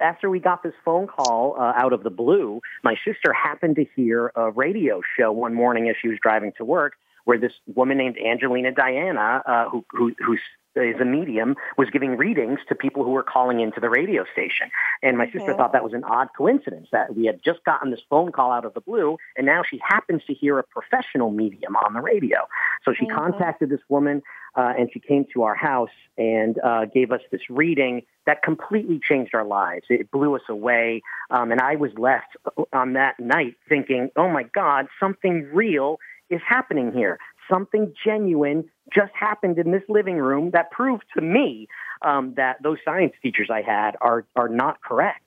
after 0.01 0.31
we 0.31 0.39
got 0.41 0.63
this 0.63 0.75
phone 0.85 1.07
call 1.07 1.57
uh, 1.59 1.73
out 1.77 1.93
of 1.93 2.03
the 2.03 2.11
blue, 2.11 2.61
my 2.83 2.97
sister 3.05 3.33
happened 3.33 3.77
to 3.77 3.87
hear 3.97 4.33
a 4.35 4.51
radio 4.51 5.01
show 5.19 5.33
one 5.33 5.55
morning 5.55 5.89
as 5.89 5.97
she 6.01 6.09
was 6.09 6.19
driving 6.23 6.53
to 6.59 6.65
work 6.65 6.95
where 7.29 7.39
this 7.39 7.53
woman 7.75 7.99
named 7.99 8.17
Angelina 8.17 8.73
Diana, 8.73 9.43
uh, 9.45 9.69
who, 9.69 9.85
who, 9.91 10.15
who's 10.19 10.41
is 10.83 11.01
a 11.01 11.05
medium, 11.05 11.57
was 11.77 11.89
giving 11.91 12.17
readings 12.17 12.61
to 12.69 12.75
people 12.75 13.05
who 13.05 13.11
were 13.11 13.23
calling 13.23 13.61
into 13.61 13.81
the 13.81 13.89
radio 13.89 14.25
station. 14.33 14.71
And 15.03 15.17
my 15.17 15.25
okay. 15.25 15.39
sister 15.39 15.55
thought 15.55 15.73
that 15.73 15.85
was 15.85 15.93
an 15.93 16.05
odd 16.05 16.29
coincidence 16.37 16.89
that 16.93 17.15
we 17.15 17.27
had 17.27 17.43
just 17.43 17.65
gotten 17.65 17.91
this 17.91 18.01
phone 18.09 18.33
call 18.33 18.53
out 18.53 18.65
of 18.65 18.75
the 18.75 18.81
blue, 18.81 19.17
and 19.37 19.47
now 19.47 19.63
she 19.69 19.81
happens 19.87 20.23
to 20.27 20.35
hear 20.35 20.59
a 20.59 20.65
professional 20.65 21.31
medium 21.31 21.77
on 21.77 21.95
the 21.95 22.01
radio. 22.01 22.39
So 22.85 22.93
she 22.93 23.07
mm-hmm. 23.07 23.17
contacted 23.17 23.71
this 23.71 23.81
woman, 23.89 24.23
uh, 24.55 24.73
and 24.79 24.91
she 24.93 25.01
came 25.01 25.25
to 25.33 25.43
our 25.43 25.55
house 25.55 25.91
and 26.17 26.59
uh, 26.63 26.87
gave 26.87 27.13
us 27.13 27.21
this 27.31 27.43
reading 27.49 28.03
that 28.27 28.43
completely 28.43 29.01
changed 29.03 29.35
our 29.35 29.45
lives. 29.45 29.87
It 29.89 30.11
blew 30.11 30.37
us 30.37 30.43
away. 30.49 31.03
Um, 31.31 31.51
and 31.53 31.61
I 31.61 31.77
was 31.77 31.93
left 31.97 32.37
on 32.73 32.95
that 32.95 33.19
night 33.19 33.55
thinking, 33.69 34.11
oh 34.17 34.29
my 34.29 34.43
God, 34.43 34.89
something 35.01 35.49
real 35.53 35.99
is 36.29 36.41
happening 36.47 36.93
here. 36.93 37.19
Something 37.51 37.93
genuine 38.05 38.65
just 38.95 39.13
happened 39.19 39.59
in 39.59 39.71
this 39.71 39.83
living 39.89 40.17
room 40.17 40.51
that 40.53 40.71
proved 40.71 41.05
to 41.15 41.21
me 41.21 41.69
um, 42.03 42.35
that 42.37 42.63
those 42.63 42.79
science 42.85 43.13
teachers 43.23 43.49
I 43.53 43.63
had 43.63 43.97
are, 44.01 44.27
are 44.37 44.49
not 44.49 44.83
correct 44.83 45.23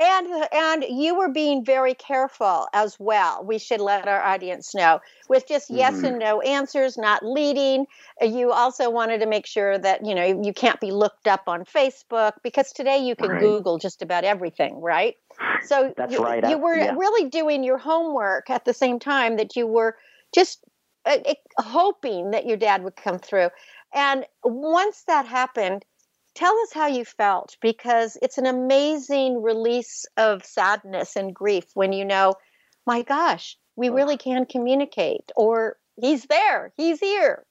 and 0.00 0.26
and 0.52 0.84
you 0.88 1.16
were 1.16 1.28
being 1.28 1.64
very 1.64 1.94
careful 1.94 2.66
as 2.72 2.96
well 2.98 3.44
we 3.44 3.58
should 3.58 3.80
let 3.80 4.08
our 4.08 4.22
audience 4.22 4.74
know 4.74 5.00
with 5.28 5.46
just 5.46 5.70
yes 5.70 5.94
mm-hmm. 5.94 6.06
and 6.06 6.18
no 6.18 6.40
answers 6.40 6.96
not 6.96 7.24
leading 7.24 7.86
you 8.20 8.52
also 8.52 8.90
wanted 8.90 9.20
to 9.20 9.26
make 9.26 9.46
sure 9.46 9.76
that 9.78 10.04
you 10.04 10.14
know 10.14 10.42
you 10.42 10.52
can't 10.52 10.80
be 10.80 10.90
looked 10.90 11.26
up 11.26 11.42
on 11.46 11.64
facebook 11.64 12.32
because 12.42 12.72
today 12.72 12.98
you 12.98 13.14
can 13.14 13.30
right. 13.30 13.40
google 13.40 13.78
just 13.78 14.02
about 14.02 14.24
everything 14.24 14.80
right 14.80 15.16
so 15.64 15.92
that's 15.96 16.12
you, 16.12 16.20
right 16.20 16.48
you 16.48 16.58
were 16.58 16.76
yeah. 16.76 16.94
really 16.96 17.28
doing 17.28 17.62
your 17.62 17.78
homework 17.78 18.48
at 18.50 18.64
the 18.64 18.74
same 18.74 18.98
time 18.98 19.36
that 19.36 19.56
you 19.56 19.66
were 19.66 19.96
just 20.34 20.64
hoping 21.58 22.30
that 22.30 22.46
your 22.46 22.56
dad 22.56 22.82
would 22.84 22.96
come 22.96 23.18
through 23.18 23.48
and 23.94 24.24
once 24.44 25.02
that 25.06 25.26
happened 25.26 25.84
tell 26.34 26.56
us 26.60 26.72
how 26.72 26.86
you 26.86 27.04
felt 27.04 27.56
because 27.60 28.16
it's 28.22 28.38
an 28.38 28.46
amazing 28.46 29.42
release 29.42 30.06
of 30.16 30.44
sadness 30.44 31.16
and 31.16 31.34
grief 31.34 31.64
when 31.74 31.92
you 31.92 32.04
know, 32.04 32.34
my 32.86 33.02
gosh, 33.02 33.56
we 33.76 33.88
really 33.88 34.16
can 34.16 34.46
communicate, 34.46 35.30
or 35.36 35.76
he's 36.00 36.24
there, 36.26 36.72
he's 36.76 37.00
here. 37.00 37.44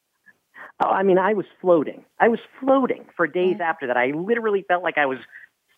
Oh, 0.80 0.90
I 0.90 1.04
mean, 1.04 1.18
I 1.18 1.34
was 1.34 1.46
floating. 1.60 2.06
I 2.20 2.28
was 2.28 2.40
floating 2.60 3.06
for 3.16 3.28
days 3.28 3.54
mm-hmm. 3.54 3.62
after 3.62 3.88
that. 3.88 3.98
I 3.98 4.12
literally 4.16 4.64
felt 4.68 4.84
like 4.84 4.98
I 4.98 5.06
was 5.06 5.18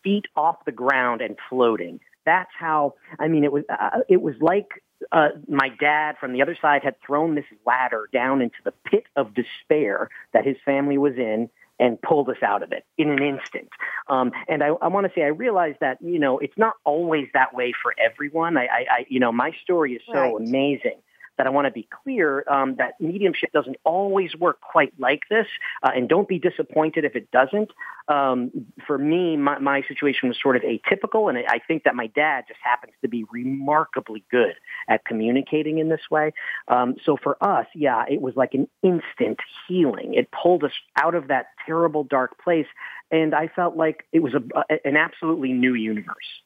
feet 0.02 0.26
off 0.36 0.64
the 0.66 0.72
ground 0.72 1.22
and 1.22 1.36
floating. 1.48 2.00
That's 2.26 2.50
how. 2.58 2.94
I 3.18 3.28
mean, 3.28 3.44
it 3.44 3.52
was. 3.52 3.64
Uh, 3.68 4.00
it 4.08 4.20
was 4.20 4.34
like 4.40 4.82
uh, 5.12 5.28
my 5.48 5.68
dad 5.80 6.16
from 6.18 6.32
the 6.32 6.42
other 6.42 6.56
side 6.60 6.82
had 6.82 6.96
thrown 7.00 7.34
this 7.34 7.44
ladder 7.66 8.08
down 8.12 8.40
into 8.40 8.56
the 8.64 8.72
pit 8.84 9.04
of 9.16 9.34
despair 9.34 10.08
that 10.32 10.46
his 10.46 10.56
family 10.64 10.98
was 10.98 11.14
in, 11.16 11.50
and 11.80 12.00
pulled 12.00 12.28
us 12.28 12.36
out 12.42 12.62
of 12.62 12.72
it 12.72 12.84
in 12.98 13.10
an 13.10 13.22
instant. 13.22 13.68
Um, 14.08 14.30
and 14.48 14.62
I, 14.62 14.68
I 14.68 14.88
want 14.88 15.06
to 15.06 15.12
say 15.14 15.22
I 15.24 15.28
realize 15.28 15.74
that 15.80 15.98
you 16.00 16.18
know 16.18 16.38
it's 16.38 16.56
not 16.56 16.74
always 16.84 17.26
that 17.34 17.54
way 17.54 17.72
for 17.82 17.94
everyone. 17.98 18.56
I, 18.56 18.64
I, 18.64 18.86
I 18.90 19.06
you 19.08 19.20
know 19.20 19.32
my 19.32 19.52
story 19.62 19.94
is 19.94 20.02
so 20.06 20.12
right. 20.12 20.34
amazing 20.36 20.98
that 21.38 21.46
I 21.46 21.50
want 21.50 21.66
to 21.66 21.70
be 21.70 21.88
clear 22.02 22.44
um, 22.48 22.76
that 22.76 23.00
mediumship 23.00 23.52
doesn't 23.52 23.76
always 23.84 24.34
work 24.36 24.60
quite 24.60 24.92
like 24.98 25.22
this, 25.30 25.46
uh, 25.82 25.90
and 25.94 26.08
don't 26.08 26.28
be 26.28 26.38
disappointed 26.38 27.04
if 27.04 27.16
it 27.16 27.30
doesn't. 27.30 27.70
Um, 28.08 28.50
for 28.86 28.98
me, 28.98 29.36
my, 29.36 29.58
my 29.58 29.82
situation 29.88 30.28
was 30.28 30.38
sort 30.40 30.56
of 30.56 30.62
atypical, 30.62 31.28
and 31.28 31.38
I 31.48 31.58
think 31.66 31.84
that 31.84 31.94
my 31.94 32.06
dad 32.08 32.44
just 32.48 32.60
happens 32.62 32.92
to 33.02 33.08
be 33.08 33.24
remarkably 33.32 34.24
good 34.30 34.54
at 34.88 35.04
communicating 35.04 35.78
in 35.78 35.88
this 35.88 36.02
way. 36.10 36.32
Um, 36.68 36.96
so 37.04 37.16
for 37.16 37.42
us, 37.42 37.66
yeah, 37.74 38.04
it 38.08 38.20
was 38.20 38.34
like 38.36 38.54
an 38.54 38.68
instant 38.82 39.38
healing. 39.66 40.14
It 40.14 40.28
pulled 40.30 40.64
us 40.64 40.72
out 40.96 41.14
of 41.14 41.28
that 41.28 41.46
terrible 41.66 42.04
dark 42.04 42.42
place, 42.42 42.66
and 43.10 43.34
I 43.34 43.48
felt 43.48 43.76
like 43.76 44.06
it 44.12 44.20
was 44.20 44.34
a, 44.34 44.42
an 44.84 44.96
absolutely 44.96 45.52
new 45.52 45.74
universe. 45.74 46.43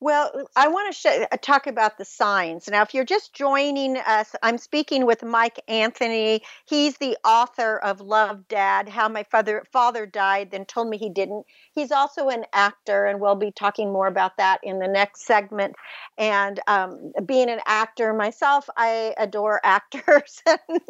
Well, 0.00 0.30
I 0.56 0.68
want 0.68 0.94
to 0.94 0.98
sh- 0.98 1.26
uh, 1.30 1.36
talk 1.42 1.66
about 1.66 1.98
the 1.98 2.06
signs. 2.06 2.68
Now, 2.68 2.82
if 2.82 2.94
you're 2.94 3.04
just 3.04 3.34
joining 3.34 3.98
us, 3.98 4.34
I'm 4.42 4.58
speaking 4.58 5.06
with 5.06 5.22
Mike 5.24 5.60
Anthony. 5.68 6.42
He's 6.66 6.98
the 6.98 7.18
author 7.24 7.78
of 7.78 8.00
Love 8.00 8.48
Dad, 8.48 8.88
How 8.88 9.08
My 9.08 9.24
Father, 9.24 9.64
Father 9.72 10.06
Died, 10.06 10.52
Then 10.52 10.66
Told 10.66 10.88
Me 10.88 10.98
He 10.98 11.10
Didn't. 11.10 11.46
He's 11.74 11.92
also 11.92 12.28
an 12.28 12.44
actor, 12.54 13.06
and 13.06 13.20
we'll 13.20 13.34
be 13.36 13.52
talking 13.52 13.92
more 13.92 14.06
about 14.06 14.36
that 14.38 14.60
in 14.62 14.78
the 14.78 14.88
next 14.88 15.22
segment. 15.26 15.76
And 16.18 16.60
um, 16.68 17.12
being 17.26 17.50
an 17.50 17.60
actor 17.66 18.14
myself, 18.14 18.70
I 18.76 19.14
adore 19.18 19.60
actors 19.64 20.42
and, 20.46 20.80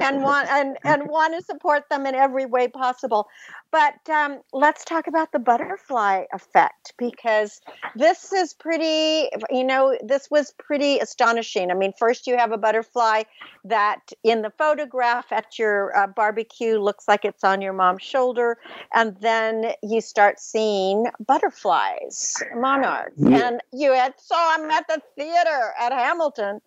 and 0.00 0.22
want 0.22 0.48
and, 0.50 0.76
and 0.84 1.08
want 1.08 1.34
to 1.34 1.42
support 1.42 1.84
them 1.90 2.06
in 2.06 2.14
every 2.14 2.46
way 2.46 2.68
possible. 2.68 3.28
But 3.70 4.08
um, 4.08 4.40
let's 4.52 4.84
talk 4.84 5.08
about 5.08 5.32
the 5.32 5.38
butterfly 5.38 6.24
effect 6.32 6.94
because 6.96 7.60
this 7.94 8.32
is 8.32 8.54
pretty, 8.54 9.28
you 9.50 9.64
know, 9.64 9.96
this 10.02 10.30
was 10.30 10.54
pretty 10.58 10.98
astonishing. 10.98 11.70
I 11.70 11.74
mean, 11.74 11.92
first 11.98 12.26
you 12.26 12.38
have 12.38 12.50
a 12.50 12.56
butterfly 12.56 13.24
that 13.64 14.10
in 14.24 14.40
the 14.40 14.50
photograph 14.50 15.30
at 15.32 15.58
your 15.58 15.94
uh, 15.96 16.06
barbecue 16.06 16.78
looks 16.78 17.06
like 17.06 17.26
it's 17.26 17.44
on 17.44 17.60
your 17.60 17.74
mom's 17.74 18.02
shoulder. 18.02 18.56
And 18.94 19.16
then 19.20 19.72
you 19.82 20.00
start 20.00 20.40
seeing 20.40 21.06
butterflies, 21.26 22.36
monarchs. 22.56 23.16
Yeah. 23.18 23.48
And 23.48 23.60
you 23.72 23.92
had 23.92 24.18
saw 24.18 24.56
them 24.56 24.70
at 24.70 24.88
the 24.88 25.02
theater 25.14 25.74
at 25.78 25.92
Hamilton. 25.92 26.60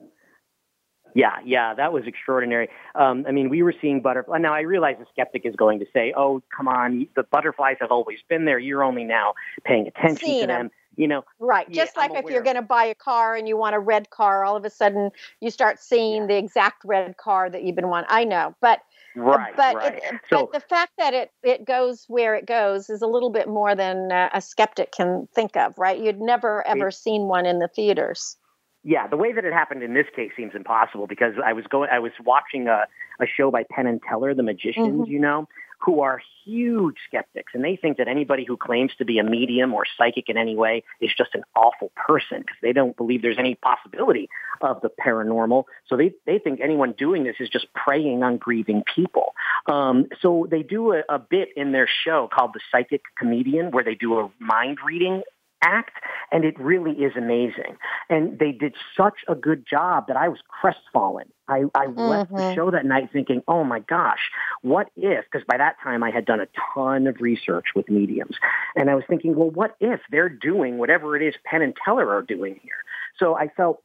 Yeah, 1.13 1.37
yeah, 1.45 1.73
that 1.73 1.93
was 1.93 2.03
extraordinary. 2.07 2.69
Um, 2.95 3.25
I 3.27 3.31
mean, 3.31 3.49
we 3.49 3.63
were 3.63 3.73
seeing 3.81 4.01
butterflies. 4.01 4.41
Now, 4.41 4.53
I 4.53 4.61
realize 4.61 4.95
the 4.99 5.05
skeptic 5.11 5.45
is 5.45 5.55
going 5.55 5.79
to 5.79 5.85
say, 5.93 6.13
"Oh, 6.15 6.41
come 6.55 6.67
on, 6.67 7.07
the 7.15 7.23
butterflies 7.23 7.77
have 7.81 7.91
always 7.91 8.19
been 8.29 8.45
there. 8.45 8.59
You're 8.59 8.83
only 8.83 9.03
now 9.03 9.33
paying 9.63 9.87
attention 9.87 10.39
to 10.39 10.47
them." 10.47 10.47
them. 10.47 10.71
You 10.97 11.07
know, 11.07 11.23
right? 11.39 11.65
Yeah, 11.69 11.85
Just 11.85 11.95
like 11.95 12.11
I'm 12.11 12.17
if 12.17 12.29
you're 12.29 12.43
going 12.43 12.57
to 12.57 12.61
buy 12.61 12.83
a 12.83 12.95
car 12.95 13.35
and 13.35 13.47
you 13.47 13.55
want 13.55 13.75
a 13.75 13.79
red 13.79 14.09
car, 14.09 14.43
all 14.43 14.57
of 14.57 14.65
a 14.65 14.69
sudden 14.69 15.09
you 15.39 15.49
start 15.49 15.81
seeing 15.81 16.27
the 16.27 16.37
exact 16.37 16.83
red 16.83 17.15
car 17.15 17.49
that 17.49 17.63
you've 17.63 17.77
been 17.77 17.87
wanting. 17.87 18.09
I 18.09 18.25
know, 18.25 18.55
but 18.59 18.81
right, 19.15 19.55
but 19.55 19.75
right. 19.75 19.95
It, 19.95 20.03
so 20.29 20.49
but 20.51 20.51
the 20.51 20.59
fact 20.59 20.91
that 20.97 21.13
it 21.13 21.31
it 21.43 21.65
goes 21.65 22.03
where 22.09 22.35
it 22.35 22.45
goes 22.45 22.89
is 22.89 23.01
a 23.01 23.07
little 23.07 23.29
bit 23.29 23.47
more 23.47 23.73
than 23.73 24.11
uh, 24.11 24.29
a 24.33 24.41
skeptic 24.41 24.91
can 24.91 25.29
think 25.33 25.55
of, 25.55 25.77
right? 25.77 25.97
You'd 25.97 26.19
never 26.19 26.67
ever 26.67 26.91
seen 26.91 27.23
one 27.23 27.45
in 27.45 27.59
the 27.59 27.69
theaters. 27.69 28.35
Yeah, 28.83 29.07
the 29.07 29.17
way 29.17 29.31
that 29.33 29.45
it 29.45 29.53
happened 29.53 29.83
in 29.83 29.93
this 29.93 30.07
case 30.15 30.31
seems 30.35 30.53
impossible 30.55 31.07
because 31.07 31.33
I 31.43 31.53
was 31.53 31.65
going, 31.69 31.89
I 31.91 31.99
was 31.99 32.11
watching 32.23 32.67
a, 32.67 32.85
a 33.19 33.25
show 33.27 33.51
by 33.51 33.63
Penn 33.69 33.87
and 33.87 34.01
Teller, 34.01 34.33
the 34.33 34.43
magicians, 34.43 35.07
Mhm. 35.07 35.07
you 35.07 35.19
know, 35.19 35.47
who 35.79 36.01
are 36.01 36.21
huge 36.45 36.97
skeptics, 37.07 37.53
and 37.55 37.63
they 37.63 37.75
think 37.75 37.97
that 37.97 38.07
anybody 38.07 38.43
who 38.47 38.55
claims 38.55 38.91
to 38.99 39.05
be 39.05 39.17
a 39.17 39.23
medium 39.23 39.73
or 39.73 39.83
psychic 39.97 40.29
in 40.29 40.37
any 40.37 40.55
way 40.55 40.83
is 40.99 41.11
just 41.17 41.33
an 41.33 41.43
awful 41.55 41.91
person 41.95 42.39
because 42.41 42.57
they 42.61 42.71
don't 42.71 42.95
believe 42.95 43.23
there's 43.23 43.39
any 43.39 43.55
possibility 43.55 44.29
of 44.61 44.79
the 44.81 44.89
paranormal. 45.03 45.63
So 45.87 45.97
they 45.97 46.13
they 46.27 46.37
think 46.37 46.59
anyone 46.61 46.93
doing 46.95 47.23
this 47.23 47.35
is 47.39 47.49
just 47.49 47.65
preying 47.73 48.21
on 48.21 48.37
grieving 48.37 48.83
people. 48.95 49.33
Um, 49.67 50.05
so 50.21 50.47
they 50.49 50.61
do 50.61 50.93
a, 50.93 51.01
a 51.09 51.17
bit 51.17 51.49
in 51.55 51.71
their 51.71 51.89
show 52.05 52.29
called 52.31 52.51
the 52.53 52.59
Psychic 52.71 53.01
Comedian, 53.17 53.71
where 53.71 53.83
they 53.83 53.95
do 53.95 54.19
a 54.19 54.29
mind 54.39 54.77
reading 54.85 55.23
act, 55.61 55.93
and 56.31 56.43
it 56.43 56.59
really 56.59 56.91
is 57.03 57.15
amazing. 57.15 57.77
And 58.09 58.39
they 58.39 58.51
did 58.51 58.75
such 58.95 59.19
a 59.27 59.35
good 59.35 59.65
job 59.65 60.07
that 60.07 60.17
I 60.17 60.27
was 60.27 60.39
crestfallen. 60.47 61.31
I, 61.47 61.63
I 61.75 61.87
left 61.87 62.31
the 62.31 62.41
Mhm. 62.43 62.55
show 62.55 62.71
that 62.71 62.85
night 62.85 63.09
thinking, 63.11 63.43
oh 63.47 63.63
my 63.63 63.79
gosh, 63.79 64.31
what 64.61 64.89
if? 64.95 65.25
Because 65.25 65.45
by 65.45 65.57
that 65.57 65.75
time 65.83 66.03
I 66.03 66.09
had 66.11 66.25
done 66.25 66.39
a 66.39 66.47
ton 66.73 67.07
of 67.07 67.19
research 67.19 67.67
with 67.75 67.89
mediums. 67.89 68.37
And 68.75 68.89
I 68.89 68.95
was 68.95 69.03
thinking, 69.07 69.35
well, 69.35 69.49
what 69.49 69.75
if 69.81 69.99
they're 70.09 70.29
doing 70.29 70.77
whatever 70.77 71.15
it 71.17 71.21
is 71.21 71.35
Penn 71.43 71.61
and 71.61 71.75
Teller 71.83 72.09
are 72.13 72.21
doing 72.21 72.59
here? 72.63 72.75
So 73.17 73.35
I 73.35 73.49
felt 73.49 73.83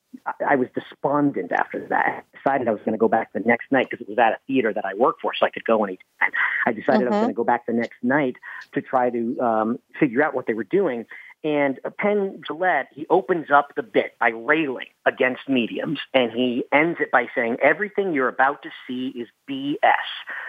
I- 0.49 0.57
was 0.57 0.69
despondent 0.75 1.53
after 1.53 1.81
that. 1.89 2.25
I 2.33 2.37
decided 2.39 2.69
I 2.69 2.71
was 2.71 2.81
going 2.81 2.93
to 2.93 2.99
go 2.99 3.09
back 3.09 3.33
the 3.33 3.41
next 3.41 3.71
night 3.73 3.89
because 3.91 4.01
it 4.01 4.09
was 4.09 4.19
at 4.19 4.33
a 4.33 4.39
theater 4.47 4.73
that 4.73 4.85
I 4.87 4.95
work 4.95 5.17
for, 5.21 5.35
so 5.35 5.45
I 5.45 5.51
could 5.51 5.65
go 5.65 5.85
anytime. 5.85 6.31
I 6.67 6.73
decided 6.73 7.03
I 7.03 7.11
was 7.11 7.17
Mhm. 7.17 7.21
going 7.21 7.33
to 7.33 7.37
go 7.37 7.45
back 7.45 7.67
the 7.67 7.73
next 7.75 8.03
night 8.03 8.37
to 8.73 8.81
try 8.81 9.11
to 9.11 9.41
um, 9.41 9.79
figure 9.99 10.23
out 10.23 10.33
what 10.35 10.47
they 10.47 10.55
were 10.55 10.65
doing. 10.65 11.05
And 11.45 11.79
Penn 11.99 12.43
Jillette, 12.49 12.87
he 12.93 13.07
opens 13.09 13.51
up 13.51 13.69
the 13.77 13.83
bit 13.83 14.19
by 14.19 14.31
railing 14.31 14.89
against 15.05 15.49
mediums, 15.49 15.99
and 16.13 16.33
he 16.33 16.65
ends 16.73 16.99
it 17.01 17.11
by 17.11 17.27
saying, 17.35 17.59
"Everything 17.63 18.13
you're 18.13 18.29
about 18.29 18.63
to 18.63 18.71
see 18.87 19.09
is 19.09 19.29
BS." 19.49 19.97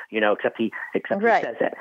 You 0.10 0.22
know, 0.22 0.34
except 0.34 0.58
he 0.58 0.72
except 0.96 1.22
Right. 1.22 1.46
he 1.46 1.46
says 1.46 1.58
it. 1.60 1.74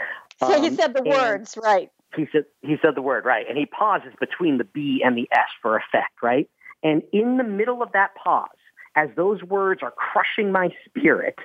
So 0.42 0.60
he 0.60 0.68
Um, 0.68 0.76
said 0.76 0.94
the 0.94 1.02
words, 1.02 1.56
right? 1.56 1.90
he 2.14 2.26
said 2.32 2.44
he 2.62 2.76
said 2.82 2.94
the 2.94 3.02
word 3.02 3.24
right, 3.24 3.46
and 3.48 3.56
he 3.56 3.66
pauses 3.66 4.12
between 4.20 4.58
the 4.58 4.64
B 4.64 5.02
and 5.04 5.16
the 5.16 5.28
S 5.32 5.48
for 5.62 5.76
effect, 5.76 6.22
right? 6.22 6.48
And 6.82 7.02
in 7.12 7.36
the 7.36 7.44
middle 7.44 7.82
of 7.82 7.92
that 7.92 8.14
pause, 8.16 8.48
as 8.96 9.08
those 9.16 9.42
words 9.42 9.82
are 9.82 9.92
crushing 9.92 10.52
my 10.52 10.70
spirit, 10.86 11.38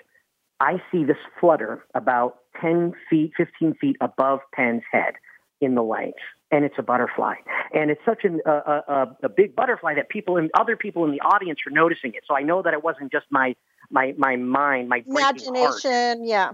I 0.60 0.82
see 0.92 1.04
this 1.04 1.18
flutter 1.40 1.86
about 1.96 2.40
ten 2.60 2.94
feet, 3.10 3.34
fifteen 3.36 3.74
feet 3.76 3.98
above 4.02 4.40
Penn's 4.54 4.84
head 4.92 5.16
in 5.62 5.76
the 5.76 5.84
lights, 5.84 6.18
and 6.52 6.66
it's 6.66 6.76
a 6.78 6.82
butterfly, 6.84 7.36
and 7.74 7.92
it's 7.92 8.02
such 8.04 8.24
an, 8.24 8.42
a, 8.46 8.52
a, 8.52 8.84
a- 8.88 9.18
a 9.24 9.30
big 9.30 9.56
butterfly 9.56 9.94
that 9.96 10.10
people 10.10 10.38
and 10.38 10.50
other 10.60 10.76
people 10.76 11.06
in 11.06 11.12
the 11.12 11.22
audience 11.22 11.60
are 11.68 11.72
noticing 11.72 12.14
it. 12.14 12.24
So 12.28 12.36
I 12.36 12.42
know 12.42 12.62
that 12.64 12.74
it 12.74 12.84
wasn't 12.84 13.12
just 13.12 13.26
my 13.30 13.56
my 13.90 14.14
my 14.18 14.36
mind, 14.36 14.90
my. 14.90 15.04
Imagination, 15.08 16.26
yeah. 16.26 16.52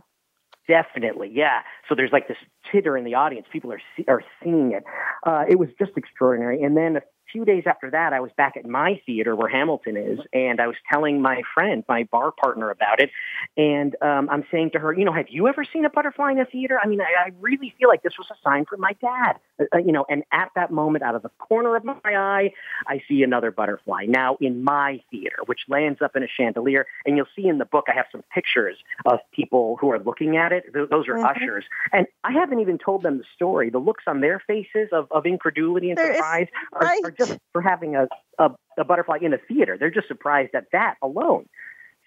Definitely, 0.67 1.31
yeah. 1.33 1.61
So 1.87 1.95
there's 1.95 2.11
like 2.11 2.27
this 2.27 2.37
titter 2.71 2.97
in 2.97 3.05
the 3.05 3.13
audience. 3.15 3.47
People 3.51 3.71
are 3.71 3.81
see- 3.95 4.03
are 4.09 4.21
seeing 4.43 4.73
it. 4.73 4.83
Uh, 5.25 5.45
it 5.49 5.57
was 5.57 5.69
just 5.79 5.91
extraordinary. 5.95 6.61
And 6.61 6.75
then 6.75 6.97
a 6.97 7.01
few 7.37 7.45
days 7.45 7.65
after 7.67 7.91
that, 7.91 8.13
I 8.13 8.19
was 8.19 8.31
back 8.35 8.57
at 8.57 8.65
my 8.65 8.99
theater 9.05 9.35
where 9.35 9.47
Hamilton 9.47 9.95
is, 9.95 10.17
and 10.33 10.59
I 10.59 10.65
was 10.65 10.75
telling 10.91 11.21
my 11.21 11.43
friend, 11.53 11.83
my 11.87 12.03
bar 12.11 12.31
partner, 12.31 12.71
about 12.71 12.99
it. 12.99 13.11
And 13.55 13.95
um, 14.01 14.27
I'm 14.31 14.43
saying 14.51 14.71
to 14.71 14.79
her, 14.79 14.91
you 14.91 15.05
know, 15.05 15.13
have 15.13 15.27
you 15.29 15.47
ever 15.47 15.63
seen 15.63 15.85
a 15.85 15.89
butterfly 15.91 16.31
in 16.31 16.39
a 16.39 16.45
theater? 16.45 16.79
I 16.83 16.87
mean, 16.87 16.99
I, 16.99 17.27
I 17.27 17.31
really 17.39 17.71
feel 17.77 17.89
like 17.89 18.01
this 18.01 18.13
was 18.17 18.25
a 18.31 18.35
sign 18.43 18.65
from 18.65 18.79
my 18.81 18.93
dad. 18.99 19.33
Uh, 19.59 19.65
uh, 19.75 19.77
you 19.77 19.91
know, 19.91 20.03
and 20.09 20.23
at 20.31 20.49
that 20.55 20.71
moment, 20.71 21.03
out 21.03 21.13
of 21.13 21.21
the 21.21 21.29
corner 21.37 21.75
of 21.75 21.83
my 21.83 21.93
eye, 22.03 22.53
I 22.87 23.03
see 23.07 23.21
another 23.21 23.51
butterfly 23.51 24.05
now 24.07 24.37
in 24.41 24.63
my 24.63 24.99
theater, 25.11 25.37
which 25.45 25.59
lands 25.69 26.01
up 26.01 26.15
in 26.15 26.23
a 26.23 26.27
chandelier. 26.27 26.87
And 27.05 27.17
you'll 27.17 27.27
see 27.35 27.47
in 27.47 27.59
the 27.59 27.65
book, 27.65 27.85
I 27.87 27.93
have 27.95 28.07
some 28.11 28.23
pictures 28.33 28.77
of 29.05 29.19
people 29.31 29.77
who 29.79 29.91
are 29.91 29.99
looking 29.99 30.37
at 30.37 30.51
it. 30.51 30.73
Th- 30.73 30.89
those 30.89 31.07
are 31.07 31.13
Mhm. 31.15 31.35
ushers. 31.35 31.65
And 31.93 32.07
I 32.23 32.31
haven't 32.31 32.61
even 32.61 32.79
told 32.79 33.03
them 33.03 33.19
the 33.19 33.25
story. 33.35 33.69
The 33.69 33.77
looks 33.77 34.05
on 34.07 34.21
their 34.21 34.39
faces 34.39 34.89
of, 34.91 35.07
of 35.11 35.27
incredulity 35.27 35.89
and 35.91 35.97
There 35.99 36.09
is- 36.09 36.17
surprise 36.17 36.47
are, 36.73 36.79
right. 36.81 37.01
are 37.03 37.11
just 37.11 37.26
for 37.51 37.61
having 37.61 37.95
a, 37.95 38.07
a, 38.39 38.49
a 38.77 38.83
butterfly 38.83 39.17
in 39.21 39.33
a 39.33 39.37
theater. 39.37 39.77
They're 39.79 39.91
just 39.91 40.07
surprised 40.07 40.55
at 40.55 40.65
that 40.71 40.95
alone. 41.01 41.47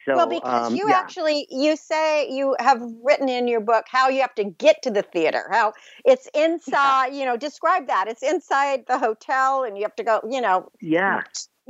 So, 0.06 0.16
well, 0.16 0.28
because 0.28 0.68
um, 0.68 0.76
you 0.76 0.88
yeah. 0.88 0.98
actually 0.98 1.46
you 1.50 1.76
say 1.76 2.30
you 2.30 2.56
have 2.58 2.80
written 3.04 3.28
in 3.28 3.46
your 3.46 3.60
book 3.60 3.84
how 3.86 4.08
you 4.08 4.22
have 4.22 4.34
to 4.36 4.44
get 4.44 4.82
to 4.82 4.90
the 4.90 5.02
theater, 5.02 5.46
how 5.50 5.74
it's 6.06 6.26
inside. 6.34 7.14
You 7.14 7.26
know, 7.26 7.36
describe 7.36 7.88
that. 7.88 8.08
It's 8.08 8.22
inside 8.22 8.84
the 8.88 8.98
hotel, 8.98 9.64
and 9.64 9.76
you 9.76 9.82
have 9.82 9.96
to 9.96 10.04
go. 10.04 10.20
You 10.28 10.40
know, 10.40 10.70
Yeah. 10.80 11.20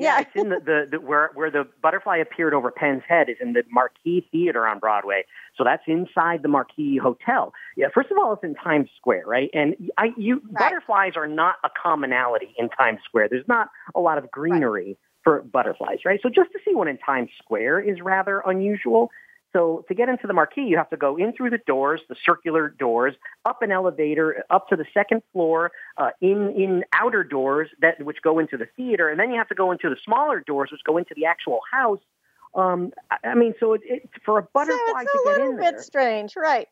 Yeah. 0.03 0.21
it's 0.21 0.31
in 0.35 0.49
the, 0.51 0.61
the, 0.61 0.87
the 0.93 1.01
where 1.01 1.31
where 1.35 1.51
the 1.51 1.67
butterfly 1.83 2.17
appeared 2.19 2.55
over 2.55 2.71
Penn's 2.71 3.03
head 3.09 3.29
is 3.29 3.37
in 3.41 3.53
the 3.53 3.63
Marquis 3.71 4.27
Theater 4.33 4.67
on 4.67 4.79
Broadway. 4.79 5.25
So 5.57 5.65
that's 5.65 5.83
inside 5.87 6.43
the 6.43 6.49
Marquis 6.49 6.99
Hotel. 7.03 7.53
Yeah, 7.77 7.87
first 7.95 8.11
of 8.11 8.19
all, 8.19 8.33
it's 8.33 8.45
in 8.45 8.55
Times 8.55 8.89
Square, 8.97 9.25
right? 9.27 9.51
And 9.53 9.77
I 9.99 10.09
you 10.17 10.41
Right. 10.51 10.71
butterflies 10.71 11.13
are 11.17 11.27
not 11.29 11.57
a 11.65 11.69
commonality 11.81 12.55
in 12.59 12.69
Times 12.71 13.01
Square. 13.05 13.29
There's 13.31 13.49
not 13.49 13.69
a 13.95 14.01
lot 14.01 14.19
of 14.19 14.31
greenery 14.31 14.97
for 15.23 15.43
butterflies, 15.43 15.99
right? 16.05 16.19
So 16.23 16.29
just 16.29 16.51
to 16.53 16.59
see 16.65 16.75
one 16.75 16.89
in 16.89 16.99
Times 16.99 17.31
Square 17.43 17.81
is 17.81 18.01
rather 18.01 18.43
unusual. 18.47 19.11
So 19.53 19.85
to 19.89 19.95
get 19.95 20.09
into 20.09 20.27
the 20.27 20.33
Marquis, 20.33 20.63
you 20.63 20.77
have 20.77 20.91
to 20.91 20.97
go 20.97 21.17
in 21.17 21.33
through 21.33 21.51
the 21.51 21.61
doors, 21.67 22.01
the 22.09 22.17
circular 22.25 22.69
doors, 22.69 23.15
up 23.45 23.63
an 23.63 23.73
elevator, 23.73 24.45
up 24.49 24.69
to 24.69 24.77
the 24.77 24.85
second 24.95 25.23
floor, 25.33 25.73
uh, 25.97 26.11
in 26.21 26.51
in 26.57 26.85
outer 26.93 27.25
doors 27.25 27.69
that 27.81 28.01
which 28.05 28.19
go 28.23 28.39
into 28.39 28.57
the 28.57 28.67
theater, 28.77 29.09
and 29.09 29.19
then 29.19 29.31
you 29.31 29.39
have 29.39 29.49
to 29.49 29.55
go 29.55 29.73
into 29.73 29.89
the 29.89 29.97
smaller 30.05 30.41
doors, 30.41 30.71
which 30.71 30.83
go 30.85 30.97
into 30.99 31.15
the 31.17 31.25
actual 31.25 31.61
house. 31.71 32.01
Um, 32.55 32.93
I, 33.11 33.31
I 33.31 33.35
mean, 33.35 33.55
so 33.59 33.75
it, 33.75 33.81
it 33.85 34.11
for 34.25 34.39
a 34.39 34.43
so 34.43 34.49
butterfly 34.53 35.03
it's 35.03 35.13
to 35.13 35.19
a 35.19 35.25
get 35.25 35.39
little 35.39 35.51
in 35.51 35.57
bit 35.57 35.75
there, 35.75 35.83
strange, 35.83 36.37
right? 36.37 36.69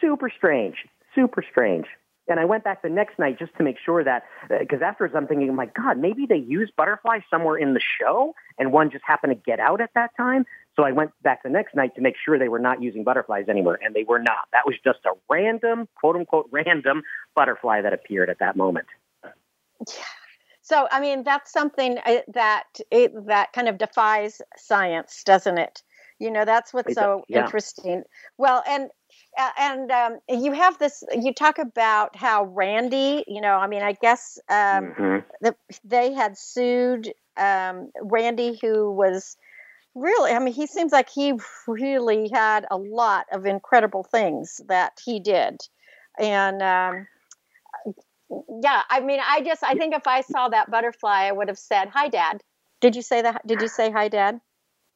super 0.00 0.30
strange, 0.30 0.76
super 1.14 1.44
strange. 1.48 1.86
And 2.28 2.38
I 2.38 2.44
went 2.44 2.62
back 2.64 2.82
the 2.82 2.88
next 2.88 3.18
night 3.18 3.38
just 3.38 3.54
to 3.56 3.62
make 3.62 3.76
sure 3.84 4.04
that, 4.04 4.24
because 4.48 4.82
afterwards 4.82 5.14
I'm 5.16 5.26
thinking, 5.26 5.54
my 5.54 5.66
God, 5.66 5.98
maybe 5.98 6.26
they 6.26 6.36
used 6.36 6.76
butterflies 6.76 7.22
somewhere 7.30 7.56
in 7.56 7.74
the 7.74 7.80
show, 8.00 8.34
and 8.58 8.72
one 8.72 8.90
just 8.90 9.04
happened 9.06 9.32
to 9.32 9.42
get 9.50 9.60
out 9.60 9.80
at 9.80 9.90
that 9.94 10.10
time. 10.16 10.44
So 10.76 10.84
I 10.84 10.92
went 10.92 11.10
back 11.22 11.42
the 11.42 11.48
next 11.48 11.74
night 11.74 11.94
to 11.96 12.00
make 12.00 12.14
sure 12.22 12.38
they 12.38 12.48
were 12.48 12.58
not 12.58 12.82
using 12.82 13.02
butterflies 13.02 13.46
anywhere, 13.48 13.78
and 13.82 13.94
they 13.94 14.04
were 14.04 14.18
not. 14.20 14.48
That 14.52 14.66
was 14.66 14.76
just 14.84 15.00
a 15.06 15.12
random, 15.28 15.88
quote 15.98 16.16
unquote, 16.16 16.48
random 16.52 17.02
butterfly 17.34 17.82
that 17.82 17.92
appeared 17.92 18.30
at 18.30 18.38
that 18.38 18.56
moment. 18.56 18.86
Yeah. 19.24 19.34
So, 20.60 20.86
I 20.90 21.00
mean, 21.00 21.24
that's 21.24 21.50
something 21.50 21.98
uh, 22.04 22.18
that 22.34 22.64
it, 22.90 23.26
that 23.26 23.54
kind 23.54 23.68
of 23.68 23.78
defies 23.78 24.42
science, 24.58 25.22
doesn't 25.24 25.56
it? 25.56 25.82
You 26.18 26.30
know, 26.30 26.44
that's 26.44 26.74
what's 26.74 26.94
so 26.94 27.24
yeah. 27.28 27.44
interesting. 27.44 28.02
Well, 28.36 28.62
and 28.68 28.84
uh, 28.84 28.88
and 29.38 29.90
um, 29.90 30.18
you 30.28 30.52
have 30.52 30.78
this. 30.78 31.04
You 31.12 31.32
talk 31.32 31.58
about 31.58 32.16
how 32.16 32.44
Randi. 32.44 33.24
You 33.26 33.40
know, 33.40 33.54
I 33.54 33.66
mean, 33.66 33.82
I 33.82 33.92
guess 33.92 34.38
um, 34.48 34.94
Mhm. 34.98 35.24
the, 35.40 35.56
they 35.84 36.12
had 36.12 36.36
sued 36.36 37.12
um, 37.36 37.90
Randi, 38.00 38.58
who 38.60 38.92
was 38.92 39.36
really. 39.94 40.32
I 40.32 40.38
mean, 40.38 40.54
he 40.54 40.66
seems 40.66 40.92
like 40.92 41.08
he 41.08 41.34
really 41.66 42.28
had 42.32 42.66
a 42.70 42.76
lot 42.76 43.26
of 43.32 43.46
incredible 43.46 44.04
things 44.04 44.60
that 44.68 45.00
he 45.04 45.20
did, 45.20 45.60
and. 46.18 46.62
Um, 46.62 47.08
yeah, 48.60 48.82
I 48.90 49.00
mean, 49.00 49.20
I 49.26 49.40
just 49.40 49.64
I 49.64 49.72
think 49.72 49.94
if 49.94 50.06
I 50.06 50.20
saw 50.20 50.50
that 50.50 50.70
butterfly, 50.70 51.28
I 51.28 51.32
would 51.32 51.48
have 51.48 51.58
said, 51.58 51.88
"Hi, 51.88 52.08
Dad." 52.08 52.42
Did 52.80 52.94
you 52.94 53.00
say 53.00 53.22
that? 53.22 53.46
Did 53.46 53.62
you 53.62 53.68
say 53.68 53.90
hi, 53.90 54.08
Dad? 54.08 54.40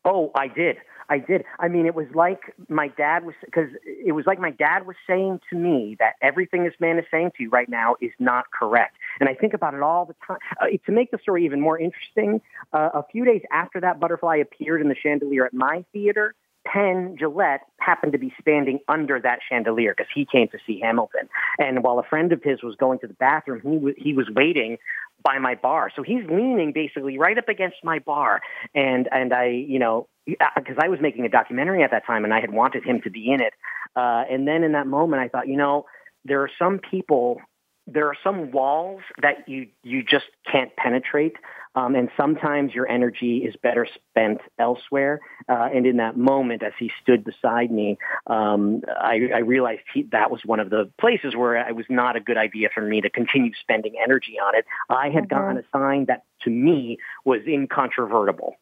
Oh, 0.05 0.31
I 0.35 0.49
did. 0.49 0.77
I 1.13 1.19
did. 1.19 1.45
I 1.61 1.69
mean, 1.69 1.85
it 1.85 1.95
was 1.95 2.07
like 2.15 2.55
my 2.69 2.89
dad 2.89 3.27
was, 3.27 3.35
because 3.45 3.69
it 3.85 4.13
was 4.13 4.25
like 4.27 4.41
my 4.41 4.51
dad 4.51 4.87
was 4.87 4.97
saying 5.07 5.41
to 5.51 5.57
me 5.57 5.97
that 5.99 6.15
everything 6.23 6.65
this 6.65 6.79
man 6.81 6.99
is 6.99 7.05
saying 7.11 7.33
to 7.37 7.43
you 7.43 7.51
right 7.51 7.69
now 7.69 7.97
is 8.01 8.13
not 8.19 8.47
correct. 8.51 8.97
And 9.21 9.29
I 9.29 9.35
think 9.35 9.53
about 9.53 9.75
it 9.75 9.83
all 9.83 10.07
the 10.07 10.17
time. 10.27 10.39
Uh, 10.61 10.67
to 10.87 10.93
make 10.93 11.11
the 11.11 11.19
story 11.19 11.45
even 11.45 11.61
more 11.61 11.79
interesting, 11.79 12.41
uh, 12.73 12.89
a 12.95 13.05
few 13.13 13.27
days 13.27 13.43
after 13.53 13.79
that 13.81 14.01
butterfly 14.01 14.37
appeared 14.37 14.81
in 14.81 14.89
the 14.89 14.95
chandelier 14.95 15.45
at 15.45 15.53
my 15.53 15.85
theater, 15.93 16.35
Penn 16.65 17.17
Jillette 17.21 17.61
happened 17.79 18.13
to 18.13 18.19
be 18.19 18.33
standing 18.41 18.79
under 18.89 19.21
that 19.21 19.41
chandelier 19.47 19.95
because 19.95 20.11
he 20.15 20.25
came 20.25 20.49
to 20.49 20.59
see 20.67 20.81
Hamilton. 20.81 21.29
And 21.59 21.83
while 21.83 21.99
a 21.99 22.05
friend 22.05 22.33
of 22.33 22.43
his 22.43 22.63
was 22.63 22.75
going 22.77 23.01
to 23.01 23.07
the 23.07 23.15
bathroom, 23.15 23.61
he 23.63 23.77
was, 23.77 23.95
he 23.99 24.13
was 24.15 24.31
waiting 24.35 24.79
by 25.23 25.39
my 25.39 25.55
bar. 25.55 25.91
So 25.95 26.03
he's 26.03 26.25
leaning 26.29 26.73
basically 26.73 27.19
right 27.19 27.37
up 27.37 27.49
against 27.49 27.77
my 27.85 27.99
bar. 27.99 28.41
And, 28.75 29.09
and 29.13 29.33
I, 29.33 29.49
you 29.49 29.79
know, 29.79 30.09
because 30.27 30.77
I 30.79 30.89
was 30.89 31.01
making 31.01 31.25
a 31.25 31.29
documentary 31.29 31.83
at 31.83 31.91
that 31.91 32.07
time 32.07 32.25
and 32.25 32.33
I 32.33 32.41
had 32.41 32.53
wanted 32.53 32.85
him 32.85 33.01
to 33.03 33.11
be 33.11 33.31
in 33.31 33.41
it. 33.41 33.53
Uh, 33.97 34.25
and 34.31 34.47
then 34.47 34.63
in 34.63 34.73
that 34.73 34.87
moment, 34.87 35.23
I 35.23 35.29
thought, 35.29 35.49
you 35.49 35.57
know, 35.57 35.87
there 36.25 36.43
are 36.43 36.51
some 36.59 36.79
people 36.79 37.41
there 37.87 38.07
are 38.07 38.17
some 38.23 38.53
walls 38.53 39.01
that 39.21 39.49
you 39.49 39.67
you 39.83 40.05
just 40.05 40.27
can't 40.51 40.75
penetrate, 40.77 41.35
um, 41.75 41.97
and 41.97 42.11
sometimes 42.17 42.73
your 42.75 42.89
energy 42.89 43.39
is 43.39 43.57
better 43.57 43.87
spent 44.11 44.41
elsewhere. 44.59 45.21
Uh, 45.49 45.69
and 45.75 45.85
in 45.85 45.97
that 45.97 46.17
moment, 46.17 46.63
as 46.63 46.73
he 46.79 46.93
stood 47.03 47.25
beside 47.25 47.73
me, 47.73 47.99
um, 48.29 48.83
I, 48.89 49.31
I 49.35 49.39
realized 49.39 49.83
he, 49.93 50.05
that 50.13 50.31
was 50.31 50.41
one 50.45 50.61
of 50.61 50.71
the 50.71 50.91
places 51.01 51.35
where 51.35 51.57
it 51.57 51.75
was 51.75 51.87
not 51.89 52.15
a 52.15 52.21
good 52.21 52.37
idea 52.37 52.69
for 52.73 52.83
me 52.83 53.01
to 53.01 53.11
continue 53.11 53.53
spending 53.61 53.95
energy 54.03 54.37
on 54.39 54.55
it. 54.55 54.65
I 54.89 55.09
had 55.09 55.25
mm-hmm. 55.25 55.35
gotten 55.35 55.59
a 55.59 55.65
sign 55.73 56.05
that 56.07 56.23
to 56.43 56.51
me 56.51 56.99
was 57.25 57.41
incontrovertible. 57.49 58.57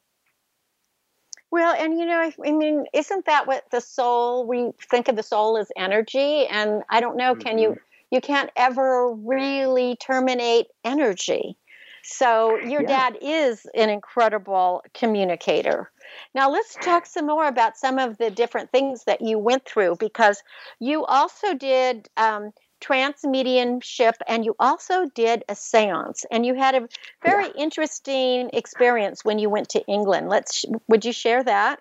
Well, 1.50 1.74
and 1.76 1.98
you 1.98 2.06
know, 2.06 2.18
I, 2.18 2.32
I, 2.46 2.52
mean, 2.52 2.84
isn't 2.92 3.26
that 3.26 3.46
what 3.46 3.64
the 3.70 3.80
soul? 3.80 4.46
We 4.46 4.70
think 4.90 5.08
of 5.08 5.16
the 5.16 5.22
soul 5.22 5.56
as 5.56 5.70
energy, 5.76 6.46
and 6.46 6.82
I 6.88 7.00
don't 7.00 7.16
know. 7.16 7.32
Mm-hmm. 7.32 7.42
Can 7.42 7.58
you? 7.58 7.76
You 8.10 8.20
can't 8.20 8.50
ever 8.56 9.12
really 9.12 9.96
terminate 9.96 10.66
energy. 10.84 11.56
So 12.02 12.56
your 12.56 12.82
yeah. 12.82 13.10
dad 13.10 13.18
is 13.20 13.66
an 13.74 13.90
incredible 13.90 14.82
communicator. 14.94 15.90
Now 16.34 16.50
let's 16.50 16.74
talk 16.82 17.06
some 17.06 17.26
more 17.26 17.46
about 17.46 17.76
some 17.76 17.98
of 17.98 18.18
the 18.18 18.30
different 18.30 18.72
things 18.72 19.04
that 19.04 19.20
you 19.20 19.38
went 19.38 19.64
through 19.64 19.96
because 19.96 20.42
you 20.80 21.04
also 21.04 21.54
did 21.54 22.08
um, 22.16 22.52
trance 22.80 23.24
mediumship 23.24 24.16
and 24.26 24.44
you 24.44 24.54
also 24.58 25.06
did 25.14 25.44
a 25.48 25.54
seance 25.54 26.24
and 26.30 26.44
you 26.44 26.54
had 26.54 26.74
a 26.74 26.88
very 27.24 27.46
yeah. 27.46 27.62
interesting 27.62 28.50
experience 28.52 29.24
when 29.24 29.38
you 29.38 29.50
went 29.50 29.68
to 29.70 29.84
England. 29.86 30.28
Let's 30.28 30.64
would 30.88 31.04
you 31.04 31.12
share 31.12 31.42
that? 31.44 31.80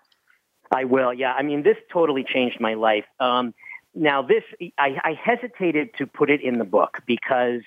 I 0.71 0.83
will. 0.83 1.13
Yeah. 1.13 1.33
I 1.33 1.41
mean, 1.43 1.63
this 1.63 1.77
totally 1.91 2.23
changed 2.23 2.59
my 2.59 2.75
life. 2.75 3.05
Um, 3.19 3.53
now, 3.95 4.21
this 4.21 4.43
I, 4.77 4.97
I 5.03 5.13
hesitated 5.13 5.89
to 5.97 6.05
put 6.05 6.29
it 6.29 6.41
in 6.41 6.59
the 6.59 6.65
book 6.65 6.99
because 7.07 7.61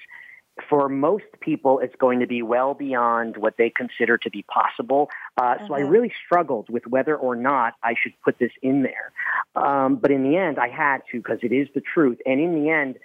for 0.68 0.88
most 0.88 1.24
people, 1.40 1.78
it's 1.78 1.94
going 1.96 2.20
to 2.20 2.26
be 2.26 2.42
well 2.42 2.74
beyond 2.74 3.36
what 3.36 3.56
they 3.56 3.70
consider 3.70 4.18
to 4.18 4.30
be 4.30 4.42
possible. 4.42 5.10
Uh, 5.36 5.42
mm-hmm. 5.42 5.66
So 5.66 5.74
I 5.74 5.80
mm-hmm. 5.80 5.90
really 5.90 6.12
struggled 6.24 6.68
with 6.68 6.86
whether 6.86 7.16
or 7.16 7.34
not 7.34 7.74
I 7.82 7.94
should 8.00 8.12
put 8.24 8.38
this 8.38 8.52
in 8.60 8.82
there. 8.82 9.12
Um, 9.56 9.96
but 9.96 10.10
in 10.10 10.22
the 10.22 10.36
end, 10.36 10.58
I 10.58 10.68
had 10.68 10.98
to 11.10 11.18
because 11.18 11.38
it 11.42 11.52
is 11.52 11.68
the 11.74 11.80
truth. 11.80 12.18
And 12.26 12.40
in 12.40 12.62
the 12.62 12.70
end, 12.70 12.98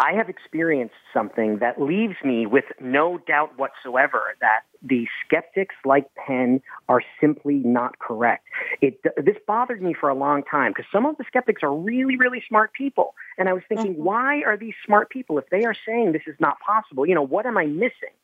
I 0.00 0.12
have 0.12 0.28
experienced 0.28 0.94
something 1.12 1.58
that 1.58 1.80
leaves 1.80 2.14
me 2.22 2.46
with 2.46 2.64
no 2.80 3.18
doubt 3.18 3.58
whatsoever 3.58 4.36
that 4.40 4.60
the 4.80 5.08
skeptics 5.24 5.74
like 5.84 6.06
Penn 6.14 6.62
are 6.88 7.02
simply 7.20 7.56
not 7.64 7.98
correct. 7.98 8.44
It, 8.80 9.02
this 9.16 9.36
bothered 9.44 9.82
me 9.82 9.94
for 9.98 10.08
a 10.08 10.14
long 10.14 10.44
time 10.44 10.70
because 10.70 10.86
some 10.92 11.04
of 11.04 11.16
the 11.16 11.24
skeptics 11.26 11.64
are 11.64 11.74
really, 11.74 12.16
really 12.16 12.42
smart 12.48 12.72
people. 12.74 13.14
And 13.38 13.48
I 13.48 13.52
was 13.52 13.64
thinking, 13.68 13.94
mm-hmm. 13.94 14.04
why 14.04 14.42
are 14.42 14.56
these 14.56 14.74
smart 14.86 15.10
people, 15.10 15.36
if 15.38 15.48
they 15.50 15.64
are 15.64 15.74
saying 15.84 16.12
this 16.12 16.22
is 16.28 16.36
not 16.38 16.60
possible, 16.60 17.04
you 17.04 17.14
know, 17.14 17.26
what 17.26 17.44
am 17.44 17.58
I 17.58 17.66
missing? 17.66 18.14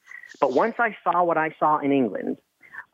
But 0.41 0.53
once 0.53 0.77
I 0.79 0.97
saw 1.03 1.25
what 1.25 1.39
I 1.39 1.55
saw 1.59 1.79
in 1.79 1.91
England, 1.91 2.39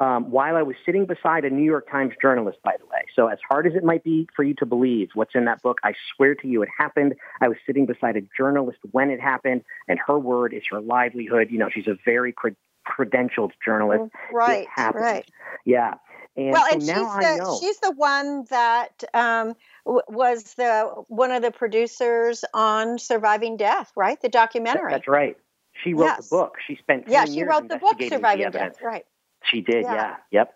um, 0.00 0.30
while 0.30 0.56
I 0.56 0.62
was 0.62 0.76
sitting 0.84 1.04
beside 1.04 1.44
a 1.44 1.50
New 1.50 1.64
York 1.64 1.90
Times 1.90 2.14
journalist, 2.20 2.58
by 2.64 2.74
the 2.78 2.86
way. 2.86 3.04
So, 3.14 3.28
as 3.28 3.38
hard 3.48 3.66
as 3.66 3.74
it 3.74 3.84
might 3.84 4.02
be 4.02 4.26
for 4.34 4.42
you 4.42 4.54
to 4.54 4.66
believe 4.66 5.10
what's 5.14 5.34
in 5.34 5.44
that 5.44 5.62
book, 5.62 5.78
I 5.84 5.92
swear 6.16 6.34
to 6.36 6.48
you 6.48 6.62
it 6.62 6.70
happened. 6.76 7.14
I 7.40 7.48
was 7.48 7.58
sitting 7.66 7.84
beside 7.84 8.16
a 8.16 8.22
journalist 8.36 8.78
when 8.90 9.10
it 9.10 9.20
happened, 9.20 9.62
and 9.88 9.98
her 10.06 10.18
word 10.18 10.54
is 10.54 10.62
her 10.70 10.80
livelihood. 10.80 11.48
You 11.50 11.58
know, 11.58 11.68
she's 11.72 11.86
a 11.86 11.96
very 12.04 12.32
cred- 12.32 12.56
credentialed 12.88 13.52
journalist. 13.62 14.12
Right, 14.32 14.66
right. 14.76 15.30
Yeah. 15.66 15.94
And 16.36 16.52
well, 16.52 16.64
so 16.66 16.72
and 16.72 16.82
she's 16.82 16.90
the 16.92 17.58
she's 17.60 17.78
the 17.80 17.90
one 17.90 18.44
that 18.50 19.04
um, 19.12 19.54
w- 19.84 20.02
was 20.08 20.54
the 20.54 20.84
one 21.08 21.32
of 21.32 21.42
the 21.42 21.50
producers 21.50 22.44
on 22.54 22.98
Surviving 22.98 23.56
Death, 23.56 23.92
right? 23.96 24.18
The 24.22 24.28
documentary. 24.28 24.92
That's 24.92 25.08
right. 25.08 25.36
She 25.82 25.92
wrote 25.92 26.04
yes. 26.04 26.28
the 26.28 26.36
book. 26.36 26.54
She 26.66 26.76
spent 26.76 27.04
yeah. 27.08 27.24
She 27.26 27.42
wrote 27.42 27.68
the 27.68 27.78
book 27.78 28.00
Surviving 28.00 28.50
Death, 28.52 28.76
right? 28.80 29.04
She 29.50 29.60
did, 29.60 29.84
yeah. 29.84 29.94
yeah. 29.94 30.16
Yep. 30.30 30.54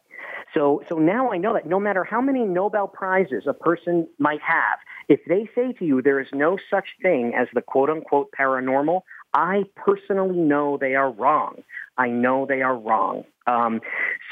So, 0.54 0.82
so 0.88 0.98
now 0.98 1.32
I 1.32 1.36
know 1.36 1.54
that 1.54 1.66
no 1.66 1.80
matter 1.80 2.04
how 2.04 2.20
many 2.20 2.44
Nobel 2.44 2.86
Prizes 2.86 3.44
a 3.46 3.52
person 3.52 4.06
might 4.18 4.40
have, 4.40 4.78
if 5.08 5.20
they 5.26 5.48
say 5.54 5.72
to 5.72 5.84
you 5.84 6.00
there 6.00 6.20
is 6.20 6.28
no 6.32 6.56
such 6.70 6.86
thing 7.02 7.34
as 7.34 7.48
the 7.52 7.60
quote 7.60 7.90
unquote 7.90 8.30
paranormal, 8.38 9.02
I 9.32 9.64
personally 9.74 10.38
know 10.38 10.78
they 10.78 10.94
are 10.94 11.10
wrong. 11.10 11.64
I 11.98 12.08
know 12.08 12.46
they 12.46 12.62
are 12.62 12.76
wrong. 12.76 13.24
Um, 13.46 13.80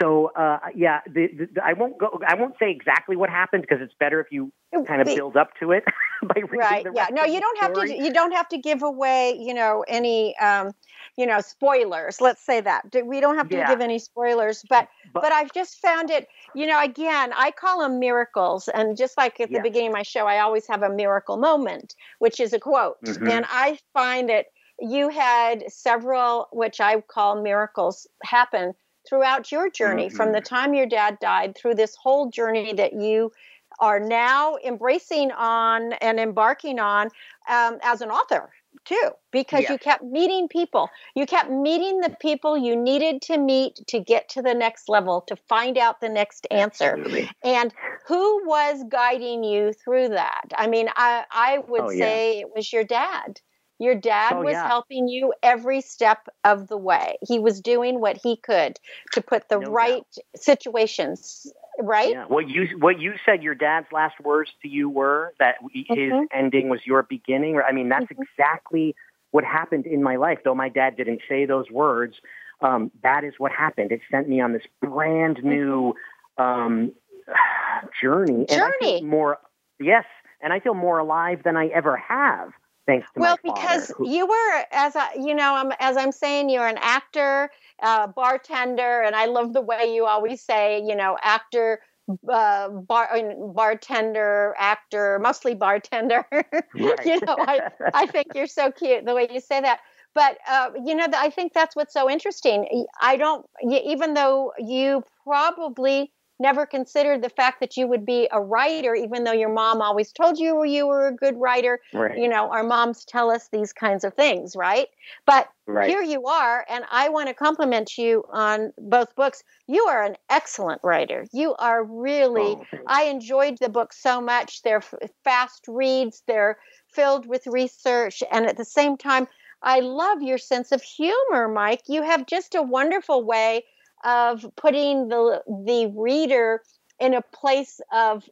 so 0.00 0.30
uh, 0.36 0.58
yeah, 0.74 1.00
the, 1.06 1.28
the, 1.54 1.62
I 1.62 1.74
won't 1.74 1.98
go. 1.98 2.20
I 2.26 2.34
won't 2.34 2.54
say 2.58 2.70
exactly 2.70 3.16
what 3.16 3.28
happened 3.28 3.62
because 3.62 3.82
it's 3.82 3.94
better 3.98 4.20
if 4.20 4.28
you 4.30 4.52
kind 4.86 5.02
of 5.02 5.06
build 5.06 5.36
up 5.36 5.50
to 5.60 5.72
it 5.72 5.84
by 6.22 6.40
reading 6.40 6.58
right. 6.58 6.84
the 6.84 6.92
yeah. 6.94 7.08
No, 7.10 7.24
you 7.24 7.40
don't 7.40 7.56
story. 7.58 7.90
have 7.90 7.98
to. 7.98 8.04
You 8.04 8.12
don't 8.12 8.32
have 8.32 8.48
to 8.48 8.58
give 8.58 8.82
away. 8.82 9.36
You 9.38 9.54
know 9.54 9.84
any. 9.86 10.36
Um, 10.38 10.72
you 11.18 11.26
know 11.26 11.40
spoilers 11.40 12.22
let's 12.22 12.40
say 12.40 12.60
that 12.60 12.84
we 13.04 13.20
don't 13.20 13.36
have 13.36 13.48
to 13.48 13.56
yeah. 13.56 13.68
give 13.68 13.80
any 13.82 13.98
spoilers 13.98 14.64
but, 14.70 14.88
but, 15.12 15.22
but 15.22 15.32
i've 15.32 15.52
just 15.52 15.78
found 15.78 16.10
it 16.10 16.26
you 16.54 16.66
know 16.66 16.82
again 16.82 17.32
i 17.36 17.50
call 17.50 17.80
them 17.80 17.98
miracles 17.98 18.68
and 18.68 18.96
just 18.96 19.18
like 19.18 19.38
at 19.38 19.50
the 19.50 19.56
yeah. 19.56 19.62
beginning 19.62 19.88
of 19.88 19.92
my 19.92 20.02
show 20.02 20.26
i 20.26 20.38
always 20.38 20.66
have 20.66 20.82
a 20.82 20.88
miracle 20.88 21.36
moment 21.36 21.94
which 22.20 22.40
is 22.40 22.54
a 22.54 22.58
quote 22.58 22.96
mm-hmm. 23.04 23.28
and 23.28 23.44
i 23.50 23.78
find 23.92 24.30
it 24.30 24.46
you 24.82 25.08
had 25.08 25.70
several, 25.70 26.48
which 26.52 26.80
I 26.80 27.00
call 27.00 27.40
miracles, 27.40 28.06
happen 28.24 28.74
throughout 29.08 29.50
your 29.52 29.70
journey 29.70 30.06
mm-hmm. 30.06 30.16
from 30.16 30.32
the 30.32 30.40
time 30.40 30.74
your 30.74 30.86
dad 30.86 31.18
died 31.20 31.56
through 31.56 31.74
this 31.74 31.96
whole 31.96 32.30
journey 32.30 32.72
that 32.72 32.92
you 32.92 33.32
are 33.80 34.00
now 34.00 34.56
embracing 34.64 35.30
on 35.32 35.92
and 35.94 36.20
embarking 36.20 36.78
on 36.78 37.08
um, 37.48 37.78
as 37.82 38.00
an 38.00 38.10
author 38.10 38.50
too 38.84 39.10
because 39.30 39.68
you 39.68 39.78
kept 39.78 40.02
meeting 40.02 40.48
people 40.48 40.88
you 41.14 41.26
kept 41.26 41.50
meeting 41.50 42.00
the 42.00 42.16
people 42.20 42.56
you 42.56 42.74
needed 42.74 43.20
to 43.20 43.36
meet 43.36 43.78
to 43.86 44.00
get 44.00 44.28
to 44.28 44.42
the 44.42 44.54
next 44.54 44.88
level 44.88 45.20
to 45.20 45.36
find 45.36 45.76
out 45.76 46.00
the 46.00 46.08
next 46.08 46.46
answer 46.50 46.96
Absolutely. 46.96 47.30
and 47.44 47.72
who 48.06 48.46
was 48.46 48.82
guiding 48.88 49.44
you 49.44 49.72
through 49.72 50.08
that 50.08 50.44
i 50.56 50.66
mean 50.66 50.88
i 50.96 51.24
i 51.30 51.58
would 51.68 51.82
oh, 51.82 51.90
say 51.90 52.36
yeah. 52.36 52.40
it 52.40 52.46
was 52.54 52.72
your 52.72 52.84
dad 52.84 53.40
your 53.82 53.94
dad 53.94 54.34
oh, 54.34 54.42
was 54.42 54.52
yeah. 54.52 54.66
helping 54.66 55.08
you 55.08 55.32
every 55.42 55.80
step 55.80 56.28
of 56.44 56.68
the 56.68 56.76
way. 56.76 57.16
He 57.26 57.38
was 57.38 57.60
doing 57.60 58.00
what 58.00 58.16
he 58.16 58.36
could 58.36 58.78
to 59.12 59.20
put 59.20 59.48
the 59.48 59.58
no 59.58 59.70
right 59.70 60.04
doubt. 60.14 60.24
situations 60.36 61.52
right. 61.80 62.10
Yeah. 62.10 62.24
What 62.26 62.48
you 62.48 62.78
what 62.78 63.00
you 63.00 63.14
said 63.24 63.42
your 63.42 63.54
dad's 63.54 63.86
last 63.92 64.20
words 64.20 64.50
to 64.62 64.68
you 64.68 64.88
were 64.88 65.34
that 65.38 65.56
his 65.72 65.96
mm-hmm. 65.96 66.24
ending 66.32 66.68
was 66.68 66.80
your 66.84 67.02
beginning. 67.02 67.60
I 67.66 67.72
mean, 67.72 67.88
that's 67.88 68.06
mm-hmm. 68.06 68.22
exactly 68.22 68.94
what 69.30 69.44
happened 69.44 69.86
in 69.86 70.02
my 70.02 70.16
life. 70.16 70.38
Though 70.44 70.54
my 70.54 70.68
dad 70.68 70.96
didn't 70.96 71.22
say 71.28 71.46
those 71.46 71.70
words, 71.70 72.14
um, 72.60 72.90
that 73.02 73.24
is 73.24 73.34
what 73.38 73.52
happened. 73.52 73.90
It 73.90 74.00
sent 74.10 74.28
me 74.28 74.40
on 74.40 74.52
this 74.52 74.62
brand 74.80 75.38
mm-hmm. 75.38 75.48
new 75.48 75.94
um, 76.38 76.92
journey. 78.00 78.46
Journey. 78.46 79.02
more 79.02 79.38
yes, 79.80 80.04
and 80.40 80.52
I 80.52 80.60
feel 80.60 80.74
more 80.74 80.98
alive 80.98 81.42
than 81.42 81.56
I 81.56 81.66
ever 81.68 81.96
have 81.96 82.52
thanks 82.86 83.06
to 83.14 83.20
well 83.20 83.38
because 83.42 83.92
who, 83.96 84.08
you 84.08 84.26
were 84.26 84.64
as 84.72 84.96
I, 84.96 85.14
you 85.14 85.34
know 85.34 85.54
I'm, 85.54 85.72
as 85.80 85.96
i'm 85.96 86.12
saying 86.12 86.50
you're 86.50 86.66
an 86.66 86.78
actor 86.80 87.50
uh, 87.82 88.06
bartender 88.08 89.02
and 89.02 89.14
i 89.14 89.26
love 89.26 89.52
the 89.52 89.62
way 89.62 89.94
you 89.94 90.06
always 90.06 90.40
say 90.40 90.82
you 90.82 90.94
know 90.96 91.16
actor 91.22 91.80
uh, 92.28 92.68
bar, 92.68 93.08
bartender 93.54 94.54
actor 94.58 95.18
mostly 95.20 95.54
bartender. 95.54 96.24
Right. 96.74 97.06
you 97.06 97.20
know 97.20 97.36
I, 97.38 97.70
I 97.94 98.06
think 98.06 98.28
you're 98.34 98.46
so 98.46 98.70
cute 98.72 99.04
the 99.04 99.14
way 99.14 99.28
you 99.30 99.40
say 99.40 99.60
that. 99.60 99.80
But 100.14 100.38
uh, 100.48 100.70
you 100.84 100.94
know 100.94 101.06
i 101.16 101.30
think 101.30 101.52
that's 101.52 101.76
what's 101.76 101.94
so 101.94 102.10
interesting. 102.10 102.86
I 103.00 103.16
don't 103.16 103.46
even 103.62 104.14
though 104.14 104.52
you 104.58 105.04
probably 105.24 106.12
never 106.42 106.66
considered 106.66 107.22
the 107.22 107.30
fact 107.30 107.60
that 107.60 107.76
you 107.76 107.86
would 107.86 108.04
be 108.04 108.28
a 108.32 108.40
writer, 108.40 108.94
even 108.94 109.24
though 109.24 109.32
your 109.32 109.48
mom 109.48 109.80
always 109.80 110.12
told 110.12 110.38
you 110.38 110.64
you 110.64 110.86
were 110.86 111.06
a 111.06 111.14
good 111.14 111.40
writer. 111.40 111.80
Right. 111.94 112.18
You 112.18 112.28
know, 112.28 112.50
our 112.50 112.64
moms 112.64 113.04
tell 113.04 113.30
us 113.30 113.48
these 113.48 113.72
kinds 113.72 114.04
of 114.04 114.12
things, 114.14 114.54
right? 114.56 114.88
But 115.24 115.48
right. 115.66 115.88
here 115.88 116.02
you 116.02 116.26
are, 116.26 116.66
and 116.68 116.84
I 116.90 117.08
want 117.08 117.28
to 117.28 117.34
compliment 117.34 117.96
you 117.96 118.24
on 118.30 118.72
both 118.76 119.14
books. 119.14 119.42
You 119.68 119.84
are 119.84 120.02
an 120.02 120.16
excellent 120.28 120.80
writer. 120.82 121.24
You 121.32 121.54
are 121.54 121.84
really, 121.84 122.56
oh, 122.56 122.64
I 122.86 123.04
enjoyed 123.04 123.58
the 123.58 123.68
book 123.68 123.92
so 123.92 124.20
much. 124.20 124.62
They're 124.62 124.82
fast 125.24 125.64
reads, 125.68 126.22
they're 126.26 126.58
filled 126.92 127.26
with 127.26 127.46
research, 127.46 128.22
and 128.30 128.44
at 128.46 128.56
the 128.56 128.64
same 128.64 128.96
time, 128.96 129.28
I 129.62 129.78
love 129.78 130.22
your 130.22 130.38
sense 130.38 130.72
of 130.72 130.82
humor, 130.82 131.46
Mike. 131.46 131.82
You 131.86 132.02
have 132.02 132.26
just 132.26 132.56
a 132.56 132.62
wonderful 132.62 133.24
way 133.24 133.62
of 134.04 134.44
putting 134.56 135.08
the 135.08 135.42
the 135.46 135.92
reader 135.96 136.60
in 136.98 137.14
a 137.14 137.22
place 137.22 137.80
of 137.92 138.28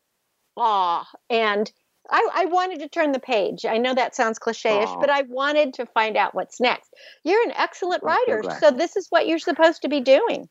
awe 0.57 1.07
and 1.29 1.71
I, 2.13 2.29
I, 2.35 2.45
wanted 2.47 2.81
to 2.81 2.89
turn 2.89 3.13
the 3.13 3.21
page. 3.21 3.65
I 3.65 3.79
know 3.79 3.95
that 3.95 4.17
sounds 4.17 4.39
cliche-ish, 4.39 4.89
Aww. 4.89 5.01
but 5.01 5.11
I 5.11 5.23
wanted 5.23 5.75
to 5.75 5.87
find 5.87 6.17
out 6.17 6.35
what's 6.35 6.59
next. 6.59 6.93
You're 7.25 7.43
an 7.43 7.53
excellent 7.57 8.03
writer, 8.03 8.43
so 8.59 8.73
this 8.73 8.97
is 8.97 9.07
what 9.11 9.29
you're 9.29 9.39
supposed 9.39 9.83
to 9.83 9.89
be 9.89 10.01
doing. 10.01 10.49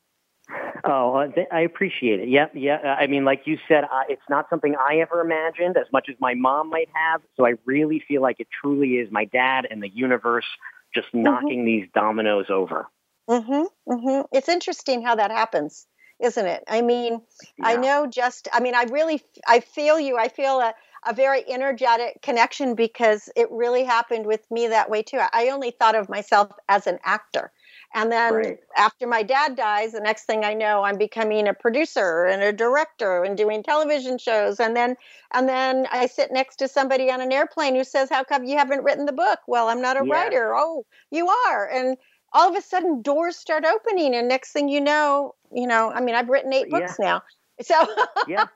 Oh, 0.84 1.30
I 1.52 1.60
appreciate 1.60 2.20
it. 2.20 2.28
Yeah, 2.28 2.46
yeah. 2.54 2.78
I 2.98 3.06
mean, 3.06 3.24
like 3.24 3.42
you 3.44 3.58
said, 3.68 3.84
uh, 3.84 4.02
it's 4.08 4.22
not 4.28 4.48
something 4.48 4.74
I 4.76 4.96
ever 4.96 5.20
imagined 5.20 5.76
as 5.76 5.86
much 5.92 6.08
as 6.08 6.16
my 6.20 6.34
mom 6.34 6.70
might 6.70 6.88
have. 6.94 7.20
So 7.36 7.46
I 7.46 7.54
really 7.66 8.02
feel 8.08 8.22
like 8.22 8.40
it 8.40 8.48
truly 8.60 8.94
is 8.94 9.10
my 9.10 9.26
dad 9.26 9.66
and 9.70 9.82
the 9.82 9.90
universe 9.90 10.46
just 10.94 11.08
mm-hmm. 11.08 11.22
knocking 11.22 11.64
these 11.64 11.86
dominoes 11.94 12.46
over. 12.48 12.86
Mhm. 13.30 13.68
Mhm. 13.88 14.26
It's 14.32 14.48
interesting 14.48 15.02
how 15.02 15.14
that 15.14 15.30
happens, 15.30 15.86
isn't 16.18 16.46
it? 16.46 16.64
I 16.68 16.82
mean, 16.82 17.22
yeah. 17.56 17.62
I 17.62 17.76
know 17.76 18.06
just 18.06 18.48
I 18.52 18.60
mean, 18.60 18.74
I 18.74 18.84
really 18.84 19.22
I 19.46 19.60
feel 19.60 20.00
you. 20.00 20.18
I 20.18 20.28
feel 20.28 20.60
a 20.60 20.74
a 21.06 21.14
very 21.14 21.48
energetic 21.50 22.20
connection 22.20 22.74
because 22.74 23.30
it 23.34 23.50
really 23.50 23.84
happened 23.84 24.26
with 24.26 24.50
me 24.50 24.66
that 24.68 24.90
way 24.90 25.02
too. 25.02 25.18
I 25.32 25.48
only 25.48 25.70
thought 25.70 25.94
of 25.94 26.10
myself 26.10 26.52
as 26.68 26.86
an 26.86 26.98
actor. 27.04 27.52
And 27.94 28.12
then 28.12 28.34
right. 28.34 28.58
after 28.76 29.06
my 29.06 29.22
dad 29.22 29.56
dies, 29.56 29.92
the 29.92 30.00
next 30.00 30.24
thing 30.24 30.44
I 30.44 30.54
know, 30.54 30.82
I'm 30.82 30.98
becoming 30.98 31.48
a 31.48 31.54
producer 31.54 32.24
and 32.26 32.42
a 32.42 32.52
director 32.52 33.24
and 33.24 33.36
doing 33.36 33.62
television 33.62 34.18
shows. 34.18 34.60
And 34.60 34.76
then 34.76 34.96
and 35.32 35.48
then 35.48 35.86
I 35.90 36.06
sit 36.06 36.32
next 36.32 36.56
to 36.56 36.68
somebody 36.68 37.10
on 37.10 37.20
an 37.20 37.32
airplane 37.32 37.74
who 37.76 37.84
says, 37.84 38.10
How 38.10 38.24
come 38.24 38.44
you 38.44 38.58
haven't 38.58 38.84
written 38.84 39.06
the 39.06 39.12
book? 39.12 39.40
Well, 39.46 39.68
I'm 39.68 39.80
not 39.80 39.96
a 39.96 40.02
yeah. 40.02 40.04
writer. 40.04 40.54
Oh, 40.56 40.84
you 41.10 41.28
are. 41.28 41.68
And 41.68 41.96
all 42.32 42.48
of 42.48 42.56
a 42.56 42.62
sudden 42.62 43.02
doors 43.02 43.36
start 43.36 43.64
opening 43.64 44.14
and 44.14 44.28
next 44.28 44.52
thing 44.52 44.68
you 44.68 44.80
know, 44.80 45.34
you 45.52 45.66
know, 45.66 45.90
I 45.90 46.00
mean, 46.00 46.14
I've 46.14 46.28
written 46.28 46.52
eight 46.52 46.70
books 46.70 46.96
yeah. 46.98 47.06
now. 47.06 47.22
So 47.62 47.74
yeah. 48.26 48.46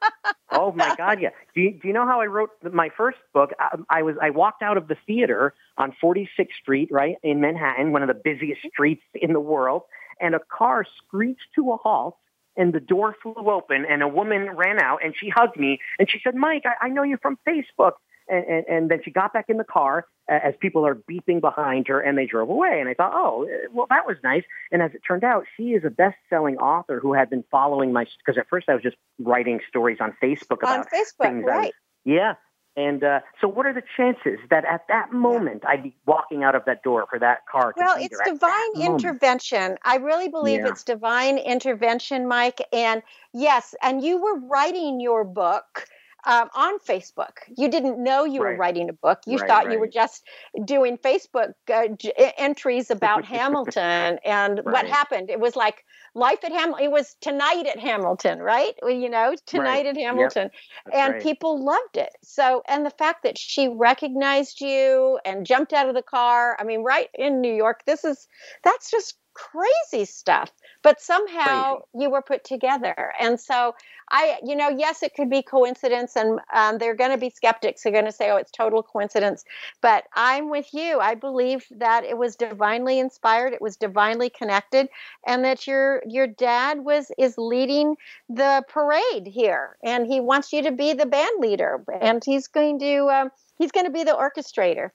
Oh 0.51 0.73
my 0.73 0.95
God, 0.97 1.21
yeah. 1.21 1.29
Do 1.55 1.61
you, 1.61 1.73
do 1.73 1.89
you 1.89 1.93
know 1.93 2.07
how 2.07 2.23
I 2.23 2.27
wrote 2.27 2.49
my 2.73 2.89
first 2.97 3.19
book? 3.35 3.51
I, 3.61 3.77
I 3.91 4.03
was 4.03 4.17
I 4.19 4.31
walked 4.31 4.63
out 4.63 4.79
of 4.79 4.89
the 4.89 4.97
theater 5.07 5.53
on 5.77 5.95
46th 6.03 6.49
Street, 6.63 6.89
right 6.91 7.17
in 7.23 7.39
Manhattan, 7.39 7.93
one 7.93 8.01
of 8.01 8.09
the 8.09 8.15
busiest 8.15 8.61
mm-hmm. 8.61 8.69
streets 8.69 9.03
in 9.15 9.35
the 9.35 9.41
world, 9.41 9.83
and 10.23 10.35
a 10.35 10.41
car 10.51 10.87
screeched 10.97 11.49
to 11.57 11.73
a 11.73 11.77
halt. 11.77 12.17
And 12.57 12.73
the 12.73 12.81
door 12.81 13.15
flew 13.23 13.35
open, 13.51 13.85
and 13.85 14.03
a 14.03 14.09
woman 14.09 14.49
ran 14.57 14.81
out, 14.81 15.05
and 15.05 15.13
she 15.15 15.29
hugged 15.29 15.59
me, 15.59 15.81
and 15.99 16.09
she 16.09 16.19
said, 16.25 16.35
"Mike, 16.35 16.63
I, 16.65 16.87
I 16.87 16.89
know 16.89 17.03
you 17.03 17.19
from 17.21 17.37
Facebook." 17.47 17.95
And, 18.29 18.45
and, 18.45 18.65
and 18.69 18.91
then 18.91 19.01
she 19.05 19.11
got 19.11 19.33
back 19.33 19.47
in 19.49 19.59
the 19.59 19.65
car 19.65 20.07
as 20.29 20.55
people 20.61 20.87
are 20.87 20.95
beeping 20.95 21.41
behind 21.41 21.89
her 21.89 22.01
and 22.01 22.17
they 22.17 22.27
drove 22.27 22.49
away. 22.49 22.79
And 22.81 22.89
I 22.89 22.95
thought, 22.95 23.13
oh, 23.15 23.47
well, 23.73 23.87
that 23.91 24.07
was 24.07 24.17
nice. 24.25 24.43
And 24.73 24.83
as 24.83 24.93
it 24.95 25.03
turned 25.07 25.25
out, 25.25 25.45
she 25.57 25.71
is 25.71 25.85
a 25.85 25.91
best-selling 25.91 26.57
author 26.57 27.01
who 27.01 27.13
had 27.13 27.29
been 27.29 27.45
following 27.51 27.93
my, 27.93 28.07
because 28.25 28.39
at 28.39 28.49
first 28.49 28.69
I 28.69 28.75
was 28.75 28.83
just 28.83 28.97
writing 29.19 29.61
stories 29.69 29.99
on 30.01 30.15
Facebook 30.23 30.63
about 30.63 30.81
on 30.81 30.85
Facebook, 30.85 31.27
things. 31.27 31.45
right. 31.47 31.75
yeah. 32.05 32.35
And 32.77 33.05
uh, 33.05 33.21
so, 33.41 33.47
what 33.47 33.67
are 33.67 33.73
the 33.73 33.85
chances 33.97 34.41
that 34.51 34.65
at 34.65 34.81
that 34.89 35.13
moment. 35.13 35.63
I'd 35.65 35.85
be 35.85 35.95
walking 36.07 36.43
out 36.43 36.57
of 36.57 36.65
that 36.67 36.83
door 36.83 37.07
for 37.09 37.21
that 37.21 37.47
car? 37.51 37.73
well, 37.77 37.97
it's 38.01 38.19
divine 38.25 38.83
intervention. 38.83 39.77
I 39.85 39.99
really 39.99 40.29
believe 40.29 40.61
yeah. 40.61 40.71
it's 40.71 40.83
divine 40.83 41.39
intervention, 41.39 42.27
Mike. 42.27 42.61
And 42.73 43.03
yes, 43.33 43.77
and 43.81 44.03
you 44.03 44.21
were 44.21 44.41
writing 44.49 44.99
your 45.01 45.23
book 45.23 45.87
um, 46.27 46.49
on 46.55 46.79
Facebook. 46.79 47.39
You 47.57 47.69
didn't 47.69 48.03
know 48.03 48.25
you 48.25 48.43
right. 48.43 48.53
were 48.53 48.57
writing 48.57 48.89
a 48.89 48.93
book. 48.93 49.21
You 49.27 49.39
right, 49.39 49.49
thought 49.49 49.65
right. 49.67 49.75
you 49.75 49.81
were 49.81 49.89
just 49.89 50.25
doing 50.65 50.99
Facebook 50.99 51.53
uh, 51.73 51.89
j- 51.89 52.13
entries 52.39 52.91
about 52.91 53.25
Hamilton 53.37 54.19
and 54.25 54.61
what 54.65 54.87
happened. 54.87 55.31
It 55.31 55.41
was 55.41 55.57
like 55.57 55.85
life 56.15 56.45
at 56.45 56.53
Hamilton. 56.53 56.85
It 56.85 56.91
was 56.91 57.17
tonight 57.21 57.67
at 57.67 57.79
Hamilton, 57.79 58.39
right? 58.39 58.75
You 58.83 59.11
know, 59.11 59.35
tonight 59.47 59.87
at 59.87 59.97
Hamilton. 59.97 60.51
Yep. 60.93 60.95
And 60.95 61.23
people 61.23 61.63
loved 61.65 61.97
it. 61.97 62.11
So, 62.23 62.63
and 62.69 62.87
the 62.87 62.91
fact 62.91 63.25
that 63.25 63.37
she 63.37 63.69
recognized 63.69 64.61
you 64.61 65.19
and 65.25 65.47
jumped 65.47 65.73
out 65.73 65.89
of 65.89 65.95
the 65.95 66.03
car. 66.03 66.57
I 66.59 66.65
mean, 66.65 66.83
right 66.83 67.09
in 67.15 67.41
New 67.41 67.53
York, 67.53 67.83
this 67.87 68.05
is, 68.05 68.29
that's 68.63 68.91
just 68.91 69.17
crazy 69.35 70.05
stuff 70.05 70.51
but 70.83 71.01
somehow 71.01 71.77
crazy. 71.77 72.05
you 72.05 72.11
were 72.11 72.23
put 72.23 72.45
together. 72.45 73.13
And 73.19 73.41
so 73.41 73.75
i 74.11 74.39
you 74.45 74.55
know 74.55 74.69
yes 74.69 75.03
it 75.03 75.15
could 75.15 75.31
be 75.31 75.43
coincidence 75.43 76.15
and 76.15 76.39
um, 76.55 76.77
there 76.77 76.91
are 76.91 76.95
going 76.95 77.11
to 77.11 77.19
be 77.19 77.31
skeptics 77.31 77.83
who 77.83 77.89
are 77.89 77.93
going 77.93 78.05
to 78.05 78.13
say 78.13 78.31
oh 78.31 78.37
it's 78.37 78.51
total 78.51 78.83
coincidence. 78.83 79.45
But 79.81 80.05
i'm 80.15 80.51
with 80.51 80.73
you. 80.73 81.01
I 81.01 81.15
believe 81.15 81.67
that 81.71 82.05
it 82.05 82.17
was 82.19 82.37
divinely 82.37 82.99
inspired 82.99 83.53
it 83.53 83.63
was 83.63 83.77
divinely 83.77 84.31
connected 84.31 84.89
and 85.27 85.45
that 85.45 85.67
your 85.67 86.03
your 86.07 86.27
dad 86.27 86.85
was 86.85 87.11
is 87.19 87.37
leading 87.39 87.97
the 88.29 88.63
parade 88.69 89.27
here 89.27 89.77
and 89.83 90.07
he 90.07 90.21
wants 90.21 90.53
you 90.53 90.63
to 90.63 90.73
be 90.73 90.93
the 90.93 91.07
band 91.07 91.41
leader 91.41 91.83
and 92.01 92.23
he's 92.25 92.47
going 92.47 92.79
to 92.79 93.09
um, 93.09 93.31
he's 93.59 93.73
going 93.73 93.87
to 93.87 93.93
be 93.93 94.05
the 94.05 94.13
orchestrator 94.13 94.91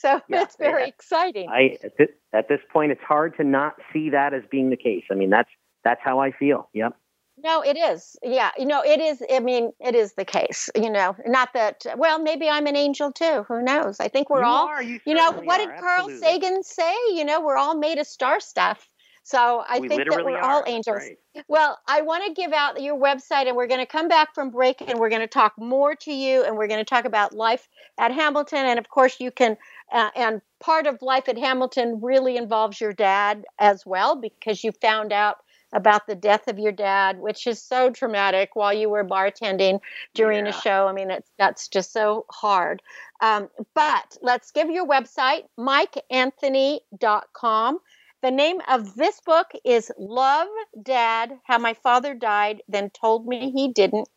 so 0.00 0.20
yeah, 0.28 0.42
it's 0.42 0.56
very 0.56 0.88
exciting. 0.88 1.48
I 1.48 1.78
at 1.84 1.96
this, 1.98 2.08
at 2.32 2.48
this 2.48 2.60
point, 2.72 2.92
it's 2.92 3.02
hard 3.02 3.36
to 3.36 3.44
not 3.44 3.74
see 3.92 4.10
that 4.10 4.32
as 4.32 4.42
being 4.50 4.70
the 4.70 4.76
case. 4.76 5.04
I 5.10 5.14
mean, 5.14 5.30
that's 5.30 5.50
that's 5.84 6.00
how 6.02 6.20
I 6.20 6.32
feel. 6.32 6.68
Yep. 6.72 6.96
No, 7.42 7.62
it 7.62 7.76
is. 7.76 8.16
Yeah, 8.22 8.50
you 8.58 8.66
know, 8.66 8.82
it 8.82 9.00
is. 9.00 9.22
I 9.32 9.40
mean, 9.40 9.72
it 9.80 9.94
is 9.94 10.14
the 10.14 10.24
case. 10.24 10.68
You 10.74 10.90
know, 10.90 11.16
not 11.26 11.52
that. 11.54 11.86
Well, 11.96 12.18
maybe 12.18 12.48
I'm 12.48 12.66
an 12.66 12.76
angel 12.76 13.12
too. 13.12 13.44
Who 13.48 13.62
knows? 13.62 13.98
I 14.00 14.08
think 14.08 14.30
we're 14.30 14.40
you 14.40 14.46
all. 14.46 14.66
Are, 14.66 14.82
you, 14.82 15.00
you 15.06 15.14
know, 15.14 15.32
what 15.32 15.60
are, 15.60 15.72
did 15.72 15.80
Carl 15.80 16.10
absolutely. 16.10 16.26
Sagan 16.26 16.62
say? 16.62 16.94
You 17.12 17.24
know, 17.24 17.40
we're 17.40 17.56
all 17.56 17.76
made 17.76 17.98
of 17.98 18.06
star 18.06 18.40
stuff. 18.40 18.88
So 19.22 19.62
I 19.68 19.78
we 19.78 19.88
think 19.88 20.10
that 20.10 20.24
we're 20.24 20.38
are. 20.38 20.50
all 20.50 20.64
angels. 20.66 20.96
Right. 20.96 21.44
Well, 21.46 21.78
I 21.86 22.02
want 22.02 22.24
to 22.26 22.32
give 22.32 22.52
out 22.52 22.82
your 22.82 22.98
website, 22.98 23.46
and 23.46 23.56
we're 23.56 23.68
going 23.68 23.80
to 23.80 23.86
come 23.86 24.08
back 24.08 24.34
from 24.34 24.50
break, 24.50 24.80
and 24.80 24.98
we're 24.98 25.10
going 25.10 25.20
to 25.20 25.28
talk 25.28 25.52
more 25.58 25.94
to 25.94 26.12
you, 26.12 26.44
and 26.44 26.56
we're 26.56 26.66
going 26.66 26.80
to 26.80 26.88
talk 26.88 27.04
about 27.04 27.32
life 27.32 27.68
at 27.98 28.12
Hamilton, 28.12 28.66
and 28.66 28.78
of 28.78 28.88
course, 28.88 29.20
you 29.20 29.30
can. 29.30 29.56
Uh, 29.92 30.10
and 30.14 30.40
part 30.60 30.86
of 30.86 31.02
life 31.02 31.28
at 31.28 31.38
Hamilton 31.38 32.00
really 32.02 32.36
involves 32.36 32.80
your 32.80 32.92
dad 32.92 33.44
as 33.58 33.84
well, 33.84 34.14
because 34.16 34.62
you 34.62 34.70
found 34.72 35.12
out 35.12 35.38
about 35.72 36.06
the 36.06 36.14
death 36.14 36.46
of 36.48 36.58
your 36.58 36.72
dad, 36.72 37.20
which 37.20 37.46
is 37.46 37.62
so 37.62 37.90
traumatic 37.90 38.50
while 38.54 38.72
you 38.72 38.88
were 38.88 39.04
bartending 39.04 39.80
during 40.14 40.46
yeah. 40.46 40.50
a 40.50 40.60
show. 40.60 40.88
I 40.88 40.92
mean, 40.92 41.10
it's 41.10 41.30
that's 41.38 41.68
just 41.68 41.92
so 41.92 42.24
hard. 42.30 42.82
Um, 43.20 43.48
but 43.74 44.16
let's 44.22 44.50
give 44.50 44.70
your 44.70 44.86
website, 44.86 45.42
mikeanthony.com. 45.58 47.78
The 48.22 48.30
name 48.30 48.60
of 48.68 48.94
this 48.96 49.20
book 49.24 49.46
is 49.64 49.90
Love 49.98 50.48
Dad 50.82 51.32
How 51.44 51.56
My 51.58 51.72
Father 51.74 52.14
Died, 52.14 52.62
Then 52.68 52.90
Told 52.90 53.26
Me 53.26 53.50
He 53.50 53.72
Didn't. 53.72 54.08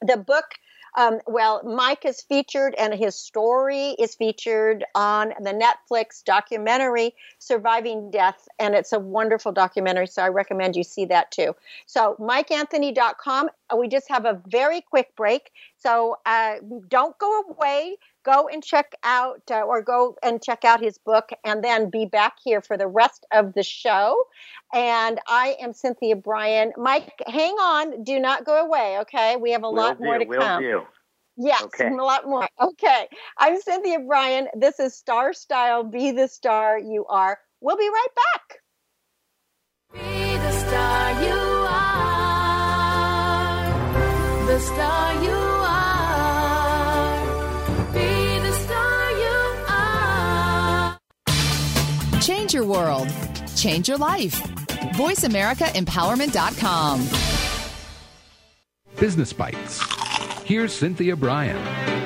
The 0.00 0.16
book 0.16 0.44
um, 0.98 1.20
well, 1.28 1.62
Mike 1.62 2.04
is 2.04 2.22
featured 2.22 2.74
and 2.74 2.92
his 2.92 3.14
story 3.14 3.90
is 4.00 4.16
featured 4.16 4.84
on 4.96 5.28
the 5.40 5.52
Netflix 5.52 6.24
documentary 6.24 7.14
Surviving 7.38 8.10
Death, 8.10 8.48
and 8.58 8.74
it's 8.74 8.92
a 8.92 8.98
wonderful 8.98 9.52
documentary, 9.52 10.08
so 10.08 10.22
I 10.24 10.28
recommend 10.28 10.74
you 10.74 10.82
see 10.82 11.04
that 11.04 11.30
too. 11.30 11.54
So, 11.86 12.16
MikeAnthony.com. 12.18 13.48
We 13.78 13.86
just 13.86 14.08
have 14.08 14.24
a 14.24 14.42
very 14.48 14.80
quick 14.80 15.14
break, 15.14 15.52
so 15.76 16.18
uh, 16.26 16.56
don't 16.88 17.16
go 17.18 17.42
away. 17.42 17.96
Go 18.28 18.46
and 18.52 18.62
check 18.62 18.94
out, 19.04 19.40
uh, 19.50 19.62
or 19.62 19.80
go 19.80 20.14
and 20.22 20.42
check 20.42 20.62
out 20.62 20.82
his 20.82 20.98
book, 20.98 21.30
and 21.44 21.64
then 21.64 21.88
be 21.88 22.04
back 22.04 22.34
here 22.44 22.60
for 22.60 22.76
the 22.76 22.86
rest 22.86 23.24
of 23.32 23.54
the 23.54 23.62
show. 23.62 24.22
And 24.74 25.18
I 25.26 25.56
am 25.62 25.72
Cynthia 25.72 26.14
Brian. 26.14 26.72
Mike, 26.76 27.22
hang 27.26 27.54
on. 27.54 28.04
Do 28.04 28.20
not 28.20 28.44
go 28.44 28.66
away. 28.66 28.98
Okay. 29.00 29.36
We 29.36 29.52
have 29.52 29.62
a 29.62 29.70
will 29.70 29.76
lot 29.76 29.96
do, 29.96 30.04
more 30.04 30.18
to 30.18 30.26
will 30.26 30.40
come. 30.40 30.62
Do. 30.62 30.82
Yes, 31.38 31.62
okay. 31.62 31.88
a 31.88 31.94
lot 31.94 32.26
more. 32.26 32.46
Okay. 32.60 33.08
I'm 33.38 33.58
Cynthia 33.62 34.00
Brian. 34.06 34.48
This 34.54 34.78
is 34.78 34.94
Star 34.94 35.32
Style. 35.32 35.82
Be 35.84 36.10
the 36.10 36.28
star 36.28 36.78
you 36.78 37.06
are. 37.06 37.38
We'll 37.62 37.78
be 37.78 37.88
right 37.88 38.08
back. 38.14 38.58
Be 39.94 40.36
the 40.36 40.52
star 40.52 41.22
you 41.22 41.38
are. 41.70 42.06
The 44.46 44.60
star 44.60 45.07
your 52.58 52.66
world. 52.66 53.08
Change 53.54 53.88
your 53.88 53.98
life. 53.98 54.42
VoiceAmericaEmpowerment.com. 54.98 56.98
Business 58.98 59.32
Bites. 59.32 59.80
Here's 60.44 60.72
Cynthia 60.72 61.14
Brian. 61.14 61.97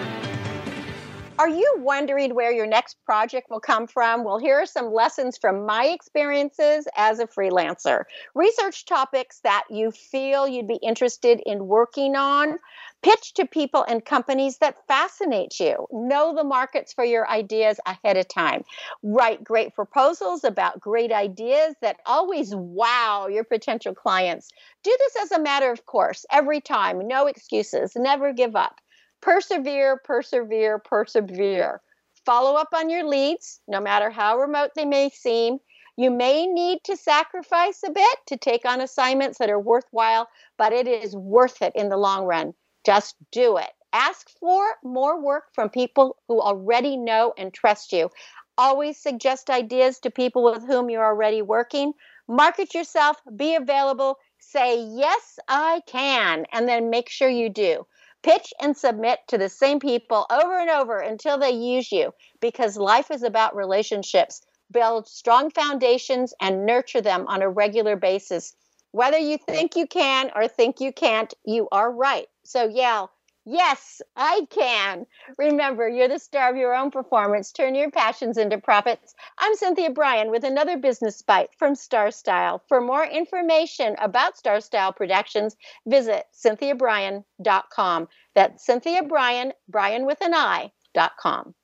Are 1.42 1.48
you 1.48 1.74
wondering 1.78 2.36
where 2.36 2.52
your 2.52 2.68
next 2.68 2.98
project 3.04 3.50
will 3.50 3.58
come 3.58 3.88
from? 3.88 4.22
Well, 4.22 4.38
here 4.38 4.60
are 4.60 4.64
some 4.64 4.92
lessons 4.92 5.36
from 5.36 5.66
my 5.66 5.86
experiences 5.86 6.86
as 6.96 7.18
a 7.18 7.26
freelancer. 7.26 8.04
Research 8.36 8.84
topics 8.84 9.40
that 9.40 9.64
you 9.68 9.90
feel 9.90 10.46
you'd 10.46 10.68
be 10.68 10.78
interested 10.80 11.42
in 11.44 11.66
working 11.66 12.14
on. 12.14 12.60
Pitch 13.02 13.34
to 13.34 13.44
people 13.44 13.84
and 13.88 14.04
companies 14.04 14.58
that 14.58 14.86
fascinate 14.86 15.58
you. 15.58 15.88
Know 15.90 16.32
the 16.32 16.44
markets 16.44 16.92
for 16.92 17.04
your 17.04 17.28
ideas 17.28 17.80
ahead 17.86 18.16
of 18.16 18.28
time. 18.28 18.62
Write 19.02 19.42
great 19.42 19.74
proposals 19.74 20.44
about 20.44 20.78
great 20.78 21.10
ideas 21.10 21.74
that 21.82 21.96
always 22.06 22.54
wow 22.54 23.26
your 23.26 23.42
potential 23.42 23.96
clients. 23.96 24.48
Do 24.84 24.96
this 24.96 25.24
as 25.24 25.32
a 25.32 25.42
matter 25.42 25.72
of 25.72 25.86
course 25.86 26.24
every 26.30 26.60
time. 26.60 27.08
No 27.08 27.26
excuses. 27.26 27.94
Never 27.96 28.32
give 28.32 28.54
up. 28.54 28.80
Persevere, 29.22 29.98
persevere, 30.04 30.78
persevere. 30.78 31.80
Follow 32.26 32.56
up 32.56 32.68
on 32.74 32.90
your 32.90 33.04
leads, 33.04 33.60
no 33.66 33.80
matter 33.80 34.10
how 34.10 34.38
remote 34.38 34.72
they 34.74 34.84
may 34.84 35.08
seem. 35.08 35.58
You 35.96 36.10
may 36.10 36.46
need 36.46 36.84
to 36.84 36.96
sacrifice 36.96 37.82
a 37.84 37.90
bit 37.90 38.18
to 38.26 38.36
take 38.36 38.64
on 38.64 38.80
assignments 38.80 39.38
that 39.38 39.50
are 39.50 39.60
worthwhile, 39.60 40.28
but 40.56 40.72
it 40.72 40.88
is 40.88 41.14
worth 41.14 41.62
it 41.62 41.72
in 41.74 41.88
the 41.88 41.96
long 41.96 42.24
run. 42.24 42.54
Just 42.84 43.16
do 43.30 43.56
it. 43.58 43.70
Ask 43.92 44.30
for 44.40 44.62
more 44.82 45.20
work 45.20 45.44
from 45.54 45.68
people 45.68 46.16
who 46.26 46.40
already 46.40 46.96
know 46.96 47.34
and 47.36 47.52
trust 47.52 47.92
you. 47.92 48.10
Always 48.56 48.98
suggest 48.98 49.50
ideas 49.50 49.98
to 50.00 50.10
people 50.10 50.42
with 50.42 50.66
whom 50.66 50.90
you're 50.90 51.04
already 51.04 51.42
working. 51.42 51.92
Market 52.26 52.74
yourself, 52.74 53.20
be 53.36 53.54
available, 53.54 54.18
say, 54.38 54.82
Yes, 54.82 55.38
I 55.48 55.82
can, 55.86 56.46
and 56.52 56.68
then 56.68 56.90
make 56.90 57.08
sure 57.08 57.28
you 57.28 57.50
do. 57.50 57.86
Pitch 58.22 58.52
and 58.60 58.76
submit 58.76 59.20
to 59.28 59.38
the 59.38 59.48
same 59.48 59.78
people 59.80 60.26
over 60.30 60.58
and 60.58 60.70
over 60.70 60.98
until 60.98 61.38
they 61.38 61.50
use 61.50 61.92
you 61.92 62.12
because 62.40 62.76
life 62.76 63.10
is 63.10 63.22
about 63.22 63.54
relationships. 63.56 64.42
Build 64.72 65.06
strong 65.06 65.50
foundations 65.50 66.34
and 66.40 66.66
nurture 66.66 67.00
them 67.00 67.26
on 67.28 67.42
a 67.42 67.48
regular 67.48 67.96
basis. 67.96 68.54
Whether 68.90 69.18
you 69.18 69.38
think 69.38 69.76
you 69.76 69.86
can 69.86 70.32
or 70.34 70.48
think 70.48 70.80
you 70.80 70.92
can't, 70.92 71.32
you 71.44 71.68
are 71.70 71.90
right. 71.92 72.26
So 72.44 72.68
yell, 72.68 73.11
Yes, 73.44 74.00
I 74.16 74.46
can. 74.50 75.04
Remember, 75.36 75.88
you're 75.88 76.06
the 76.06 76.20
star 76.20 76.50
of 76.50 76.56
your 76.56 76.74
own 76.76 76.92
performance. 76.92 77.50
Turn 77.50 77.74
your 77.74 77.90
passions 77.90 78.38
into 78.38 78.58
profits. 78.58 79.14
I'm 79.36 79.56
Cynthia 79.56 79.90
Brian 79.90 80.30
with 80.30 80.44
another 80.44 80.78
business 80.78 81.22
bite 81.22 81.50
from 81.58 81.74
Star 81.74 82.12
Style. 82.12 82.62
For 82.68 82.80
more 82.80 83.04
information 83.04 83.96
about 83.98 84.36
Star 84.36 84.60
Style 84.60 84.92
Productions, 84.92 85.56
visit 85.86 86.24
cynthiabrian.com. 86.32 88.08
That's 88.34 88.64
Cynthia 88.64 89.02
Brian, 89.02 89.52
Brian 89.68 90.06
with 90.06 90.20
an 90.20 90.34
I, 90.34 90.70
dot 90.94 91.12
com. 91.18 91.54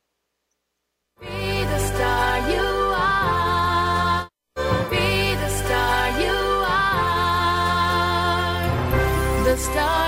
Be 1.21 1.27
the 1.27 1.79
star 1.79 2.51
you 2.51 2.61
are. 2.61 4.29
Be 4.91 5.35
the 5.37 5.49
star 5.49 6.21
you 6.21 6.31
are. 6.31 6.89
the 9.45 9.57
star 9.57 10.08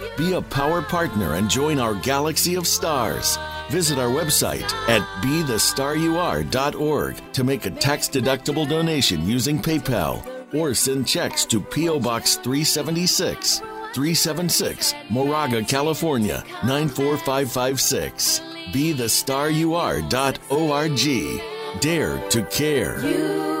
Be 0.17 0.33
a 0.33 0.41
power 0.41 0.81
partner 0.81 1.35
and 1.35 1.49
join 1.49 1.79
our 1.79 1.95
galaxy 1.95 2.55
of 2.55 2.67
stars. 2.67 3.37
Visit 3.69 3.97
our 3.97 4.09
website 4.09 4.69
at 4.89 5.01
bethestaryouare.org 5.23 7.33
to 7.33 7.43
make 7.43 7.65
a 7.65 7.71
tax 7.71 8.09
deductible 8.09 8.67
donation 8.67 9.25
using 9.25 9.61
PayPal 9.61 10.25
or 10.53 10.73
send 10.73 11.07
checks 11.07 11.45
to 11.45 11.61
P.O. 11.61 12.01
Box 12.01 12.35
376, 12.35 13.59
376, 13.59 14.93
Moraga, 15.09 15.63
California 15.63 16.43
94556. 16.65 18.41
BeTheStarYouAre.org. 18.73 21.41
Dare 21.79 22.29
to 22.29 22.43
care. 22.43 22.99
You 23.05 23.60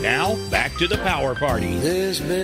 Now, 0.00 0.36
back 0.50 0.76
to 0.76 0.86
the 0.86 0.98
power 0.98 1.34
party. 1.34 1.78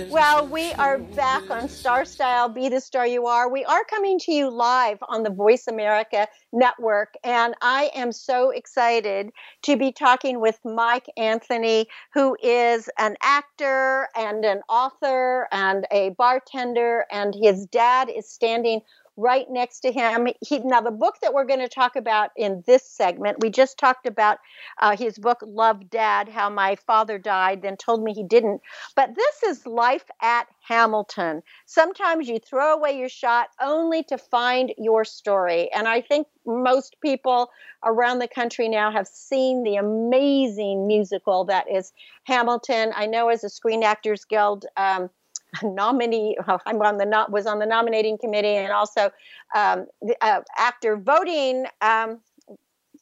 Well, 0.09 0.47
we 0.47 0.73
are 0.73 0.97
back 0.97 1.49
on 1.51 1.69
Star 1.69 2.03
Style, 2.03 2.49
Be 2.49 2.67
the 2.67 2.81
Star 2.81 3.05
You 3.05 3.27
Are. 3.27 3.47
We 3.47 3.63
are 3.63 3.83
coming 3.85 4.17
to 4.19 4.31
you 4.31 4.49
live 4.49 4.97
on 5.07 5.23
the 5.23 5.29
Voice 5.29 5.67
America 5.67 6.27
Network, 6.51 7.13
and 7.23 7.53
I 7.61 7.91
am 7.95 8.11
so 8.11 8.49
excited 8.49 9.29
to 9.63 9.77
be 9.77 9.91
talking 9.91 10.41
with 10.41 10.59
Mike 10.65 11.05
Anthony, 11.15 11.87
who 12.13 12.35
is 12.41 12.89
an 12.97 13.15
actor 13.21 14.09
and 14.15 14.43
an 14.43 14.61
author 14.67 15.47
and 15.51 15.85
a 15.91 16.09
bartender, 16.17 17.05
and 17.11 17.35
his 17.35 17.67
dad 17.67 18.09
is 18.09 18.27
standing 18.27 18.81
right 19.17 19.45
next 19.49 19.81
to 19.81 19.91
him. 19.91 20.27
He, 20.41 20.59
now, 20.59 20.81
the 20.81 20.91
book 20.91 21.15
that 21.21 21.33
we're 21.33 21.45
going 21.45 21.59
to 21.59 21.67
talk 21.67 21.95
about 21.95 22.31
in 22.35 22.63
this 22.65 22.83
segment, 22.83 23.37
we 23.41 23.49
just 23.49 23.77
talked 23.77 24.07
about 24.07 24.39
uh, 24.81 24.95
his 24.97 25.17
book, 25.17 25.39
Love 25.45 25.89
Dad 25.89 26.29
How 26.29 26.49
My 26.49 26.75
Father 26.75 27.17
Died, 27.17 27.61
then 27.61 27.77
told 27.77 28.03
me 28.03 28.13
he 28.13 28.23
didn't. 28.23 28.61
But 28.95 29.15
this 29.15 29.43
is 29.43 29.67
Life 29.67 30.05
at 30.21 30.47
Hamilton. 30.67 31.43
Sometimes 31.65 32.27
you 32.27 32.39
throw 32.39 32.73
away 32.73 32.97
your 32.97 33.09
shot 33.09 33.49
only 33.61 34.03
to 34.03 34.17
find 34.17 34.73
your 34.77 35.05
story. 35.05 35.69
And 35.73 35.87
I 35.87 36.01
think 36.01 36.27
most 36.45 36.95
people 37.01 37.49
around 37.83 38.19
the 38.19 38.27
country 38.27 38.69
now 38.69 38.91
have 38.91 39.07
seen 39.07 39.63
the 39.63 39.75
amazing 39.75 40.87
musical 40.87 41.45
that 41.45 41.69
is 41.69 41.91
Hamilton. 42.23 42.91
I 42.95 43.05
know 43.05 43.29
as 43.29 43.43
a 43.43 43.49
Screen 43.49 43.83
Actors 43.83 44.25
Guild, 44.25 44.65
um, 44.77 45.09
nominee. 45.63 46.37
I'm 46.65 46.81
on 46.81 46.97
the 46.97 47.05
not 47.05 47.31
was 47.31 47.45
on 47.45 47.59
the 47.59 47.65
nominating 47.65 48.17
committee 48.17 48.55
and 48.55 48.71
also 48.71 49.11
um, 49.55 49.87
the, 50.01 50.15
uh, 50.21 50.41
after 50.57 50.97
voting. 50.97 51.65
Um, 51.81 52.19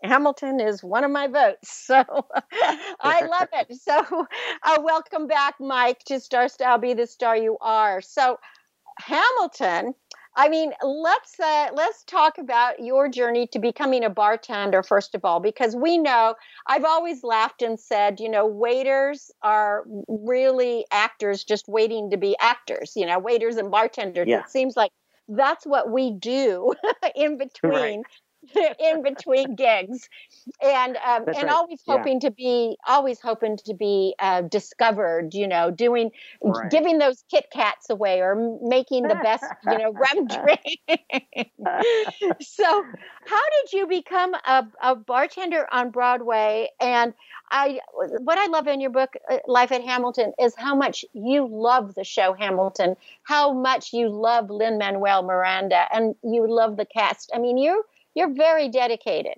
Hamilton 0.03 0.59
is 0.59 0.83
one 0.83 1.03
of 1.03 1.11
my 1.11 1.27
votes, 1.27 1.71
so 1.85 2.03
I 2.99 3.25
love 3.25 3.49
it. 3.53 3.77
So, 3.81 4.27
uh, 4.63 4.77
welcome 4.81 5.27
back, 5.27 5.55
Mike, 5.59 5.99
to 6.05 6.19
Star 6.19 6.47
Style. 6.47 6.77
Be 6.77 6.93
the 6.93 7.07
star 7.07 7.37
you 7.37 7.57
are. 7.61 8.01
So, 8.01 8.39
Hamilton. 8.97 9.93
I 10.35 10.47
mean, 10.47 10.71
let's 10.81 11.39
uh, 11.39 11.69
let's 11.73 12.03
talk 12.05 12.37
about 12.37 12.79
your 12.79 13.09
journey 13.09 13.47
to 13.47 13.59
becoming 13.59 14.03
a 14.03 14.09
bartender 14.09 14.81
first 14.81 15.13
of 15.13 15.25
all, 15.25 15.39
because 15.39 15.75
we 15.75 15.97
know 15.97 16.35
I've 16.67 16.85
always 16.85 17.23
laughed 17.23 17.61
and 17.61 17.79
said, 17.79 18.19
you 18.19 18.29
know, 18.29 18.45
waiters 18.45 19.31
are 19.41 19.83
really 20.07 20.85
actors 20.91 21.43
just 21.43 21.67
waiting 21.67 22.11
to 22.11 22.17
be 22.17 22.35
actors. 22.39 22.93
You 22.95 23.05
know, 23.05 23.19
waiters 23.19 23.57
and 23.57 23.69
bartenders. 23.69 24.27
Yeah. 24.27 24.41
It 24.41 24.49
seems 24.49 24.77
like 24.77 24.91
that's 25.27 25.65
what 25.65 25.91
we 25.91 26.11
do 26.11 26.73
in 27.15 27.37
between 27.37 28.03
in 28.79 29.03
between 29.03 29.55
gigs 29.55 30.07
and 30.63 30.97
um, 31.05 31.27
and 31.35 31.49
right. 31.49 31.57
always 31.57 31.81
Yeah. 31.85 32.07
hoping 32.07 32.19
to 32.21 32.31
be 32.31 32.77
always 32.87 33.19
hoping 33.21 33.57
to 33.65 33.73
be 33.73 34.15
uh, 34.19 34.41
discovered 34.41 35.33
you 35.33 35.47
know 35.47 35.71
doing 35.71 36.11
Right. 36.43 36.69
giving 36.69 36.97
those 36.97 37.23
kit 37.29 37.45
kats 37.51 37.89
away 37.89 38.19
or 38.21 38.57
making 38.61 39.07
the 39.07 39.15
best 39.15 39.53
you 39.61 39.77
know 39.77 39.91
rum 39.93 40.27
drink 40.27 40.79
so 42.41 42.85
how 43.25 43.41
did 43.61 43.73
you 43.73 43.87
become 43.87 44.33
a, 44.45 44.65
a 44.81 44.95
bartender 44.95 45.67
on 45.71 45.89
broadway 45.91 46.67
and 46.79 47.13
i 47.51 47.79
what 48.19 48.37
i 48.37 48.45
love 48.47 48.67
in 48.67 48.79
your 48.79 48.89
book 48.91 49.13
uh, 49.29 49.37
life 49.47 49.71
at 49.71 49.81
hamilton 49.83 50.31
is 50.39 50.53
how 50.57 50.75
much 50.75 51.05
you 51.13 51.47
love 51.49 51.93
the 51.95 52.03
show 52.03 52.33
hamilton 52.33 52.95
how 53.23 53.53
much 53.53 53.93
you 53.93 54.09
love 54.09 54.49
lin 54.49 54.77
manuel 54.77 55.23
miranda 55.23 55.85
and 55.93 56.15
you 56.23 56.45
love 56.49 56.77
the 56.77 56.85
cast 56.85 57.31
i 57.33 57.39
mean 57.39 57.57
you're 57.57 57.83
you're 58.15 58.33
very 58.33 58.69
dedicated 58.69 59.35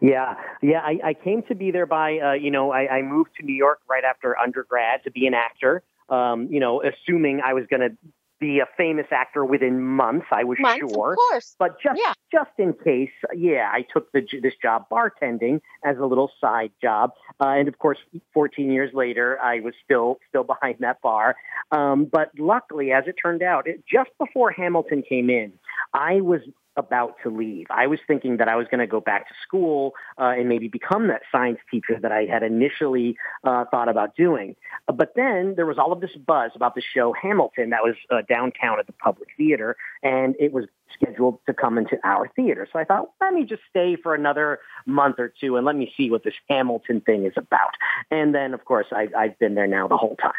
Yeah, 0.00 0.34
yeah. 0.62 0.80
I, 0.80 0.98
I 1.10 1.14
came 1.14 1.42
to 1.48 1.54
be 1.54 1.70
there 1.70 1.86
by, 1.86 2.18
uh, 2.18 2.32
you 2.32 2.50
know, 2.50 2.70
I, 2.70 2.98
I 2.98 3.02
moved 3.02 3.30
to 3.40 3.44
New 3.44 3.54
York 3.54 3.80
right 3.88 4.04
after 4.04 4.38
undergrad 4.38 5.02
to 5.04 5.10
be 5.10 5.26
an 5.26 5.34
actor. 5.34 5.82
Um, 6.08 6.46
you 6.50 6.60
know, 6.60 6.82
assuming 6.82 7.40
I 7.44 7.52
was 7.52 7.64
going 7.68 7.80
to 7.80 7.96
be 8.38 8.60
a 8.60 8.66
famous 8.76 9.06
actor 9.10 9.44
within 9.44 9.80
months. 9.82 10.26
I 10.30 10.44
was 10.44 10.56
sure. 10.58 10.62
Months, 10.62 10.92
of 10.92 11.16
course. 11.16 11.56
but 11.58 11.80
just 11.82 11.98
Yeah. 12.00 12.12
just 12.30 12.50
in 12.58 12.74
case, 12.74 13.10
yeah, 13.34 13.70
I 13.72 13.82
took 13.92 14.12
the, 14.12 14.20
this 14.42 14.52
job 14.60 14.86
bartending 14.90 15.60
as 15.84 15.96
a 15.98 16.04
little 16.04 16.30
side 16.40 16.70
job, 16.82 17.12
uh, 17.40 17.48
and 17.48 17.66
of 17.68 17.78
course, 17.78 17.98
14 18.34 18.70
years 18.70 18.92
later, 18.92 19.38
I 19.40 19.60
was 19.60 19.74
still 19.84 20.18
still 20.28 20.44
behind 20.54 20.76
that 20.80 21.00
bar. 21.00 21.36
Um, 21.72 22.04
but 22.04 22.30
luckily, 22.38 22.92
as 22.92 23.04
it 23.06 23.14
turned 23.20 23.42
out, 23.42 23.66
it, 23.66 23.82
just 23.90 24.10
before 24.18 24.50
Hamilton 24.50 25.02
came 25.02 25.30
in, 25.30 25.52
I 25.94 26.20
was 26.20 26.40
about 26.76 27.16
to 27.22 27.30
leave. 27.30 27.66
I 27.70 27.86
was 27.86 27.98
thinking 28.06 28.36
that 28.38 28.48
I 28.48 28.56
was 28.56 28.66
going 28.70 28.80
to 28.80 28.86
go 28.86 29.00
back 29.00 29.28
to 29.28 29.34
school 29.42 29.94
uh, 30.18 30.34
and 30.36 30.48
maybe 30.48 30.68
become 30.68 31.08
that 31.08 31.22
science 31.32 31.58
teacher 31.70 31.98
that 32.00 32.12
I 32.12 32.24
had 32.24 32.42
initially 32.42 33.16
uh, 33.44 33.64
thought 33.70 33.88
about 33.88 34.16
doing. 34.16 34.56
But 34.92 35.12
then 35.16 35.54
there 35.56 35.66
was 35.66 35.78
all 35.78 35.92
of 35.92 36.00
this 36.00 36.14
buzz 36.26 36.52
about 36.54 36.74
the 36.74 36.82
show 36.82 37.12
Hamilton 37.20 37.70
that 37.70 37.82
was 37.82 37.94
uh, 38.10 38.22
downtown 38.28 38.78
at 38.78 38.86
the 38.86 38.92
Public 38.92 39.28
Theater, 39.36 39.76
and 40.02 40.34
it 40.38 40.52
was 40.52 40.66
scheduled 40.92 41.38
to 41.46 41.54
come 41.54 41.78
into 41.78 41.98
our 42.04 42.28
theater. 42.36 42.66
So 42.72 42.78
I 42.78 42.84
thought, 42.84 43.10
let 43.20 43.32
me 43.32 43.44
just 43.44 43.62
stay 43.68 43.96
for 43.96 44.14
another 44.14 44.60
month 44.86 45.16
or 45.18 45.32
two 45.40 45.56
and 45.56 45.66
let 45.66 45.76
me 45.76 45.92
see 45.96 46.10
what 46.10 46.24
this 46.24 46.34
Hamilton 46.48 47.00
thing 47.00 47.24
is 47.24 47.32
about. 47.36 47.72
And 48.10 48.34
then, 48.34 48.54
of 48.54 48.64
course, 48.64 48.86
I, 48.92 49.08
I've 49.16 49.38
been 49.38 49.54
there 49.54 49.66
now 49.66 49.88
the 49.88 49.96
whole 49.96 50.16
time. 50.16 50.32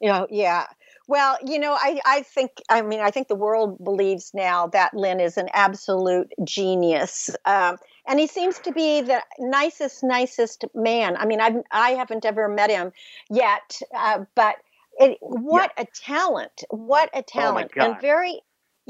You 0.00 0.08
know, 0.08 0.26
yeah. 0.30 0.66
Well, 1.10 1.38
you 1.44 1.58
know, 1.58 1.72
I, 1.72 2.00
I 2.06 2.22
think, 2.22 2.62
I 2.68 2.82
mean, 2.82 3.00
I 3.00 3.10
think 3.10 3.26
the 3.26 3.34
world 3.34 3.82
believes 3.82 4.30
now 4.32 4.68
that 4.68 4.94
Lin 4.94 5.18
is 5.18 5.36
an 5.36 5.48
absolute 5.52 6.32
genius. 6.44 7.30
Um, 7.44 7.78
and 8.06 8.20
he 8.20 8.28
seems 8.28 8.60
to 8.60 8.70
be 8.70 9.00
the 9.00 9.20
nicest, 9.40 10.04
nicest 10.04 10.66
man. 10.72 11.16
I 11.16 11.26
mean, 11.26 11.40
I've, 11.40 11.56
I 11.72 11.90
haven't 11.94 12.24
ever 12.24 12.48
met 12.48 12.70
him 12.70 12.92
yet, 13.28 13.80
uh, 13.92 14.20
but 14.36 14.54
it, 15.00 15.18
what 15.20 15.72
a 15.76 15.84
talent! 15.96 16.62
What 16.70 17.10
a 17.12 17.22
talent! 17.22 17.72
and 17.74 17.94
God. 17.94 18.00
very, 18.00 18.40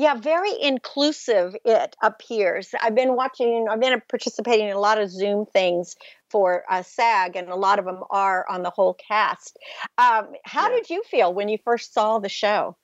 yeah, 0.01 0.15
very 0.15 0.53
inclusive. 0.59 1.55
It 1.63 1.95
appears. 2.03 2.75
I've 2.81 2.95
been 2.95 3.17
watching. 3.17 3.67
I've 3.71 3.81
been 3.81 4.01
participating 4.09 4.69
in 4.69 4.75
a 4.75 4.81
lot 4.81 4.99
of 4.99 5.11
Zoom 5.11 5.45
things 5.45 5.95
for 6.31 6.65
uh, 6.71 6.83
SAG, 6.83 7.37
and 7.37 7.51
a 7.51 7.55
lot 7.55 7.79
of 7.79 7.85
them 7.85 8.03
are 8.09 8.47
on 8.49 8.63
the 8.63 8.71
whole 8.71 8.95
cast. 8.95 9.59
Um, 9.99 10.29
how 10.47 10.71
did 10.71 10.89
you 10.89 11.03
feel 11.11 11.35
when 11.35 11.51
you 11.51 11.59
first 11.63 11.93
saw 11.93 12.19
the 12.19 12.31
show? 12.31 12.79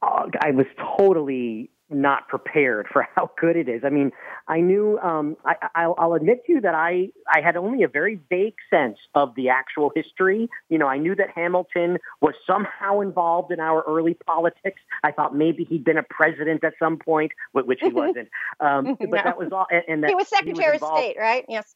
uh, 0.00 0.26
I 0.40 0.52
was 0.52 0.66
totally 0.96 1.70
not 1.90 2.28
prepared 2.28 2.86
for 2.92 3.06
how 3.14 3.30
good 3.40 3.56
it 3.56 3.68
is. 3.68 3.82
I 3.84 3.90
mean, 3.90 4.12
I 4.48 4.60
knew. 4.60 4.98
Um, 5.00 5.36
I, 5.44 5.54
I'll, 5.74 5.94
I'll 5.98 6.12
admit 6.14 6.44
to 6.46 6.52
you 6.52 6.60
that 6.62 6.74
I 6.74 7.10
I 7.32 7.40
had 7.40 7.56
only 7.56 7.82
a 7.82 7.88
very 7.88 8.20
vague 8.30 8.54
sense 8.70 8.98
of 9.14 9.34
the 9.34 9.48
actual 9.48 9.90
history. 9.94 10.48
You 10.68 10.78
know, 10.78 10.86
I 10.86 10.98
knew 10.98 11.14
that 11.16 11.30
Hamilton 11.34 11.98
was 12.20 12.34
somehow 12.46 13.00
involved 13.00 13.52
in 13.52 13.60
our 13.60 13.82
early 13.88 14.14
politics. 14.14 14.80
I 15.02 15.12
thought 15.12 15.34
maybe 15.34 15.64
he'd 15.64 15.84
been 15.84 15.98
a 15.98 16.02
president 16.02 16.64
at 16.64 16.74
some 16.78 16.96
point, 16.98 17.32
which 17.52 17.80
he 17.82 17.92
wasn't. 17.92 18.28
Um, 18.60 18.96
but 19.00 19.10
No. 19.10 19.16
that 19.24 19.38
was 19.38 19.48
all. 19.52 19.66
And, 19.70 19.82
and 19.88 20.02
that 20.02 20.08
he 20.10 20.14
was 20.14 20.28
Secretary 20.28 20.76
of 20.76 20.82
State, 20.82 21.16
right? 21.18 21.44
Yes, 21.48 21.74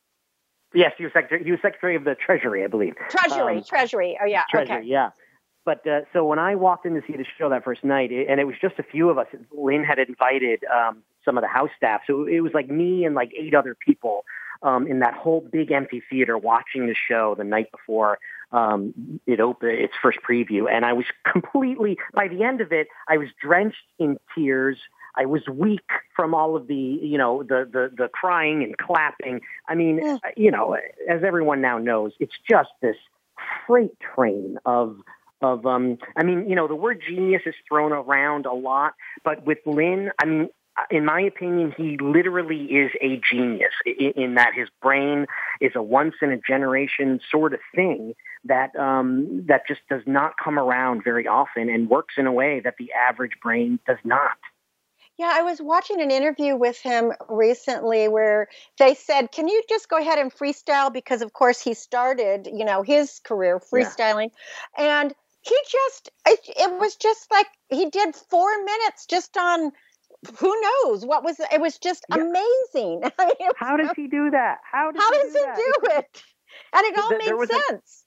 Yes, 0.74 0.92
he 0.98 1.04
was 1.04 1.12
secretary. 1.12 1.44
He 1.44 1.50
was 1.52 1.60
secretary 1.62 1.94
of 1.96 2.04
the 2.04 2.14
Treasury, 2.16 2.64
I 2.64 2.66
believe. 2.66 2.94
Treasury, 3.08 3.58
Um, 3.58 3.64
Treasury. 3.64 4.18
Oh 4.20 4.26
yeah, 4.26 4.42
Treasury, 4.50 4.78
okay. 4.78 4.86
yeah. 4.86 5.10
But 5.64 5.86
uh, 5.86 6.00
so 6.12 6.24
when 6.24 6.38
I 6.38 6.54
walked 6.56 6.84
in 6.86 6.94
to 6.94 7.02
see 7.06 7.16
the 7.16 7.24
show 7.38 7.48
that 7.48 7.64
first 7.64 7.84
night, 7.84 8.12
it, 8.12 8.28
and 8.28 8.38
it 8.40 8.44
was 8.44 8.56
just 8.60 8.78
a 8.78 8.82
few 8.82 9.08
of 9.08 9.18
us. 9.18 9.26
Lin 9.52 9.84
had 9.84 9.98
invited 9.98 10.62
um, 10.64 11.02
some 11.24 11.38
of 11.38 11.42
the 11.42 11.48
house 11.48 11.70
staff, 11.76 12.02
so 12.06 12.26
it 12.26 12.40
was 12.40 12.52
like 12.52 12.68
me 12.68 13.04
and 13.04 13.14
like 13.14 13.32
eight 13.38 13.54
other 13.54 13.74
people 13.74 14.24
um, 14.62 14.86
in 14.86 14.98
that 15.00 15.14
whole 15.14 15.40
big 15.40 15.72
empty 15.72 16.02
theater 16.10 16.36
watching 16.36 16.86
the 16.86 16.94
show 16.94 17.34
the 17.36 17.44
night 17.44 17.70
before 17.70 18.18
um, 18.52 19.20
it 19.26 19.40
opened 19.40 19.72
its 19.72 19.94
first 20.02 20.18
preview. 20.28 20.70
And 20.70 20.84
I 20.84 20.92
was 20.92 21.06
completely 21.30 21.98
by 22.12 22.28
the 22.28 22.42
end 22.42 22.60
of 22.60 22.72
it, 22.72 22.88
I 23.08 23.18
was 23.18 23.28
drenched 23.40 23.76
in 23.98 24.18
tears. 24.34 24.78
I 25.16 25.26
was 25.26 25.42
weak 25.48 25.88
from 26.16 26.34
all 26.34 26.56
of 26.56 26.66
the, 26.66 26.74
you 26.74 27.18
know, 27.18 27.42
the 27.42 27.68
the 27.70 27.90
the 27.96 28.08
crying 28.08 28.62
and 28.64 28.76
clapping. 28.76 29.40
I 29.68 29.74
mean, 29.74 30.18
you 30.36 30.50
know, 30.50 30.76
as 31.08 31.22
everyone 31.24 31.60
now 31.60 31.78
knows, 31.78 32.12
it's 32.18 32.34
just 32.48 32.70
this 32.82 32.96
freight 33.66 33.96
train 34.14 34.58
of 34.64 34.96
of 35.40 35.66
um 35.66 35.98
I 36.16 36.22
mean, 36.22 36.48
you 36.48 36.56
know, 36.56 36.68
the 36.68 36.74
word 36.74 37.02
genius 37.06 37.42
is 37.46 37.54
thrown 37.68 37.92
around 37.92 38.46
a 38.46 38.54
lot, 38.54 38.94
but 39.24 39.46
with 39.46 39.58
Lin, 39.66 40.10
I 40.20 40.26
mean, 40.26 40.48
in 40.90 41.04
my 41.04 41.20
opinion, 41.20 41.72
he 41.76 41.96
literally 41.98 42.64
is 42.64 42.90
a 43.00 43.20
genius 43.30 43.72
in, 43.86 44.12
in 44.16 44.34
that 44.34 44.54
his 44.54 44.68
brain 44.82 45.26
is 45.60 45.72
a 45.74 45.82
once 45.82 46.14
in 46.20 46.32
a 46.32 46.38
generation 46.38 47.20
sort 47.30 47.54
of 47.54 47.60
thing 47.74 48.14
that 48.44 48.74
um, 48.76 49.44
that 49.46 49.66
just 49.66 49.80
does 49.88 50.02
not 50.06 50.34
come 50.42 50.58
around 50.58 51.02
very 51.04 51.26
often 51.26 51.68
and 51.68 51.88
works 51.88 52.14
in 52.16 52.26
a 52.26 52.32
way 52.32 52.60
that 52.60 52.74
the 52.78 52.90
average 52.92 53.32
brain 53.42 53.78
does 53.86 53.98
not. 54.04 54.36
Yeah, 55.16 55.30
I 55.32 55.42
was 55.42 55.62
watching 55.62 56.00
an 56.00 56.10
interview 56.10 56.56
with 56.56 56.80
him 56.80 57.12
recently 57.28 58.08
where 58.08 58.48
they 58.78 58.94
said, 58.94 59.30
"Can 59.30 59.46
you 59.46 59.62
just 59.68 59.88
go 59.88 59.96
ahead 59.96 60.18
and 60.18 60.34
freestyle?" 60.34 60.92
Because 60.92 61.22
of 61.22 61.32
course 61.32 61.60
he 61.60 61.72
started, 61.74 62.48
you 62.52 62.64
know, 62.64 62.82
his 62.82 63.20
career 63.20 63.60
freestyling, 63.60 64.30
and 64.76 65.14
he 65.46 65.56
just 65.70 66.10
it, 66.26 66.40
it 66.56 66.78
was 66.80 66.96
just 66.96 67.30
like 67.30 67.46
he 67.68 67.88
did 67.90 68.14
four 68.14 68.50
minutes 68.64 69.06
just 69.06 69.36
on 69.36 69.72
who 70.38 70.60
knows 70.62 71.04
what 71.04 71.22
was 71.22 71.36
it 71.38 71.60
was 71.60 71.78
just 71.78 72.04
amazing. 72.10 73.02
I 73.18 73.26
mean, 73.26 73.50
How 73.56 73.76
does 73.76 73.90
he 73.96 74.06
do 74.06 74.30
that? 74.30 74.58
How 74.70 74.90
does 74.90 75.02
how 75.02 75.12
he 75.12 75.18
does 75.18 75.32
do 75.32 75.38
he 75.38 75.44
do 75.56 75.72
it? 75.98 76.22
And 76.72 76.84
it 76.86 76.98
all 76.98 77.10
There- 77.10 77.18
there 77.18 77.28
made 77.34 77.38
was 77.38 77.50
a- 77.50 77.60
sense. 77.72 78.04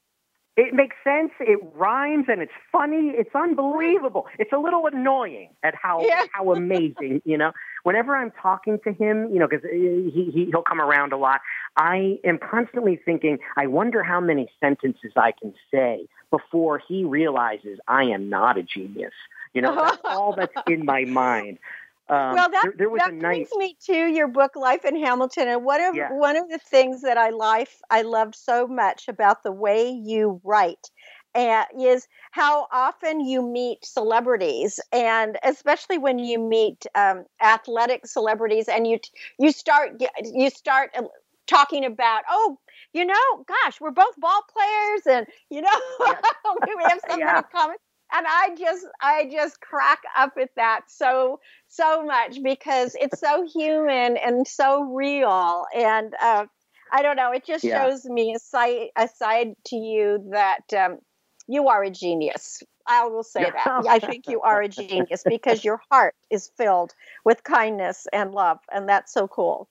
It 0.55 0.73
makes 0.73 0.95
sense. 1.03 1.29
It 1.39 1.59
rhymes 1.75 2.25
and 2.29 2.41
it's 2.41 2.51
funny. 2.71 3.09
It's 3.15 3.29
unbelievable. 3.35 4.25
It's 4.39 4.51
a 4.51 4.57
little 4.57 4.87
annoying 4.87 5.49
at 5.61 5.75
how 5.75 6.01
Yeah. 6.01 6.25
how 6.33 6.51
amazing. 6.51 7.21
You 7.25 7.37
know, 7.37 7.51
whenever 7.83 8.15
I'm 8.15 8.31
talking 8.31 8.79
to 8.83 8.91
him, 8.91 9.29
you 9.31 9.37
know, 9.37 9.47
because 9.47 9.63
uh, 9.63 9.69
he, 9.71 10.31
he 10.33 10.45
he'll 10.49 10.63
come 10.63 10.81
around 10.81 11.13
a 11.13 11.17
lot. 11.17 11.41
I 11.77 12.17
am 12.23 12.39
constantly 12.39 12.95
thinking. 13.05 13.37
I 13.55 13.67
wonder 13.67 14.01
how 14.01 14.19
many 14.19 14.49
sentences 14.59 15.11
I 15.15 15.31
can 15.39 15.53
say 15.71 16.07
before 16.29 16.81
he 16.87 17.03
realizes 17.03 17.79
I 17.87 18.03
am 18.05 18.29
not 18.29 18.57
a 18.57 18.63
genius. 18.63 19.13
You 19.53 19.61
know, 19.61 19.77
that's 19.79 20.01
all 20.07 20.33
that's 20.33 20.53
in 20.67 20.85
my 20.85 21.05
mind. 21.05 21.59
Um, 22.09 22.33
well, 22.33 22.49
that, 22.51 22.67
there, 22.77 22.89
there 22.89 22.89
that 22.97 23.13
night. 23.13 23.47
brings 23.47 23.49
me 23.55 23.75
to 23.85 23.93
your 23.93 24.27
book, 24.27 24.55
Life 24.55 24.85
in 24.85 24.95
Hamilton, 24.97 25.47
and 25.47 25.63
one 25.63 25.81
of 25.81 25.95
Yeah. 25.95 26.09
one 26.09 26.35
of 26.35 26.49
the 26.49 26.59
things 26.59 27.01
that 27.01 27.17
I 27.17 27.29
life 27.29 27.81
I 27.89 28.01
loved 28.01 28.35
so 28.35 28.67
much 28.67 29.07
about 29.07 29.43
the 29.43 29.51
way 29.51 29.89
you 29.89 30.41
write. 30.43 30.89
Uh, 31.35 31.65
is 31.79 32.07
how 32.31 32.67
often 32.71 33.19
you 33.19 33.43
meet 33.43 33.85
celebrities, 33.85 34.79
and 34.91 35.37
especially 35.43 35.99
when 35.99 36.17
you 36.17 36.39
meet 36.39 36.85
um, 36.95 37.25
athletic 37.43 38.07
celebrities, 38.07 38.67
and 38.67 38.87
you 38.87 38.97
you 39.37 39.51
start 39.51 40.01
you 40.23 40.49
start 40.49 40.89
uh, 40.97 41.03
talking 41.45 41.85
about, 41.85 42.23
oh, 42.29 42.57
you 42.93 43.05
know, 43.05 43.45
gosh, 43.47 43.79
we're 43.81 43.91
both 43.91 44.19
ball 44.19 44.41
players, 44.51 45.01
and 45.17 45.27
you 45.49 45.61
know, 45.61 45.69
we 46.77 46.83
have 46.83 47.01
something 47.07 47.19
Yeah. 47.19 47.37
in 47.37 47.43
common 47.51 47.77
and 48.13 48.25
i 48.29 48.55
just 48.57 48.85
i 49.01 49.29
just 49.31 49.59
crack 49.61 49.99
up 50.15 50.33
at 50.39 50.49
that 50.55 50.81
so 50.87 51.39
so 51.67 52.03
much 52.03 52.41
because 52.41 52.95
it's 52.99 53.19
so 53.19 53.45
human 53.53 54.17
and 54.17 54.47
so 54.47 54.83
real 54.83 55.65
and 55.75 56.13
uh, 56.21 56.45
i 56.91 57.01
don't 57.01 57.17
know 57.17 57.31
it 57.31 57.45
just 57.45 57.65
Yeah. 57.65 57.83
shows 57.85 58.05
me 58.05 58.33
a 58.33 58.39
side 58.39 58.87
a 58.97 59.07
side 59.07 59.53
to 59.65 59.75
you 59.75 60.19
that 60.31 60.61
um, 60.77 60.97
you 61.47 61.67
are 61.69 61.83
a 61.83 61.89
genius. 61.89 62.61
I 62.87 63.05
will 63.07 63.23
say 63.23 63.49
that. 63.51 63.71
I 63.89 63.99
think 63.99 64.27
you 64.27 64.41
are 64.41 64.61
a 64.61 64.67
genius 64.69 65.23
because 65.27 65.63
your 65.63 65.81
heart 65.91 66.15
is 66.29 66.51
filled 66.57 66.93
with 67.25 67.43
kindness 67.43 68.07
and 68.13 68.31
love 68.33 68.59
and 68.71 68.87
that's 68.87 69.13
so 69.13 69.27
cool 69.27 69.69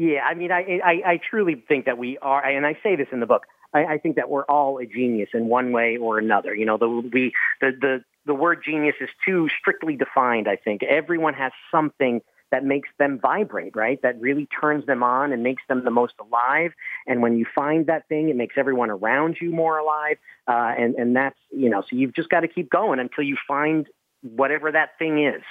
Yeah, 0.00 0.22
I 0.22 0.32
mean, 0.32 0.50
I, 0.50 0.80
I, 0.82 1.02
I 1.04 1.20
truly 1.28 1.62
think 1.68 1.84
that 1.84 1.98
we 1.98 2.16
are, 2.22 2.42
and 2.42 2.64
I 2.64 2.72
say 2.82 2.96
this 2.96 3.08
in 3.12 3.20
the 3.20 3.26
book. 3.26 3.42
I, 3.74 3.84
I 3.84 3.98
think 3.98 4.16
that 4.16 4.30
we're 4.30 4.46
all 4.46 4.78
a 4.78 4.86
genius 4.86 5.28
in 5.34 5.48
one 5.48 5.72
way 5.72 5.98
or 5.98 6.18
another. 6.18 6.54
You 6.54 6.64
know, 6.64 6.78
the 6.78 6.88
we 6.88 7.34
the 7.60 7.72
the 7.78 8.04
the 8.24 8.32
word 8.32 8.62
genius 8.64 8.94
is 9.02 9.10
too 9.26 9.50
strictly 9.60 9.96
defined. 9.96 10.48
I 10.48 10.56
think 10.56 10.82
everyone 10.84 11.34
has 11.34 11.52
something 11.70 12.22
that 12.50 12.64
makes 12.64 12.88
them 12.98 13.18
vibrate, 13.20 13.76
right? 13.76 14.00
That 14.00 14.18
really 14.18 14.46
turns 14.46 14.86
them 14.86 15.02
on 15.02 15.32
and 15.32 15.42
makes 15.42 15.62
them 15.68 15.84
the 15.84 15.90
most 15.90 16.14
alive. 16.18 16.72
And 17.06 17.20
when 17.20 17.36
you 17.36 17.44
find 17.54 17.86
that 17.88 18.08
thing, 18.08 18.30
it 18.30 18.36
makes 18.36 18.54
everyone 18.56 18.88
around 18.88 19.36
you 19.38 19.50
more 19.50 19.76
alive. 19.76 20.16
Uh, 20.48 20.72
and 20.78 20.94
and 20.94 21.14
that's 21.14 21.38
you 21.50 21.68
know, 21.68 21.82
so 21.82 21.94
you've 21.94 22.14
just 22.14 22.30
got 22.30 22.40
to 22.40 22.48
keep 22.48 22.70
going 22.70 23.00
until 23.00 23.24
you 23.24 23.36
find 23.46 23.86
whatever 24.22 24.72
that 24.72 24.98
thing 24.98 25.22
is. 25.22 25.42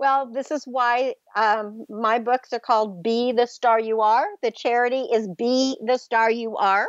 Well, 0.00 0.32
this 0.32 0.50
is 0.50 0.64
why 0.64 1.14
um, 1.36 1.84
my 1.90 2.18
books 2.20 2.54
are 2.54 2.58
called 2.58 3.02
Be 3.02 3.32
the 3.32 3.46
Star 3.46 3.78
You 3.78 4.00
Are. 4.00 4.24
The 4.42 4.50
charity 4.50 5.02
is 5.02 5.28
Be 5.28 5.76
the 5.84 5.98
Star 5.98 6.30
You 6.30 6.56
Are. 6.56 6.86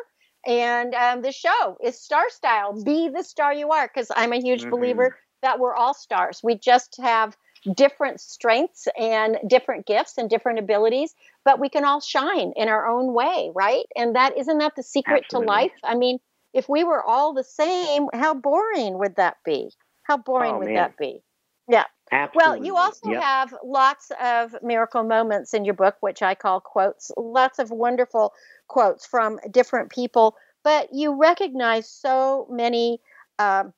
And 0.47 0.95
um, 0.95 1.21
the 1.21 1.33
show 1.33 1.77
is 1.83 2.01
Star 2.01 2.29
Style, 2.29 2.81
Be 2.81 3.09
the 3.09 3.21
Star 3.23 3.53
You 3.53 3.71
Are, 3.71 3.85
because 3.93 4.11
I'm 4.15 4.31
a 4.31 4.39
huge 4.39 4.63
Mhm. 4.63 4.71
believer 4.71 5.17
that 5.41 5.59
we're 5.59 5.75
all 5.75 5.93
stars. 5.93 6.39
We 6.41 6.55
just 6.55 6.95
have 7.01 7.35
different 7.75 8.21
strengths 8.21 8.87
and 8.97 9.37
different 9.45 9.85
gifts 9.85 10.17
and 10.17 10.29
different 10.29 10.59
abilities, 10.59 11.13
but 11.43 11.59
we 11.59 11.67
can 11.67 11.83
all 11.83 11.99
shine 11.99 12.53
in 12.55 12.69
our 12.69 12.87
own 12.87 13.13
way, 13.13 13.51
right? 13.53 13.87
And 13.97 14.15
that 14.15 14.37
isn't 14.37 14.57
that 14.59 14.77
the 14.77 14.83
secret 14.83 15.25
Absolutely. 15.25 15.47
to 15.47 15.51
life? 15.51 15.71
I 15.83 15.95
mean, 15.95 16.19
if 16.53 16.69
we 16.69 16.85
were 16.85 17.03
all 17.03 17.33
the 17.33 17.43
same, 17.43 18.07
how 18.13 18.35
boring 18.35 18.99
would 18.99 19.17
that 19.17 19.35
be? 19.43 19.69
How 20.03 20.15
boring 20.15 20.55
Oh, 20.55 20.59
would 20.59 20.67
man. 20.67 20.75
that 20.75 20.97
be? 20.97 21.21
Yeah. 21.67 21.85
Absolutely. 22.11 22.31
Well, 22.33 22.63
you 22.63 22.77
also 22.77 23.03
Yep. 23.03 23.13
have 23.13 23.55
lots 23.63 24.11
of 24.21 24.55
miracle 24.61 25.03
moments 25.03 25.53
in 25.53 25.65
your 25.65 25.73
book, 25.73 25.97
which 26.01 26.21
I 26.21 26.35
call 26.35 26.59
quotes, 26.61 27.11
lots 27.17 27.59
of 27.59 27.71
wonderful 27.71 28.33
quotes 28.67 29.05
from 29.05 29.39
different 29.51 29.89
people, 29.91 30.35
but 30.63 30.93
you 30.93 31.13
recognize 31.19 31.89
so 31.89 32.47
many 32.49 33.01
um, 33.39 33.73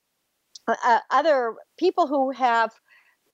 uh, 0.67 0.75
uh, 0.85 0.99
other 1.11 1.55
people 1.77 2.07
who 2.07 2.31
have 2.31 2.73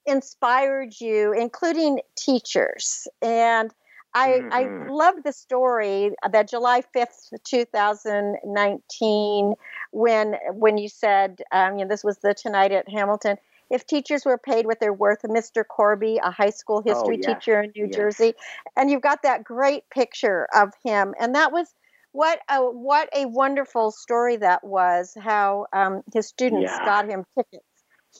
inspired 0.05 0.99
you, 0.99 1.33
including 1.33 2.01
teachers. 2.17 3.07
And 3.21 3.71
I, 4.13 4.43
I 4.51 4.69
Mhm. 4.69 4.85
love 4.85 5.23
the 5.23 5.31
story 5.33 6.13
that 6.31 6.49
July 6.49 6.81
5th, 6.93 7.29
2019, 7.45 9.55
when 9.91 10.35
when 10.53 10.77
you 10.77 10.89
said, 10.89 11.41
um, 11.51 11.77
you 11.77 11.85
know, 11.85 11.89
this 11.89 12.03
was 12.03 12.17
the 12.19 12.33
Tonight 12.33 12.71
at 12.71 12.89
Hamilton, 12.89 13.37
if 13.69 13.85
teachers 13.85 14.25
were 14.25 14.37
paid 14.37 14.65
what 14.65 14.79
they're 14.79 14.93
worth, 14.93 15.21
Mr. 15.23 15.63
Corby, 15.67 16.19
a 16.23 16.31
high 16.31 16.49
school 16.49 16.81
history 16.85 17.17
Oh, 17.17 17.21
yes, 17.21 17.37
teacher 17.37 17.61
in 17.61 17.71
New 17.75 17.87
yes. 17.87 17.95
Jersey, 17.95 18.33
and 18.75 18.89
you've 18.89 19.01
got 19.01 19.23
that 19.23 19.43
great 19.43 19.83
picture 19.89 20.47
of 20.55 20.73
him, 20.83 21.13
and 21.19 21.35
that 21.35 21.51
was 21.51 21.67
what 22.11 22.39
a 22.49 22.59
what 22.61 23.09
a 23.15 23.25
wonderful 23.27 23.91
story 23.91 24.37
that 24.37 24.63
was. 24.63 25.15
How 25.19 25.67
um, 25.73 26.01
his 26.13 26.27
students 26.27 26.71
Yeah. 26.71 26.85
got 26.85 27.07
him 27.09 27.25
tickets. 27.37 27.65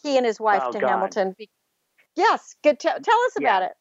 He 0.03 0.17
and 0.17 0.25
his 0.25 0.39
wife 0.39 0.63
Oh, 0.65 0.71
to 0.73 0.79
God. 0.79 0.87
Hamilton. 0.89 1.35
Yes, 2.15 2.55
good. 2.63 2.79
T- 2.79 2.89
tell 2.89 3.19
us 3.25 3.35
Yeah. 3.39 3.39
about 3.39 3.63
it. 3.63 3.71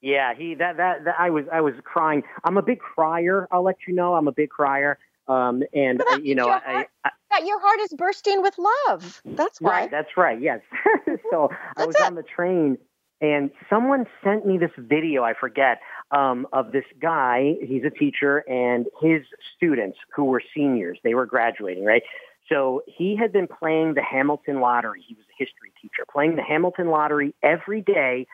Yeah, 0.00 0.34
he 0.34 0.54
that, 0.56 0.76
that 0.78 1.04
that 1.04 1.14
I 1.18 1.30
was 1.30 1.44
I 1.52 1.60
was 1.60 1.74
crying. 1.84 2.22
I'm 2.44 2.56
a 2.56 2.62
big 2.62 2.80
crier. 2.80 3.48
I'll 3.52 3.62
let 3.62 3.76
you 3.86 3.94
know. 3.94 4.14
I'm 4.14 4.28
a 4.28 4.32
big 4.32 4.50
crier. 4.50 4.98
Um, 5.28 5.62
and 5.72 6.00
that 6.00 6.20
you 6.24 6.34
know, 6.34 6.46
your 6.46 6.58
heart- 6.58 6.90
I 7.04 7.10
That 7.30 7.46
your 7.46 7.60
heart 7.60 7.80
is 7.80 7.94
bursting 7.96 8.42
with 8.42 8.54
love. 8.58 9.22
That's 9.24 9.60
why. 9.60 9.70
right. 9.82 9.90
That's 9.90 10.16
right. 10.16 10.40
Yes. 10.40 10.60
so 11.30 11.50
I 11.76 11.86
was 11.86 11.96
on 11.96 12.14
the 12.14 12.22
train, 12.22 12.76
and 13.20 13.50
someone 13.70 14.06
sent 14.24 14.46
me 14.46 14.58
this 14.58 14.72
video. 14.76 15.22
I 15.22 15.34
forget 15.38 15.80
um, 16.10 16.46
of 16.52 16.72
this 16.72 16.84
guy. 17.00 17.54
He's 17.62 17.84
a 17.84 17.90
teacher, 17.90 18.38
and 18.48 18.86
his 19.00 19.22
students 19.56 19.98
who 20.14 20.24
were 20.24 20.42
seniors. 20.54 20.98
They 21.04 21.14
were 21.14 21.26
graduating, 21.26 21.84
right? 21.84 22.02
So 22.48 22.82
he 22.86 23.16
had 23.16 23.32
been 23.32 23.46
playing 23.46 23.94
the 23.94 24.02
Hamilton 24.02 24.60
lottery. 24.60 25.02
He 25.06 25.14
was 25.14 25.24
a 25.24 25.36
history 25.38 25.72
teacher, 25.80 26.04
playing 26.10 26.36
the 26.36 26.42
Hamilton 26.42 26.88
lottery 26.88 27.34
every 27.42 27.80
day 27.80 28.26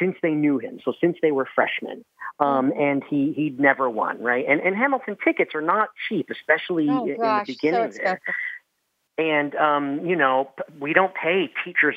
since 0.00 0.16
they 0.22 0.32
knew 0.32 0.58
him. 0.58 0.80
So 0.84 0.92
since 1.00 1.18
they 1.22 1.30
were 1.32 1.46
freshmen, 1.54 2.04
um, 2.40 2.72
and 2.78 3.04
he 3.08 3.32
he'd 3.36 3.60
never 3.60 3.88
won, 3.90 4.22
right? 4.22 4.44
And 4.48 4.60
and 4.60 4.74
Hamilton 4.76 5.16
tickets 5.24 5.54
are 5.54 5.62
not 5.62 5.90
cheap, 6.08 6.30
especially 6.30 6.88
Oh 6.88 7.06
in 7.06 7.18
gosh, 7.20 7.46
the 7.46 7.54
so 7.54 7.56
beginning. 7.62 7.84
expensive. 7.86 8.18
And 9.18 9.54
um, 9.56 10.06
you 10.06 10.16
know, 10.16 10.50
we 10.80 10.92
don't 10.94 11.14
pay 11.14 11.50
teachers 11.64 11.96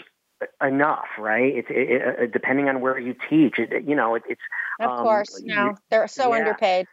enough, 0.61 1.07
right? 1.17 1.55
It's 1.55 1.69
it, 1.69 2.01
it, 2.23 2.31
depending 2.33 2.69
on 2.69 2.81
where 2.81 2.99
you 2.99 3.15
teach. 3.29 3.59
It, 3.59 3.85
you 3.87 3.95
know, 3.95 4.15
it, 4.15 4.23
it's 4.27 4.41
Of 4.79 4.91
um, 4.91 5.03
course, 5.03 5.41
no, 5.43 5.75
they're 5.89 6.07
so 6.07 6.33
yeah. 6.33 6.39
underpaid. 6.39 6.87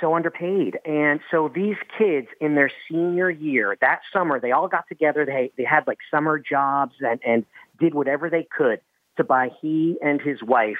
so 0.00 0.14
underpaid. 0.16 0.78
And 0.84 1.20
so 1.30 1.48
these 1.54 1.76
kids 1.98 2.28
in 2.40 2.54
their 2.54 2.70
senior 2.90 3.30
year, 3.30 3.76
that 3.80 4.00
summer, 4.12 4.40
they 4.40 4.52
all 4.52 4.68
got 4.68 4.88
together. 4.88 5.24
They 5.24 5.52
they 5.56 5.64
had 5.64 5.86
like 5.86 5.98
summer 6.10 6.38
jobs 6.38 6.94
and 7.00 7.20
and 7.24 7.46
did 7.78 7.94
whatever 7.94 8.30
they 8.30 8.46
could 8.56 8.80
to 9.16 9.24
buy 9.24 9.50
he 9.60 9.96
and 10.02 10.20
his 10.20 10.42
wife 10.42 10.78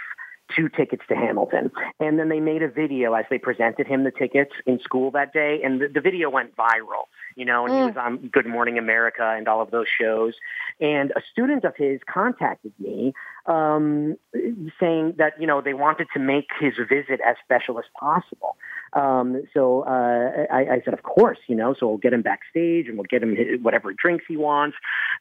two 0.55 0.69
tickets 0.69 1.03
to 1.09 1.15
Hamilton. 1.17 1.71
And 2.01 2.19
then 2.19 2.29
they 2.29 2.41
made 2.41 2.63
a 2.63 2.69
video 2.69 3.15
as 3.15 3.25
they 3.31 3.39
presented 3.39 3.87
him 3.87 4.05
the 4.05 4.11
tickets 4.11 4.53
in 4.67 4.79
school 4.81 5.11
that 5.13 5.33
day. 5.33 5.61
And 5.65 5.81
the, 5.81 5.89
the 5.89 6.01
video 6.01 6.29
went 6.31 6.55
viral, 6.55 7.07
you 7.35 7.45
know, 7.45 7.65
and 7.65 7.75
he 7.75 7.81
Mm. 7.81 7.87
was 7.87 7.97
on 7.97 8.29
Good 8.29 8.47
Morning 8.47 8.79
America 8.79 9.35
and 9.37 9.49
all 9.49 9.63
of 9.63 9.71
those 9.71 9.87
shows. 10.01 10.35
And 10.81 11.13
a 11.17 11.23
student 11.33 11.65
of 11.65 11.75
his 11.77 12.01
contacted 12.13 12.73
me 12.79 13.15
um, 13.47 14.17
saying 14.79 15.15
that, 15.19 15.41
you 15.41 15.47
know, 15.47 15.61
they 15.61 15.75
wanted 15.75 16.09
to 16.13 16.21
make 16.21 16.49
his 16.61 16.75
visit 16.89 17.21
as 17.27 17.37
special 17.43 17.79
as 17.79 17.85
possible. 17.99 18.57
Um, 18.95 19.43
so 19.53 19.83
uh, 19.83 20.47
I, 20.53 20.75
I 20.75 20.83
said, 20.85 20.95
of 20.95 21.03
course, 21.03 21.39
you 21.49 21.57
know, 21.57 21.75
so 21.79 21.89
we'll 21.89 21.99
get 21.99 22.13
him 22.13 22.23
backstage 22.23 22.87
and 22.87 22.97
we'll 22.97 23.07
get 23.11 23.23
him 23.23 23.37
whatever 23.63 23.93
drinks 23.93 24.25
he 24.29 24.37
wants. 24.37 24.77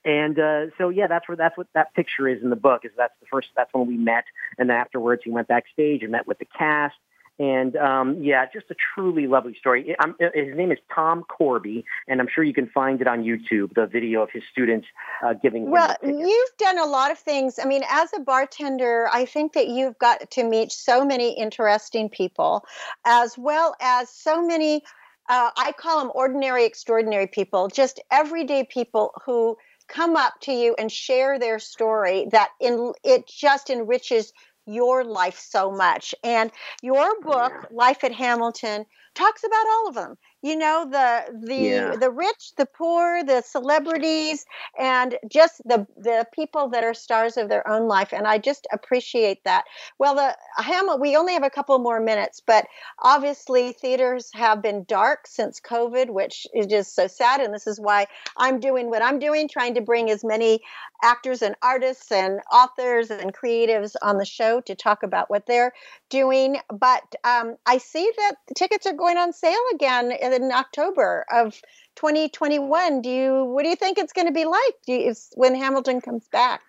And 0.05 0.37
uh, 0.39 0.65
so, 0.77 0.89
yeah, 0.89 1.07
that's 1.07 1.27
where 1.27 1.37
that's 1.37 1.57
what 1.57 1.67
that 1.73 1.93
picture 1.93 2.27
is 2.27 2.43
in 2.43 2.49
the 2.49 2.55
book. 2.55 2.85
Is 2.85 2.91
that's 2.95 3.13
the 3.19 3.25
first 3.31 3.49
that's 3.55 3.73
when 3.73 3.87
we 3.87 3.97
met, 3.97 4.25
and 4.57 4.71
afterwards 4.71 5.23
he 5.23 5.31
went 5.31 5.47
backstage 5.47 6.03
and 6.03 6.11
met 6.11 6.27
with 6.27 6.39
the 6.39 6.45
cast. 6.45 6.95
And 7.39 7.75
um, 7.77 8.21
yeah, 8.21 8.45
just 8.51 8.67
a 8.69 8.75
truly 8.93 9.25
lovely 9.25 9.55
story. 9.59 9.95
I'm, 9.99 10.11
uh, 10.21 10.27
his 10.35 10.55
name 10.55 10.71
is 10.71 10.77
Tom 10.93 11.23
Corby, 11.23 11.83
and 12.07 12.21
I'm 12.21 12.27
sure 12.33 12.43
you 12.43 12.53
can 12.53 12.69
find 12.69 13.01
it 13.01 13.07
on 13.07 13.23
YouTube. 13.23 13.73
The 13.73 13.87
video 13.87 14.21
of 14.21 14.29
his 14.31 14.43
students 14.51 14.87
uh, 15.25 15.33
giving 15.41 15.69
Well, 15.69 15.95
you've 16.03 16.57
done 16.59 16.77
a 16.77 16.85
lot 16.85 17.09
of 17.09 17.17
things. 17.17 17.57
I 17.57 17.65
mean, 17.65 17.81
as 17.89 18.11
a 18.15 18.19
bartender, 18.19 19.09
I 19.11 19.25
think 19.25 19.53
that 19.53 19.67
you've 19.67 19.97
got 19.97 20.29
to 20.29 20.43
meet 20.43 20.71
so 20.71 21.03
many 21.03 21.33
interesting 21.37 22.07
people, 22.07 22.65
as 23.03 23.35
well 23.35 23.75
as 23.81 24.09
so 24.09 24.45
many, 24.45 24.83
uh, 25.27 25.49
I 25.57 25.71
call 25.71 26.01
them 26.01 26.11
ordinary, 26.13 26.65
extraordinary 26.65 27.27
people, 27.27 27.67
just 27.67 27.99
everyday 28.11 28.63
people 28.63 29.11
who 29.25 29.57
come 29.87 30.15
up 30.15 30.33
to 30.41 30.51
you 30.51 30.75
and 30.77 30.91
share 30.91 31.39
their 31.39 31.59
story 31.59 32.27
that 32.31 32.49
in, 32.59 32.93
it 33.03 33.27
just 33.27 33.69
enriches 33.69 34.33
your 34.65 35.03
life 35.03 35.37
so 35.39 35.71
much. 35.71 36.15
And 36.23 36.51
your 36.81 37.21
book, 37.21 37.53
Life 37.71 38.03
at 38.03 38.11
Hamilton, 38.13 38.85
talks 39.15 39.43
about 39.43 39.65
all 39.71 39.87
of 39.89 39.95
them. 39.95 40.17
You 40.41 40.57
know, 40.57 40.85
the 40.89 41.39
the 41.47 41.63
Yeah. 41.63 41.95
the 41.97 42.09
rich, 42.11 42.53
the 42.57 42.65
poor, 42.65 43.23
the 43.23 43.41
celebrities, 43.41 44.45
and 44.77 45.17
just 45.29 45.61
the 45.65 45.87
the 45.95 46.27
people 46.33 46.69
that 46.69 46.83
are 46.83 46.93
stars 46.93 47.37
of 47.37 47.47
their 47.49 47.65
own 47.67 47.87
life. 47.87 48.11
And 48.13 48.27
I 48.27 48.39
just 48.39 48.67
appreciate 48.73 49.43
that. 49.45 49.63
Well, 49.99 50.15
the 50.15 50.35
Hamilton, 50.61 51.01
we 51.01 51.15
only 51.15 51.33
have 51.33 51.43
a 51.43 51.49
couple 51.49 51.77
more 51.79 51.99
minutes, 51.99 52.41
but 52.45 52.65
obviously 53.01 53.71
theaters 53.71 54.29
have 54.33 54.61
been 54.61 54.83
dark 54.85 55.27
since 55.27 55.59
COVID, 55.61 56.09
which 56.09 56.45
is 56.53 56.65
just 56.67 56.95
so 56.95 57.07
sad. 57.07 57.39
And 57.39 57.53
this 57.53 57.67
is 57.67 57.79
why 57.79 58.07
I'm 58.37 58.59
doing 58.59 58.89
what 58.89 59.01
I'm 59.03 59.19
doing, 59.19 59.47
trying 59.47 59.75
to 59.75 59.81
bring 59.81 60.09
as 60.09 60.23
many 60.23 60.61
actors 61.03 61.41
and 61.41 61.55
artists 61.61 62.11
and 62.11 62.39
authors 62.51 63.11
and 63.11 63.33
creatives 63.33 63.95
on 64.01 64.17
the 64.17 64.25
show 64.25 64.61
to 64.61 64.73
talk 64.73 65.03
about 65.03 65.29
what 65.29 65.45
they're 65.45 65.73
doing. 66.09 66.57
But 66.69 67.15
um, 67.23 67.57
I 67.65 67.77
see 67.77 68.11
that 68.17 68.35
tickets 68.55 68.87
are 68.87 68.93
going 68.93 69.17
on 69.17 69.33
sale 69.33 69.63
again 69.73 70.11
in 70.11 70.51
October 70.51 71.25
of 71.31 71.61
2021. 71.95 73.01
Do 73.01 73.09
you? 73.09 73.43
What 73.43 73.63
do 73.63 73.69
you 73.69 73.75
think 73.75 73.97
it's 73.97 74.13
going 74.13 74.27
to 74.27 74.33
be 74.33 74.45
like 74.45 74.75
do 74.85 74.93
you, 74.93 75.13
when 75.35 75.53
Hamilton 75.53 76.01
comes 76.01 76.27
back? 76.29 76.61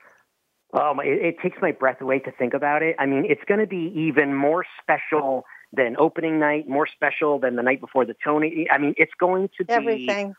Oh, 0.75 0.93
my, 0.93 1.05
it, 1.05 1.25
it 1.25 1.37
takes 1.41 1.57
my 1.63 1.71
breath 1.71 2.01
away 2.01 2.19
to 2.19 2.33
think 2.33 2.53
about 2.53 2.83
it. 2.83 2.97
I 2.99 3.07
mean, 3.07 3.25
it's 3.29 3.45
going 3.47 3.61
to 3.61 3.67
be 3.67 3.93
even 3.95 4.35
more 4.35 4.65
special 4.83 5.45
than 5.73 5.97
opening 5.99 6.41
night, 6.41 6.69
more 6.69 6.87
special 6.87 7.39
than 7.39 7.57
the 7.57 7.63
night 7.63 7.81
before 7.81 8.05
the 8.05 8.15
Tony. 8.25 8.67
I 8.71 8.79
mean, 8.79 8.95
it's 8.97 9.15
going 9.19 9.49
to 9.57 9.65
be 9.65 9.73
Everything. 9.73 10.35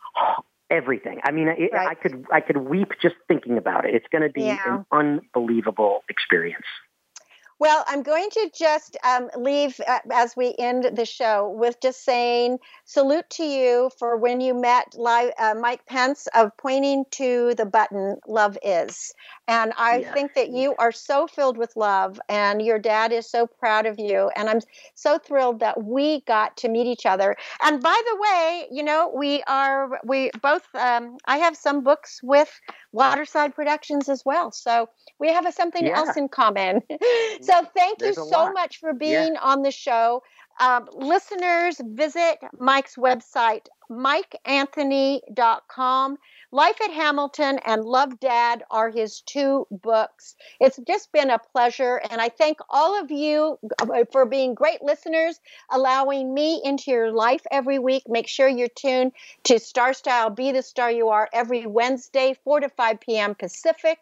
Everything. 0.70 1.20
I 1.24 1.30
mean, 1.30 1.48
it, 1.48 1.70
Right. 1.72 1.88
I 1.88 1.94
could 1.94 2.24
I 2.32 2.40
could 2.40 2.56
weep 2.58 2.92
just 3.00 3.16
thinking 3.28 3.58
about 3.58 3.84
it. 3.84 3.94
It's 3.94 4.06
going 4.10 4.22
to 4.22 4.28
be 4.30 4.42
Yeah. 4.42 4.58
an 4.66 4.86
unbelievable 4.92 6.02
experience. 6.08 6.66
Well, 7.58 7.84
I'm 7.86 8.02
going 8.02 8.28
to 8.30 8.50
just 8.54 8.98
um, 9.02 9.30
leave 9.38 9.80
uh, 9.86 10.00
as 10.12 10.36
we 10.36 10.54
end 10.58 10.90
the 10.94 11.06
show 11.06 11.48
with 11.58 11.80
just 11.80 12.04
saying 12.04 12.58
salute 12.84 13.28
to 13.30 13.44
you 13.44 13.90
for 13.98 14.18
when 14.18 14.42
you 14.42 14.52
met 14.52 14.94
Li- 14.94 15.32
uh, 15.38 15.54
Mike 15.54 15.86
Pence 15.86 16.26
of 16.34 16.54
pointing 16.58 17.04
to 17.12 17.54
the 17.54 17.64
button 17.64 18.16
"Love 18.28 18.58
Is," 18.62 19.14
and 19.48 19.72
I 19.78 20.02
Yes. 20.02 20.12
think 20.12 20.34
that 20.34 20.50
you 20.50 20.74
are 20.78 20.92
so 20.92 21.26
filled 21.26 21.56
with 21.56 21.74
love, 21.76 22.20
and 22.28 22.60
your 22.60 22.78
dad 22.78 23.10
is 23.12 23.30
so 23.30 23.46
proud 23.46 23.86
of 23.86 23.98
you, 23.98 24.30
and 24.36 24.50
I'm 24.50 24.60
so 24.94 25.16
thrilled 25.18 25.60
that 25.60 25.82
we 25.82 26.20
got 26.22 26.58
to 26.58 26.68
meet 26.68 26.86
each 26.86 27.06
other. 27.06 27.36
And 27.62 27.82
by 27.82 28.02
the 28.06 28.16
way, 28.20 28.66
you 28.70 28.82
know 28.82 29.10
we 29.16 29.42
are 29.44 29.98
we 30.04 30.30
both. 30.42 30.66
Um, 30.74 31.16
I 31.24 31.38
have 31.38 31.56
some 31.56 31.82
books 31.82 32.20
with 32.22 32.50
Waterside 32.92 33.54
Productions 33.54 34.10
as 34.10 34.24
well, 34.26 34.52
so 34.52 34.90
we 35.18 35.32
have 35.32 35.46
a, 35.46 35.52
something 35.52 35.86
Yeah. 35.86 35.94
else 35.94 36.16
in 36.16 36.28
common. 36.28 36.82
so 37.46 37.64
thank 37.76 38.00
There's 38.00 38.16
you 38.18 38.24
so 38.24 38.24
lot. 38.24 38.52
much 38.52 38.78
for 38.78 38.92
Yeah. 39.04 39.26
being 39.26 39.36
on 39.36 39.62
the 39.62 39.70
show. 39.72 40.22
Um, 40.58 40.88
listeners, 40.94 41.78
visit 41.84 42.38
Mike's 42.58 42.96
website, 42.96 43.66
mikeanthony.com. 43.90 46.16
Life 46.52 46.80
at 46.80 46.92
Hamilton 46.92 47.58
and 47.66 47.84
Love 47.84 48.20
Dad 48.20 48.64
are 48.70 48.88
his 48.88 49.20
two 49.20 49.66
books. 49.70 50.34
It's 50.58 50.78
just 50.86 51.12
been 51.12 51.28
a 51.28 51.38
pleasure, 51.38 52.00
and 52.10 52.18
I 52.20 52.30
thank 52.30 52.58
all 52.70 52.98
of 52.98 53.10
you 53.10 53.58
uh, 53.80 54.04
for 54.10 54.24
being 54.24 54.54
great 54.54 54.82
listeners, 54.82 55.38
allowing 55.70 56.32
me 56.32 56.62
into 56.64 56.90
your 56.90 57.12
life 57.12 57.42
every 57.50 57.78
week. 57.78 58.04
Make 58.08 58.28
sure 58.28 58.48
you're 58.48 58.68
tuned 58.68 59.12
to 59.44 59.58
Star 59.58 59.92
Style 59.92 60.30
Be 60.30 60.52
the 60.52 60.62
Star 60.62 60.90
You 60.90 61.10
Are 61.10 61.28
every 61.34 61.66
Wednesday, 61.66 62.34
4 62.44 62.60
to 62.60 62.70
5 62.70 63.00
p.m. 63.00 63.34
Pacific, 63.34 63.98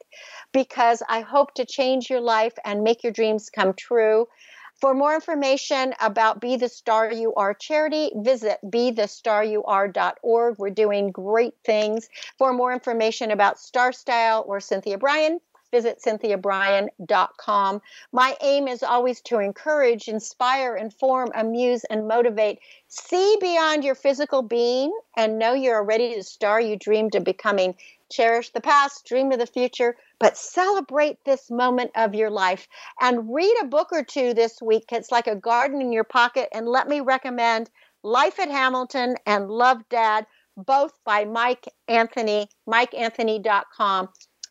because 0.53 1.03
I 1.09 1.23
hope 1.23 1.55
to 1.55 1.65
change 1.65 2.09
your 2.09 2.21
life 2.21 2.55
and 2.65 2.85
make 2.85 3.03
your 3.03 3.13
dreams 3.13 3.51
come 3.51 3.75
true. 3.75 4.29
For 4.81 4.93
more 4.93 5.15
information 5.15 5.95
about 6.01 6.41
Be 6.41 6.57
the 6.57 6.69
Star 6.69 7.13
You 7.13 7.35
Are 7.35 7.55
charity, 7.55 8.11
visit 8.17 8.59
bethestaryouare.org. 8.65 10.59
We're 10.59 10.71
doing 10.71 11.11
great 11.11 11.55
things. 11.65 12.09
For 12.39 12.53
more 12.53 12.73
information 12.73 13.31
about 13.31 13.59
Star 13.59 13.93
Style 13.93 14.45
or 14.47 14.61
Cynthia 14.61 14.99
Brian, 14.99 15.41
visit 15.75 16.01
cynthiabrian.com. 16.01 17.83
My 18.13 18.37
aim 18.41 18.69
is 18.69 18.85
always 18.85 19.21
to 19.23 19.41
encourage, 19.41 20.07
inspire, 20.07 20.77
inform, 20.77 21.31
amuse, 21.35 21.83
and 21.85 22.07
motivate. 22.07 22.61
See 22.87 23.37
beyond 23.41 23.83
your 23.83 23.97
physical 23.97 24.43
being 24.43 24.97
and 25.17 25.39
know 25.39 25.53
you're 25.53 25.77
already 25.77 26.15
the 26.15 26.23
star 26.23 26.61
you 26.61 26.77
dreamed 26.77 27.17
of 27.17 27.25
becoming. 27.25 27.75
Cherish 28.09 28.51
the 28.51 28.61
past, 28.61 29.05
dream 29.05 29.33
of 29.33 29.41
the 29.41 29.47
future, 29.47 29.97
but 30.25 30.39
celebrate 30.39 31.23
this 31.27 31.51
moment 31.51 31.91
of 31.95 32.15
your 32.15 32.31
life 32.31 32.67
and 32.99 33.35
read 33.35 33.55
a 33.61 33.67
book 33.67 33.89
or 33.93 34.03
two 34.03 34.33
this 34.33 34.63
week. 34.63 34.85
It's 34.91 35.13
like 35.13 35.27
a 35.27 35.37
garden 35.37 35.83
in 35.83 35.93
your 35.93 36.03
pocket. 36.03 36.49
And 36.51 36.67
let 36.67 36.89
me 36.89 37.01
recommend 37.01 37.69
Life 38.03 38.41
at 38.41 38.49
Hamilton 38.49 39.17
and 39.27 39.51
Love 39.51 39.87
Dad, 39.91 40.27
both 40.57 40.93
by 41.05 41.27
Mike 41.27 41.67
Anthony, 41.89 42.49
mikeanthony.com. 42.67 44.09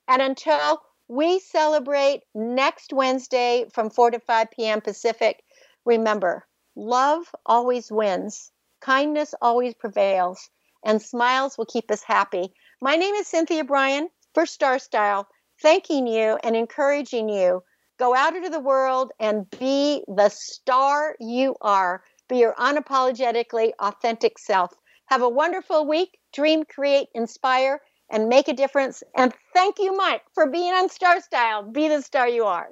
And 0.08 0.22
until 0.22 0.80
we 1.08 1.40
celebrate 1.40 2.22
next 2.36 2.94
Wednesday 2.94 3.66
from 3.74 3.90
4 3.90 4.12
to 4.12 4.20
5 4.20 4.52
p.m. 4.52 4.80
Pacific, 4.80 5.44
remember, 5.86 6.46
love 6.76 7.24
always 7.48 7.92
wins. 7.92 8.52
kindness 8.80 9.34
always 9.42 9.74
prevails, 9.74 10.52
and 10.86 11.02
smiles 11.02 11.58
will 11.58 11.66
keep 11.66 11.90
us 11.90 12.04
happy. 12.04 12.54
My 12.80 12.96
name 12.96 13.16
is 13.16 13.26
Cynthia 13.26 13.64
Brian 13.64 14.10
for 14.36 14.46
Star 14.46 14.78
Style, 14.78 15.28
thanking 15.64 16.06
you 16.06 16.38
and 16.44 16.56
encouraging 16.56 17.28
you. 17.30 17.64
Go 17.98 18.16
out 18.16 18.36
into 18.36 18.50
the 18.50 18.60
world 18.60 19.12
and 19.20 19.50
be 19.60 20.04
the 20.08 20.30
star 20.30 21.16
you 21.20 21.56
are. 21.62 22.04
Be 22.30 22.38
your 22.40 22.54
unapologetically 22.56 23.72
authentic 23.80 24.38
self. 24.38 24.72
Have 25.08 25.24
a 25.24 25.30
wonderful 25.30 25.88
week. 25.88 26.20
Dream, 26.34 26.64
create, 26.66 27.08
inspire, 27.16 27.80
and 28.12 28.30
make 28.30 28.48
a 28.48 28.54
difference. 28.54 29.04
And 29.16 29.34
thank 29.54 29.80
you, 29.80 29.96
Mike, 29.96 30.24
for 30.34 30.50
being 30.50 30.74
on 30.74 30.90
Star 30.90 31.22
Style. 31.22 31.64
Be 31.64 31.88
the 31.88 32.02
star 32.02 32.28
you 32.28 32.44
are. 32.46 32.70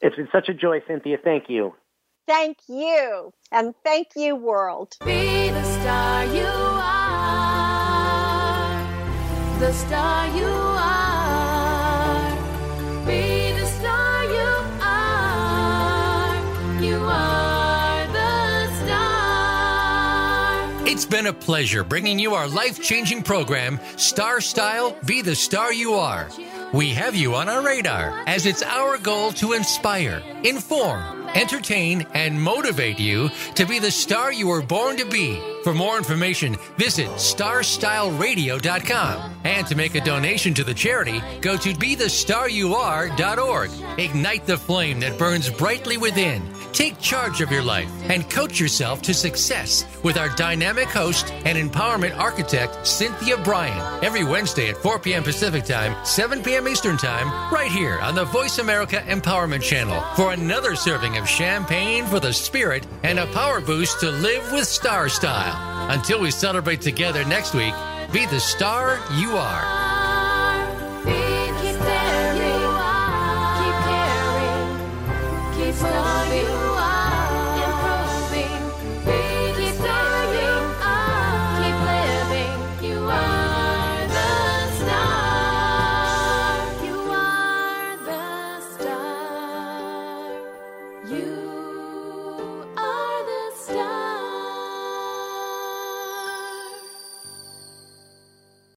It's 0.00 0.16
been 0.16 0.28
such 0.32 0.48
a 0.48 0.54
joy, 0.54 0.80
Cynthia. 0.86 1.18
Thank 1.22 1.44
you. 1.48 1.74
Thank 2.26 2.58
you. 2.68 3.32
And 3.50 3.74
thank 3.84 4.08
you, 4.16 4.36
world. 4.36 4.94
Be 5.04 5.50
the 5.50 5.64
star 5.64 6.24
you 6.26 6.44
are. 6.44 7.18
The 9.58 9.72
star 9.72 10.28
you 10.36 10.44
are. 10.44 10.61
Been 21.12 21.26
a 21.26 21.32
pleasure 21.32 21.84
bringing 21.84 22.18
you 22.18 22.32
our 22.32 22.48
life 22.48 22.82
changing 22.82 23.22
program, 23.22 23.78
Star 23.98 24.40
Style 24.40 24.96
Be 25.04 25.20
the 25.20 25.34
Star 25.34 25.70
You 25.70 25.92
Are. 25.92 26.26
We 26.72 26.88
have 26.94 27.14
you 27.14 27.34
on 27.34 27.50
our 27.50 27.62
radar 27.62 28.24
as 28.26 28.46
it's 28.46 28.62
our 28.62 28.96
goal 28.96 29.32
to 29.32 29.52
inspire, 29.52 30.22
inform, 30.42 31.21
entertain, 31.34 32.06
and 32.14 32.40
motivate 32.40 32.98
you 32.98 33.28
to 33.54 33.66
be 33.66 33.78
the 33.78 33.90
star 33.90 34.32
you 34.32 34.48
were 34.48 34.62
born 34.62 34.96
to 34.96 35.04
be. 35.04 35.38
For 35.62 35.72
more 35.72 35.96
information, 35.96 36.56
visit 36.76 37.06
starstyleradio.com. 37.08 39.32
And 39.44 39.66
to 39.66 39.74
make 39.76 39.94
a 39.94 40.00
donation 40.00 40.54
to 40.54 40.64
the 40.64 40.74
charity, 40.74 41.22
go 41.40 41.56
to 41.56 41.72
BeTheStarYouAre.org. 41.74 43.70
Ignite 43.98 44.46
the 44.46 44.56
flame 44.56 44.98
that 45.00 45.18
burns 45.18 45.50
brightly 45.50 45.98
within. 45.98 46.42
Take 46.72 46.98
charge 47.00 47.40
of 47.40 47.52
your 47.52 47.62
life 47.62 47.90
and 48.08 48.28
coach 48.30 48.58
yourself 48.58 49.02
to 49.02 49.14
success 49.14 49.84
with 50.02 50.16
our 50.16 50.30
dynamic 50.30 50.88
host 50.88 51.30
and 51.44 51.58
empowerment 51.58 52.18
architect, 52.18 52.86
Cynthia 52.86 53.36
Brian, 53.44 54.02
every 54.02 54.24
Wednesday 54.24 54.70
at 54.70 54.78
4 54.78 54.98
p.m. 54.98 55.22
Pacific 55.22 55.64
Time, 55.64 55.94
7 56.04 56.42
p.m. 56.42 56.66
Eastern 56.66 56.96
Time, 56.96 57.28
right 57.52 57.70
here 57.70 57.98
on 58.00 58.14
the 58.14 58.24
Voice 58.24 58.58
America 58.58 59.04
Empowerment 59.06 59.62
Channel 59.62 60.00
for 60.16 60.32
another 60.32 60.74
serving 60.74 61.14
of 61.22 61.28
champagne 61.28 62.04
for 62.06 62.18
the 62.18 62.32
spirit 62.32 62.84
and 63.04 63.18
a 63.20 63.26
power 63.26 63.60
boost 63.60 64.00
to 64.00 64.10
live 64.10 64.50
with 64.52 64.66
star 64.66 65.08
style. 65.08 65.88
Until 65.90 66.20
we 66.20 66.32
celebrate 66.32 66.80
together 66.80 67.24
next 67.24 67.54
week, 67.54 67.74
be 68.12 68.26
the 68.26 68.40
star 68.40 68.98
you 69.14 69.30
are. 69.36 70.01